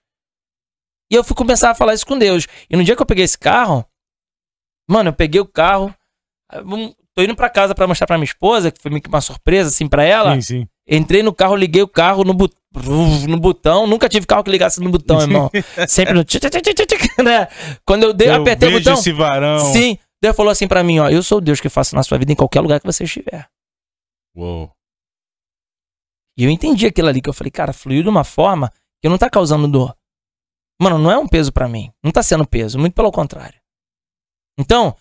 E 1.09 1.15
eu 1.15 1.23
fui 1.23 1.35
começar 1.35 1.71
a 1.71 1.75
falar 1.75 1.93
isso 1.93 2.05
com 2.05 2.17
Deus. 2.17 2.47
E 2.69 2.75
no 2.75 2.83
dia 2.83 2.95
que 2.95 3.01
eu 3.01 3.05
peguei 3.05 3.23
esse 3.23 3.37
carro, 3.37 3.85
mano, 4.87 5.09
eu 5.09 5.13
peguei 5.13 5.41
o 5.41 5.45
carro, 5.45 5.93
tô 7.13 7.21
indo 7.23 7.35
pra 7.35 7.49
casa 7.49 7.73
pra 7.75 7.87
mostrar 7.87 8.07
pra 8.07 8.17
minha 8.17 8.25
esposa, 8.25 8.71
que 8.71 8.81
foi 8.81 8.89
meio 8.91 9.01
que 9.01 9.09
uma 9.09 9.21
surpresa 9.21 9.69
assim 9.69 9.87
pra 9.87 10.03
ela. 10.03 10.35
Sim, 10.35 10.41
sim. 10.41 10.67
Entrei 10.87 11.23
no 11.23 11.33
carro, 11.33 11.55
liguei 11.55 11.81
o 11.81 11.87
carro 11.87 12.23
no, 12.23 12.33
bu- 12.33 12.49
no 13.27 13.37
botão. 13.39 13.87
Nunca 13.87 14.09
tive 14.09 14.25
carro 14.25 14.43
que 14.43 14.51
ligasse 14.51 14.79
no 14.81 14.89
botão, 14.89 15.19
irmão. 15.21 15.49
Sempre 15.87 16.13
no. 16.13 16.23
né? 17.23 17.47
Quando 17.85 18.03
eu 18.03 18.13
dei, 18.13 18.29
Eu 18.29 18.41
apertei 18.41 18.69
o 18.69 18.73
botão. 18.79 18.93
esse 18.95 19.11
varão. 19.11 19.59
Sim. 19.71 19.97
Deus 20.21 20.35
falou 20.35 20.51
assim 20.51 20.67
pra 20.67 20.83
mim, 20.83 20.99
ó. 20.99 21.09
Eu 21.09 21.23
sou 21.23 21.37
o 21.37 21.41
Deus 21.41 21.59
que 21.59 21.69
faço 21.69 21.95
na 21.95 22.03
sua 22.03 22.17
vida 22.17 22.31
em 22.31 22.35
qualquer 22.35 22.61
lugar 22.61 22.79
que 22.79 22.85
você 22.85 23.03
estiver. 23.05 23.47
Uou. 24.35 24.71
E 26.37 26.43
eu 26.43 26.49
entendi 26.49 26.85
aquilo 26.85 27.07
ali 27.07 27.21
que 27.21 27.29
eu 27.29 27.33
falei, 27.33 27.51
cara, 27.51 27.73
fluiu 27.73 28.03
de 28.03 28.09
uma 28.09 28.23
forma 28.23 28.71
que 29.01 29.09
não 29.09 29.17
tá 29.17 29.29
causando 29.29 29.67
dor. 29.67 29.95
Mano, 30.81 30.97
não 30.97 31.11
é 31.11 31.17
um 31.17 31.27
peso 31.27 31.51
pra 31.51 31.67
mim. 31.67 31.91
Não 32.03 32.11
tá 32.11 32.23
sendo 32.23 32.45
peso, 32.47 32.79
muito 32.79 32.93
pelo 32.93 33.11
contrário. 33.11 33.59
Então, 34.59 34.95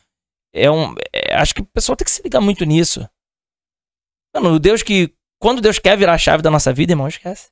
é 0.52 0.70
um. 0.70 0.94
é- 1.12 1.34
acho 1.36 1.54
que 1.54 1.60
o 1.60 1.64
pessoal 1.66 1.96
tem 1.96 2.04
que 2.04 2.10
se 2.10 2.22
ligar 2.22 2.40
muito 2.40 2.64
nisso. 2.64 3.08
Mano, 4.34 4.54
o 4.54 4.58
Deus 4.58 4.82
que. 4.82 5.12
Quando 5.38 5.62
Deus 5.62 5.78
quer 5.78 5.96
virar 5.96 6.12
a 6.14 6.18
chave 6.18 6.42
da 6.42 6.50
nossa 6.50 6.72
vida, 6.72 6.92
irmão, 6.92 7.08
esquece. 7.08 7.48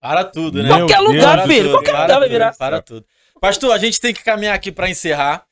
Para 0.00 0.24
tudo, 0.24 0.62
né? 0.62 0.68
Meu 0.68 0.78
Qualquer 0.86 0.98
Deus. 0.98 1.08
lugar, 1.14 1.36
Para 1.38 1.46
filho. 1.46 1.62
tudo, 1.62 1.72
Qualquer 1.74 1.92
para 1.92 2.02
lugar 2.02 2.18
vai 2.18 2.28
tudo, 2.28 2.32
virar. 2.32 2.56
Para 2.56 2.82
tudo. 2.82 3.06
Pastor, 3.40 3.72
a 3.72 3.78
gente 3.78 4.00
tem 4.00 4.12
que 4.12 4.24
caminhar 4.24 4.54
aqui 4.54 4.72
pra 4.72 4.90
encerrar. 4.90 5.44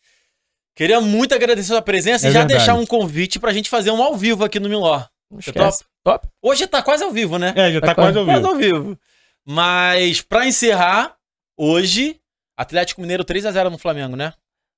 Queria 0.74 1.00
muito 1.00 1.34
agradecer 1.34 1.72
a 1.72 1.76
sua 1.76 1.82
presença 1.82 2.26
É 2.26 2.30
e 2.30 2.32
já 2.32 2.40
verdade. 2.40 2.58
deixar 2.58 2.74
um 2.74 2.84
convite 2.86 3.38
pra 3.38 3.52
gente 3.52 3.68
fazer 3.70 3.90
um 3.90 4.02
ao 4.02 4.16
vivo 4.16 4.44
aqui 4.44 4.58
no 4.60 4.68
Miló. 4.68 5.02
Esquece. 5.38 5.84
Top. 6.04 6.26
Hoje 6.42 6.66
tá 6.66 6.82
quase 6.82 7.04
ao 7.04 7.10
vivo, 7.12 7.38
né? 7.38 7.52
É, 7.56 7.72
já 7.72 7.80
tá 7.80 7.88
Tá 7.88 7.94
quase 7.94 8.18
ao 8.18 8.24
Quase 8.24 8.40
vivo. 8.40 8.48
ao 8.48 8.56
vivo. 8.56 8.98
Mas 9.46 10.20
pra 10.20 10.46
encerrar, 10.46 11.16
hoje, 11.56 12.20
Atlético 12.56 13.00
Mineiro 13.00 13.24
3x0 13.24 13.70
no 13.70 13.78
Flamengo, 13.78 14.16
né? 14.16 14.32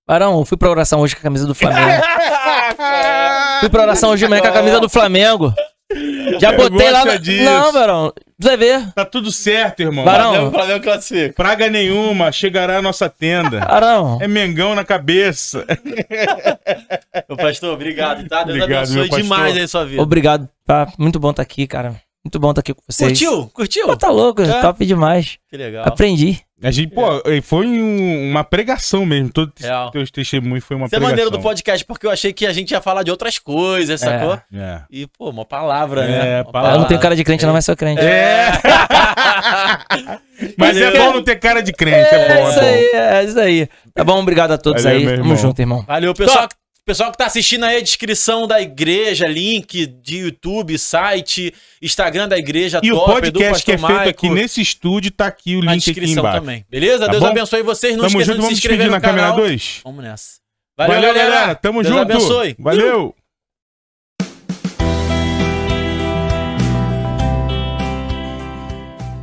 Barão, 0.07 0.45
fui 0.45 0.57
pra 0.57 0.71
oração 0.71 1.01
hoje 1.01 1.15
com 1.15 1.21
a 1.21 1.23
camisa 1.23 1.47
do 1.47 1.55
Flamengo. 1.55 2.03
fui 3.61 3.69
pra 3.69 3.83
oração 3.83 4.11
hoje 4.11 4.25
de 4.25 4.29
manhã 4.29 4.43
com 4.43 4.49
a 4.49 4.53
camisa 4.53 4.81
do 4.81 4.89
Flamengo. 4.89 5.55
Já 6.39 6.53
Eu 6.53 6.57
botei 6.57 6.91
lá. 6.91 7.05
Na... 7.05 7.17
disso. 7.17 7.45
Não, 7.45 7.73
Barão. 7.73 8.13
Vai 8.39 8.57
ver. 8.57 8.93
Tá 8.95 9.05
tudo 9.05 9.31
certo, 9.31 9.81
irmão. 9.81 10.05
Barão. 10.05 10.51
Flamengo, 10.51 10.83
classifica. 10.83 11.35
Praga 11.35 11.69
nenhuma, 11.69 12.33
chegará 12.33 12.79
à 12.79 12.83
nossa 12.83 13.09
tenda. 13.09 13.61
Barão. 13.61 14.19
É 14.21 14.29
Mengão 14.29 14.75
na 14.75 14.85
cabeça. 14.85 15.67
Ô, 17.29 17.37
pastor, 17.37 17.75
obrigado, 17.75 18.27
tá? 18.29 18.45
Deus 18.45 18.63
Obrigado, 18.63 18.93
abençoe 18.93 19.23
demais 19.23 19.57
aí 19.57 19.63
a 19.63 19.69
sua 19.69 19.85
vida. 19.85 20.03
Obrigado. 20.03 20.49
Tá 20.65 20.87
muito 20.99 21.19
bom 21.19 21.31
estar 21.31 21.43
aqui, 21.43 21.67
cara. 21.67 21.95
Muito 22.25 22.39
bom 22.39 22.51
estar 22.51 22.61
aqui 22.61 22.75
com 22.75 22.83
vocês. 22.87 23.09
Curtiu? 23.11 23.47
Curtiu? 23.55 23.87
Pô, 23.87 23.97
tá 23.97 24.11
louco. 24.11 24.43
É. 24.43 24.61
Top 24.61 24.85
demais. 24.85 25.39
Que 25.49 25.57
legal. 25.57 25.85
Aprendi. 25.87 26.39
A 26.63 26.71
gente, 26.71 26.93
pô, 26.95 27.03
foi 27.43 27.67
um- 27.67 28.31
uma 28.31 28.45
pregação 28.45 29.07
mesmo. 29.07 29.31
Todo 29.33 29.51
Real. 29.59 29.91
teus 29.91 30.11
testemunhos 30.11 30.63
foi 30.63 30.77
uma 30.77 30.85
Isso 30.85 30.95
é 30.95 30.99
pregação. 30.99 31.11
maneiro 31.11 31.31
do 31.31 31.41
podcast, 31.41 31.83
porque 31.87 32.05
eu 32.07 32.11
achei 32.11 32.35
que 32.35 32.45
a 32.47 32.53
gente 32.53 32.73
ia 32.73 32.83
falar 32.83 33.03
de 33.03 33.11
outras 33.11 33.39
coisas, 33.39 33.99
sacou? 33.99 34.39
É. 34.53 34.83
E, 34.91 35.07
pô, 35.07 35.31
uma 35.31 35.47
palavra, 35.47 36.05
É, 36.05 36.09
né? 36.09 36.43
Uma 36.43 36.53
palavra. 36.53 36.77
Eu 36.77 36.81
não 36.81 36.87
tenho 36.87 37.01
cara 37.01 37.17
de 37.17 37.25
crente, 37.25 37.47
não, 37.47 37.55
mas 37.55 37.65
sou 37.65 37.75
crente. 37.75 38.03
É. 38.03 38.51
Mas 40.57 40.77
é 40.77 40.91
bom 40.99 41.13
não 41.15 41.23
ter 41.23 41.37
cara 41.37 41.63
de 41.63 41.71
crente, 41.73 42.15
é 42.15 42.35
bom, 42.35 42.49
isso 42.49 42.59
é 42.59 42.63
bom. 42.63 42.69
aí, 42.69 42.91
é 42.95 43.25
isso 43.25 43.39
aí. 43.41 43.69
Tá 43.95 44.03
bom, 44.05 44.19
obrigado 44.21 44.53
a 44.53 44.59
todos 44.59 44.83
Valeu, 44.83 45.11
aí. 45.11 45.17
Tamo 45.19 45.37
junto, 45.37 45.61
irmão. 45.61 45.85
Valeu, 45.87 46.15
pessoal. 46.15 46.49
Pessoal 46.91 47.13
que 47.13 47.19
tá 47.19 47.27
assistindo 47.27 47.63
aí 47.63 47.77
a 47.77 47.81
descrição 47.81 48.49
da 48.49 48.61
igreja, 48.61 49.25
link 49.29 49.87
de 49.87 50.19
YouTube, 50.19 50.77
site, 50.77 51.55
Instagram 51.81 52.27
da 52.27 52.37
igreja, 52.37 52.81
E 52.83 52.91
o 52.91 52.97
top, 52.97 53.31
do 53.31 53.39
podcast 53.39 53.65
que 53.65 53.71
é 53.71 53.79
feito 53.79 53.93
Maico, 53.93 54.09
aqui 54.11 54.29
nesse 54.29 54.61
estúdio, 54.61 55.13
tá 55.13 55.27
aqui 55.29 55.55
o 55.55 55.63
na 55.63 55.75
link 55.75 55.83
aqui 55.83 55.93
descrição 55.93 56.19
embaixo. 56.25 56.41
também. 56.41 56.67
Beleza? 56.69 57.05
Tá 57.07 57.13
Deus 57.13 57.23
bom? 57.23 57.29
abençoe 57.29 57.63
vocês. 57.63 57.97
Não 57.97 58.09
Tamo 58.09 58.21
esqueçam 58.21 58.35
junto, 58.35 58.43
de 58.43 58.47
se 58.49 58.53
inscrever 58.55 58.87
no 58.87 58.91
na 58.91 59.01
câmera 59.01 59.29
canal. 59.29 59.37
2? 59.37 59.81
Vamos 59.85 60.03
nessa. 60.03 60.41
Valeu, 60.77 60.95
Valeu, 60.97 61.15
galera. 61.15 61.31
galera. 61.33 61.55
Tamo 61.55 61.81
Deus 61.85 61.95
junto. 61.95 62.13
abençoe. 62.13 62.57
Valeu. 62.59 63.15